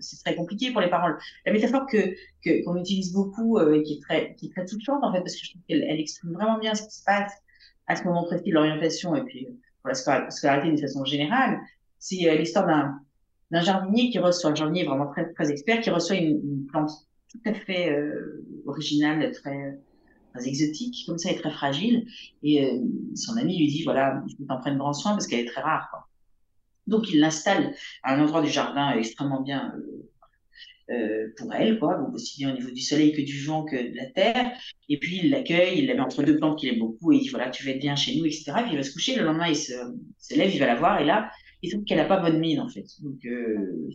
c'est 0.00 0.18
très 0.24 0.34
compliqué 0.34 0.70
pour 0.72 0.80
les 0.80 0.90
parents. 0.90 1.08
La 1.46 1.52
métaphore 1.52 1.86
que 1.86 2.14
qu'on 2.64 2.76
utilise 2.76 3.12
beaucoup 3.12 3.58
euh, 3.58 3.74
et 3.74 3.82
qui 3.82 3.94
est 3.94 4.02
très 4.02 4.34
qui 4.34 4.46
est 4.46 4.50
très 4.50 4.64
touchante 4.64 5.02
en 5.02 5.12
fait, 5.12 5.20
parce 5.20 5.34
que 5.34 5.44
je 5.44 5.50
trouve 5.50 5.62
qu'elle 5.68 5.84
elle 5.88 6.00
exprime 6.00 6.32
vraiment 6.32 6.58
bien 6.58 6.74
ce 6.74 6.82
qui 6.82 6.94
se 6.94 7.04
passe 7.04 7.32
à 7.90 7.96
ce 7.96 8.04
moment 8.04 8.24
précis 8.24 8.50
de 8.50 8.54
l'orientation 8.54 9.14
et 9.16 9.22
puis 9.24 9.48
pour 9.82 9.88
la 9.88 10.30
scolarité 10.30 10.68
d'une 10.68 10.78
façon 10.78 11.04
générale, 11.04 11.58
c'est 11.98 12.36
l'histoire 12.36 12.66
d'un 13.50 13.60
jardinier 13.60 14.10
qui 14.10 14.18
reçoit 14.18 14.50
un 14.50 14.54
jardinier 14.54 14.84
vraiment 14.84 15.08
très 15.08 15.32
très 15.32 15.50
expert 15.50 15.80
qui 15.80 15.90
reçoit 15.90 16.16
une, 16.16 16.66
plante 16.66 16.90
tout 17.30 17.40
à 17.46 17.54
fait 17.54 17.96
originale, 18.66 19.32
très 19.32 19.78
exotique 20.46 21.04
comme 21.06 21.18
ça 21.18 21.30
et 21.30 21.36
très 21.36 21.50
fragile. 21.50 22.06
Et 22.42 22.64
euh, 22.64 22.78
son 23.14 23.36
ami 23.36 23.58
lui 23.58 23.66
dit 23.66 23.82
voilà, 23.82 24.22
il 24.26 24.36
faut 24.36 24.44
t'en 24.44 24.60
prendre 24.60 24.78
grand 24.78 24.92
soin 24.92 25.12
parce 25.12 25.26
qu'elle 25.26 25.40
est 25.40 25.50
très 25.50 25.62
rare. 25.62 26.08
Donc 26.86 27.10
il 27.10 27.20
l'installe 27.20 27.74
à 28.02 28.14
un 28.14 28.22
endroit 28.22 28.42
du 28.42 28.48
jardin 28.48 28.92
extrêmement 28.92 29.40
bien 29.40 29.74
euh, 29.76 30.10
euh, 30.90 31.28
pour 31.36 31.54
elle, 31.54 31.78
quoi, 31.78 31.96
donc 31.98 32.14
aussi 32.14 32.38
bien 32.38 32.52
au 32.52 32.56
niveau 32.56 32.70
du 32.70 32.80
soleil 32.80 33.12
que 33.12 33.22
du 33.22 33.44
vent 33.44 33.64
que 33.64 33.76
de 33.76 33.96
la 33.96 34.06
terre. 34.06 34.52
Et 34.88 34.98
puis 34.98 35.20
il 35.22 35.30
l'accueille, 35.30 35.78
il 35.78 35.86
la 35.86 35.94
met 35.94 36.00
entre 36.00 36.22
deux 36.22 36.36
plantes 36.36 36.58
qu'il 36.58 36.68
aime 36.68 36.78
beaucoup 36.80 37.12
et 37.12 37.16
il 37.16 37.20
dit 37.22 37.28
voilà, 37.28 37.50
tu 37.50 37.64
vas 37.64 37.72
être 37.72 37.80
bien 37.80 37.96
chez 37.96 38.16
nous, 38.16 38.26
etc. 38.26 38.52
Et 38.58 38.62
puis 38.62 38.72
il 38.72 38.76
va 38.76 38.82
se 38.82 38.92
coucher. 38.92 39.16
Le 39.16 39.24
lendemain, 39.24 39.48
il 39.48 39.56
se, 39.56 39.72
se 40.18 40.34
lève, 40.34 40.52
il 40.52 40.58
va 40.58 40.66
la 40.66 40.76
voir 40.76 41.00
et 41.00 41.04
là, 41.04 41.30
il 41.62 41.70
trouve 41.70 41.84
qu'elle 41.84 42.00
a 42.00 42.04
pas 42.06 42.20
bonne 42.20 42.38
mine 42.38 42.60
en 42.60 42.68
fait. 42.68 42.86
Donc 43.02 43.24
euh, 43.24 43.90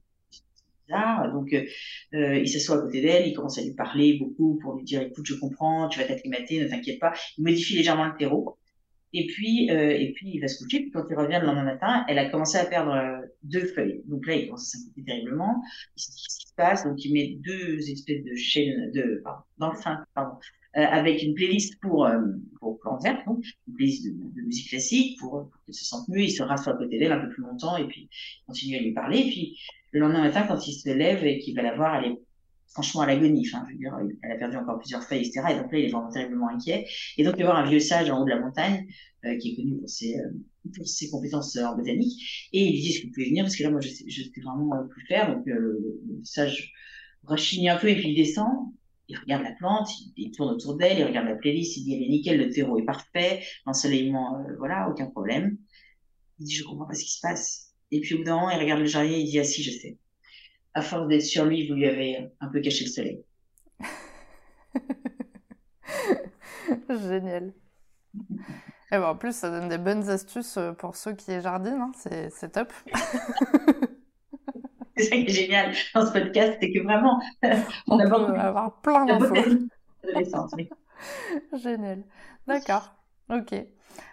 donc, 1.34 1.54
euh, 1.54 2.38
il 2.38 2.48
s'assoit 2.48 2.78
à 2.78 2.82
côté 2.82 3.02
d'elle, 3.02 3.28
il 3.28 3.34
commence 3.34 3.58
à 3.58 3.64
lui 3.64 3.74
parler 3.74 4.18
beaucoup 4.20 4.60
pour 4.62 4.76
lui 4.76 4.84
dire, 4.84 5.02
écoute, 5.02 5.26
je 5.26 5.36
comprends, 5.36 5.90
tu 5.90 6.00
vas 6.00 6.06
t'acclimater, 6.06 6.60
ne 6.64 6.68
t'inquiète 6.68 7.00
pas. 7.00 7.14
Il 7.38 7.44
modifie 7.44 7.76
légèrement 7.76 8.06
le 8.06 8.16
terreau. 8.18 8.58
Et 9.14 9.28
puis, 9.28 9.72
euh, 9.72 9.92
et 9.92 10.12
puis, 10.14 10.32
il 10.34 10.42
va 10.42 10.48
se 10.48 10.62
coucher. 10.64 10.82
Puis 10.82 10.92
quand 10.92 11.06
il 11.10 11.16
revient 11.16 11.40
le 11.42 11.48
lendemain 11.48 11.64
matin, 11.64 12.06
elle 12.08 12.20
a 12.20 12.30
commencé 12.30 12.58
à 12.58 12.66
perdre 12.66 13.22
deux 13.44 13.66
feuilles. 13.66 14.02
Donc 14.06 14.28
là, 14.28 14.36
il 14.36 14.48
commence 14.48 14.76
à 14.76 14.78
s'inquiéter 14.78 15.04
terriblement. 15.06 15.64
Il 15.96 16.02
se 16.02 16.12
dit 16.12 16.24
Donc 16.58 17.04
il 17.04 17.14
met 17.14 17.38
deux 17.44 17.80
espèces 17.90 18.24
de 18.24 18.36
chaînes, 18.36 18.92
de, 18.92 19.22
pardon, 19.24 19.76
sein, 19.76 20.06
pardon, 20.14 20.38
euh, 20.78 20.86
avec 20.86 21.22
une 21.22 21.34
playlist 21.34 21.80
pour, 21.82 22.06
euh, 22.06 22.20
pour 22.60 22.80
donc 23.26 23.46
une 23.68 23.74
playlist 23.74 24.08
de, 24.08 24.42
musique 24.42 24.70
classique 24.70 25.20
pour, 25.20 25.50
pour 25.50 25.64
qu'il 25.66 25.74
se 25.74 25.86
sente 25.86 26.08
mieux. 26.08 26.22
Il 26.22 26.32
se 26.32 26.44
rassoit 26.44 26.74
à 26.74 26.78
côté 26.78 26.98
d'elle 26.98 27.12
un 27.12 27.20
peu 27.20 27.30
plus 27.30 27.44
longtemps 27.44 27.78
et 27.78 27.88
puis 27.88 28.10
continue 28.48 28.78
à 28.78 28.82
lui 28.82 28.94
parler. 28.94 29.20
Et 29.20 29.30
puis 29.30 29.60
le 29.92 30.00
lendemain 30.00 30.22
matin, 30.22 30.46
quand 30.48 30.66
il 30.68 30.74
se 30.74 30.90
lève 30.90 31.26
et 31.26 31.40
qu'il 31.40 31.56
va 31.56 31.62
la 31.62 31.76
voir, 31.76 31.96
elle 31.96 32.12
est 32.12 32.20
franchement 32.68 33.02
à 33.02 33.08
l'agonie. 33.08 33.48
Enfin, 33.48 33.64
je 33.68 33.74
veux 33.74 33.80
dire, 33.80 33.98
elle 34.22 34.32
a 34.32 34.36
perdu 34.36 34.58
encore 34.58 34.80
plusieurs 34.80 35.04
feuilles, 35.04 35.26
etc. 35.26 35.42
Et 35.52 35.56
donc 35.56 35.72
là, 35.72 35.80
il 35.80 35.86
est 35.86 35.92
vraiment 35.92 36.10
terriblement 36.10 36.50
inquiet. 36.50 36.88
Et 37.18 37.24
donc, 37.24 37.36
il 37.38 37.44
va 37.44 37.52
voir 37.52 37.66
un 37.66 37.70
vieux 37.70 37.80
sage 37.80 38.10
en 38.10 38.22
haut 38.22 38.26
de 38.26 38.30
la 38.30 38.40
montagne, 38.40 38.86
euh, 39.26 39.38
qui 39.38 39.52
est 39.52 39.56
connu 39.56 39.78
pour 39.78 39.90
ses, 39.90 40.20
euh, 40.20 40.30
pour 40.76 40.88
ses 40.88 41.10
compétences 41.10 41.56
en 41.58 41.76
botanique. 41.76 42.50
Et 42.52 42.66
il 42.66 42.72
lui 42.74 42.82
dit, 42.82 42.90
est-ce 42.90 43.02
que 43.02 43.08
vous 43.08 43.14
pouvez 43.14 43.30
venir? 43.30 43.44
Parce 43.44 43.56
que 43.56 43.64
là, 43.64 43.72
moi, 43.72 43.82
je 43.82 43.90
sais, 43.90 44.06
je 44.08 44.24
sais 44.24 44.42
vraiment 44.44 44.72
plus 44.90 45.06
faire. 45.06 45.36
Donc, 45.36 45.48
euh, 45.48 46.02
le 46.08 46.24
sage 46.24 46.74
rechigne 47.24 47.70
un 47.70 47.78
peu 47.78 47.90
et 47.90 47.96
puis 47.96 48.10
il 48.10 48.16
descend. 48.16 48.72
Il 49.08 49.18
regarde 49.20 49.44
la 49.44 49.52
plante, 49.52 49.88
il, 50.18 50.32
tourne 50.32 50.50
autour 50.56 50.76
d'elle, 50.78 50.98
il 50.98 51.04
regarde 51.04 51.28
la 51.28 51.36
playlist, 51.36 51.78
il 51.78 51.84
dit, 51.84 51.94
elle 51.94 52.04
est 52.04 52.10
nickel, 52.10 52.38
le 52.40 52.50
terreau 52.50 52.80
est 52.80 52.86
parfait, 52.86 53.44
l'ensoleillement, 53.68 54.40
euh, 54.40 54.56
voilà, 54.58 54.90
aucun 54.90 55.06
problème. 55.06 55.58
Il 56.40 56.46
dit, 56.46 56.56
je 56.56 56.64
comprends 56.64 56.88
pas 56.88 56.96
ce 56.96 57.04
qui 57.04 57.12
se 57.12 57.22
passe. 57.22 57.74
Et 57.92 58.02
puis 58.02 58.16
au 58.16 58.18
bout 58.18 58.24
d'un 58.24 58.36
moment, 58.36 58.50
il 58.50 58.60
regarde 58.60 58.80
le 58.80 58.88
jardin 58.88 59.10
et 59.12 59.20
il 59.20 59.30
dit, 59.30 59.40
ah 59.40 59.44
si, 59.44 59.62
je 59.62 59.72
sais. 59.72 59.98
À 60.76 60.82
force 60.82 61.08
d'être 61.08 61.24
sur 61.24 61.46
lui, 61.46 61.68
vous 61.68 61.76
lui 61.76 61.88
avez 61.88 62.32
un 62.42 62.48
peu 62.48 62.62
caché 62.62 62.86
le 62.86 62.90
soleil. 62.92 63.24
Génial. 66.90 67.54
Et 68.92 68.98
bon, 68.98 69.06
en 69.06 69.16
plus, 69.16 69.36
ça 69.36 69.50
donne 69.50 69.68
des 69.68 69.78
bonnes 69.78 70.10
astuces 70.10 70.58
euh, 70.58 70.74
pour 70.74 70.96
ceux 70.96 71.14
qui 71.14 71.40
jardinent, 71.42 71.82
hein. 71.82 71.92
c'est 71.96 72.52
top. 72.52 72.72
c'est 74.98 75.04
ça 75.04 75.16
qui 75.16 75.24
est 75.24 75.30
génial 75.30 75.74
dans 75.94 76.06
ce 76.06 76.12
podcast, 76.12 76.58
c'est 76.62 76.72
que 76.72 76.84
vraiment, 76.84 77.20
on, 77.88 77.98
on 77.98 77.98
peut 77.98 78.40
avoir 78.40 78.80
plein 78.82 79.06
d'infos. 79.06 79.36
Génial. 81.54 82.04
D'accord. 82.48 82.94
Ok. 83.30 83.54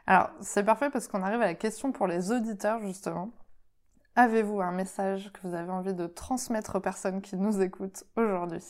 Alors, 0.07 0.31
c'est 0.41 0.65
parfait 0.65 0.91
parce 0.91 1.09
qu'on 1.09 1.23
arrive 1.23 1.43
à 1.43 1.47
la 1.47 1.55
question 1.55 1.93
pour 1.93 2.07
les 2.07 2.33
auditeurs, 2.33 2.81
justement. 2.81 3.33
Avez-vous 4.15 4.61
un 4.61 4.73
message 4.73 5.31
que 5.33 5.47
vous 5.47 5.55
avez 5.55 5.71
envie 5.71 5.95
de 5.95 6.07
transmettre 6.07 6.77
aux 6.77 6.81
personnes 6.81 7.23
qui 7.23 7.37
nous 7.37 7.63
écoutent 7.63 8.05
aujourd'hui? 8.17 8.61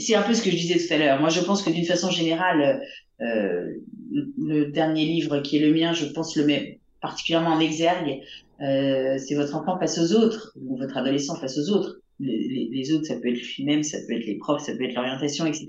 C'est 0.00 0.16
un 0.16 0.22
peu 0.22 0.34
ce 0.34 0.42
que 0.42 0.50
je 0.50 0.56
disais 0.56 0.84
tout 0.84 0.92
à 0.92 0.98
l'heure. 0.98 1.20
Moi, 1.20 1.28
je 1.28 1.40
pense 1.40 1.62
que 1.62 1.70
d'une 1.70 1.84
façon 1.84 2.10
générale, 2.10 2.82
euh, 3.20 3.72
le 4.10 4.66
dernier 4.66 5.04
livre 5.04 5.40
qui 5.40 5.58
est 5.58 5.60
le 5.60 5.72
mien, 5.72 5.92
je 5.92 6.06
pense 6.06 6.36
le 6.36 6.44
met 6.44 6.80
particulièrement 7.00 7.50
en 7.50 7.60
exergue. 7.60 8.20
Euh, 8.60 9.16
c'est 9.18 9.36
votre 9.36 9.54
enfant 9.54 9.78
face 9.78 9.98
aux 9.98 10.12
autres 10.16 10.52
ou 10.60 10.76
votre 10.76 10.96
adolescent 10.96 11.36
face 11.36 11.58
aux 11.58 11.70
autres. 11.70 12.00
Les, 12.18 12.92
autres, 12.92 13.06
ça 13.06 13.16
peut 13.16 13.28
être 13.28 13.40
lui-même, 13.56 13.82
ça 13.82 13.98
peut 14.06 14.14
être 14.14 14.26
les 14.26 14.38
profs, 14.38 14.62
ça 14.62 14.76
peut 14.76 14.84
être 14.84 14.94
l'orientation, 14.94 15.46
etc. 15.46 15.66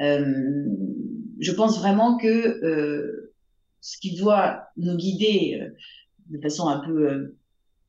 Euh, 0.00 0.66
je 1.38 1.52
pense 1.52 1.78
vraiment 1.78 2.16
que 2.16 3.30
ce 3.80 3.98
qui 3.98 4.16
doit 4.16 4.64
nous 4.78 4.96
guider 4.96 5.60
de 6.30 6.40
façon 6.40 6.68
un 6.68 6.80
peu 6.80 7.34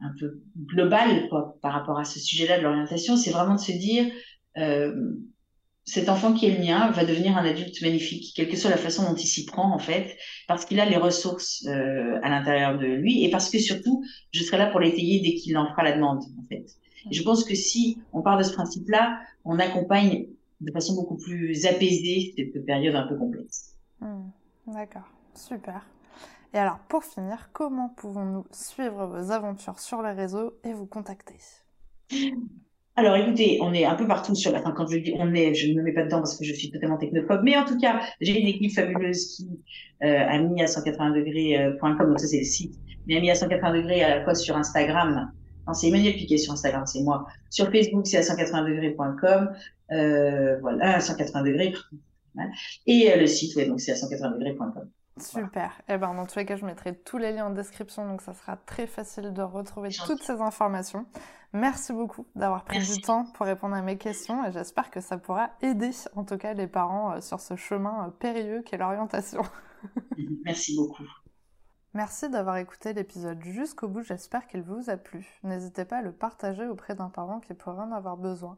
un 0.02 0.12
peu 0.20 0.42
global 0.58 1.30
par 1.62 1.74
rapport 1.74 1.98
à 2.00 2.06
ce 2.06 2.20
sujet-là 2.20 2.58
de 2.58 2.64
l'orientation, 2.64 3.18
c'est 3.18 3.32
vraiment 3.32 3.56
de 3.56 3.60
se 3.60 3.72
dire 3.72 4.06
euh, 4.58 5.14
cet 5.86 6.10
enfant 6.10 6.34
qui 6.34 6.48
est 6.48 6.58
le 6.58 6.60
mien 6.60 6.90
va 6.92 7.06
devenir 7.06 7.38
un 7.38 7.46
adulte 7.46 7.80
magnifique, 7.82 8.34
quelle 8.36 8.50
que 8.50 8.58
soit 8.58 8.72
la 8.72 8.78
façon 8.78 9.04
dont 9.04 9.16
il 9.16 9.28
s'y 9.28 9.46
prend 9.46 9.74
en 9.74 9.80
fait, 9.80 10.18
parce 10.48 10.66
qu'il 10.66 10.80
a 10.80 10.86
les 10.86 10.98
ressources 10.98 11.64
euh, 11.68 12.20
à 12.24 12.30
l'intérieur 12.30 12.78
de 12.78 12.86
lui 12.86 13.24
et 13.24 13.30
parce 13.30 13.50
que 13.50 13.60
surtout 13.60 14.04
je 14.32 14.44
serai 14.44 14.58
là 14.58 14.68
pour 14.68 14.80
l'étayer 14.80 15.22
dès 15.22 15.36
qu'il 15.36 15.58
en 15.58 15.70
fera 15.70 15.84
la 15.84 15.94
demande 15.94 16.24
en 16.40 16.46
fait. 16.50 16.66
Et 17.10 17.14
je 17.14 17.22
pense 17.22 17.44
que 17.44 17.54
si 17.54 18.00
on 18.14 18.24
part 18.24 18.38
de 18.38 18.44
ce 18.44 18.54
principe-là, 18.54 19.20
on 19.44 19.60
accompagne 19.60 20.26
de 20.60 20.72
façon 20.72 20.96
beaucoup 20.96 21.18
plus 21.18 21.66
apaisée 21.68 22.34
cette 22.36 22.66
période 22.66 22.96
un 22.96 23.08
peu 23.08 23.16
complexe. 23.16 23.76
Mmh, 24.02 24.32
D'accord, 24.68 25.08
super. 25.36 25.86
Et 26.56 26.58
alors, 26.58 26.80
pour 26.88 27.04
finir, 27.04 27.50
comment 27.52 27.90
pouvons-nous 27.90 28.46
suivre 28.50 29.08
vos 29.08 29.32
aventures 29.32 29.78
sur 29.78 30.02
les 30.02 30.14
réseaux 30.14 30.54
et 30.64 30.72
vous 30.72 30.86
contacter? 30.86 31.36
Alors, 32.96 33.18
écoutez, 33.18 33.60
on 33.62 33.74
est 33.74 33.84
un 33.84 33.96
peu 33.96 34.08
partout 34.08 34.36
sur 34.36 34.54
la. 34.54 34.60
Enfin, 34.60 34.72
quand 34.72 34.88
je 34.88 35.00
dis 35.00 35.14
on 35.20 35.34
est, 35.34 35.54
je 35.54 35.70
ne 35.70 35.76
me 35.76 35.82
mets 35.84 35.92
pas 35.92 36.04
dedans 36.04 36.20
parce 36.20 36.38
que 36.38 36.46
je 36.46 36.54
suis 36.54 36.72
totalement 36.72 36.96
technophobe. 36.96 37.42
Mais 37.44 37.58
en 37.58 37.66
tout 37.66 37.78
cas, 37.78 38.00
j'ai 38.22 38.40
une 38.40 38.48
équipe 38.48 38.72
fabuleuse 38.72 39.36
qui 39.36 39.50
euh, 40.02 40.26
a 40.30 40.40
mis 40.40 40.64
à 40.64 40.68
180 40.68 41.12
degrés.com, 41.12 42.08
donc 42.08 42.22
ça 42.22 42.28
c'est 42.28 42.38
le 42.38 42.46
site, 42.46 42.74
mais 43.06 43.18
a 43.18 43.20
mis 43.20 43.30
à 43.30 43.36
180 43.36 43.74
degrés 43.74 44.02
à 44.02 44.16
la 44.16 44.24
fois 44.24 44.34
sur 44.34 44.56
Instagram. 44.56 45.30
Non, 45.68 45.74
c'est 45.74 45.90
Emmanuel 45.90 46.14
Piquet 46.14 46.38
sur 46.38 46.54
Instagram, 46.54 46.86
c'est 46.86 47.02
moi. 47.02 47.26
Sur 47.50 47.70
Facebook, 47.70 48.08
c'est 48.08 48.18
à 48.18 48.24
180 48.24 48.70
degrés.com. 48.70 49.52
Euh, 49.92 50.58
voilà, 50.62 50.96
à 50.96 51.00
180 51.02 51.44
degrés. 51.44 51.74
Et 52.88 53.12
euh, 53.12 53.18
le 53.18 53.28
site, 53.28 53.58
ouais, 53.58 53.66
donc 53.66 53.82
c'est 53.82 53.92
à 53.92 53.98
180 53.98 54.38
degrés.com. 54.38 54.90
Super. 55.18 55.72
Et 55.88 55.94
eh 55.94 55.98
ben, 55.98 56.14
dans 56.14 56.26
tous 56.26 56.38
les 56.40 56.46
cas, 56.46 56.58
je 56.58 56.66
mettrai 56.66 56.94
tous 56.94 57.18
les 57.18 57.32
liens 57.32 57.46
en 57.46 57.50
description, 57.50 58.06
donc 58.06 58.22
ça 58.22 58.34
sera 58.34 58.58
très 58.58 58.86
facile 58.86 59.32
de 59.32 59.42
retrouver 59.42 59.90
toutes 60.06 60.22
ces 60.22 60.42
informations. 60.42 61.06
Merci 61.54 61.94
beaucoup 61.94 62.26
d'avoir 62.36 62.66
pris 62.66 62.80
Merci. 62.80 62.96
du 62.96 63.02
temps 63.02 63.24
pour 63.34 63.46
répondre 63.46 63.76
à 63.76 63.82
mes 63.82 63.98
questions 63.98 64.46
et 64.46 64.52
j'espère 64.52 64.92
que 64.92 65.00
ça 65.00 65.18
pourra 65.18 65.52
aider, 65.62 65.92
en 66.16 66.26
tout 66.26 66.38
cas, 66.38 66.54
les 66.54 66.68
parents 66.68 67.14
euh, 67.14 67.22
sur 67.22 67.40
ce 67.40 67.56
chemin 67.56 68.08
euh, 68.08 68.12
périlleux 68.12 68.62
qu'est 68.62 68.78
l'orientation. 68.78 69.42
Merci 70.44 70.76
beaucoup. 70.76 71.06
Merci 71.94 72.30
d'avoir 72.30 72.58
écouté 72.58 72.92
l'épisode 72.92 73.42
jusqu'au 73.42 73.88
bout, 73.88 74.02
j'espère 74.02 74.48
qu'il 74.48 74.64
vous 74.64 74.90
a 74.90 74.98
plu. 74.98 75.40
N'hésitez 75.44 75.86
pas 75.86 76.00
à 76.00 76.02
le 76.02 76.12
partager 76.12 76.68
auprès 76.68 76.94
d'un 76.94 77.10
parent 77.10 77.40
qui 77.40 77.54
pourrait 77.54 77.84
en 77.84 77.94
avoir 77.94 78.18
besoin, 78.18 78.58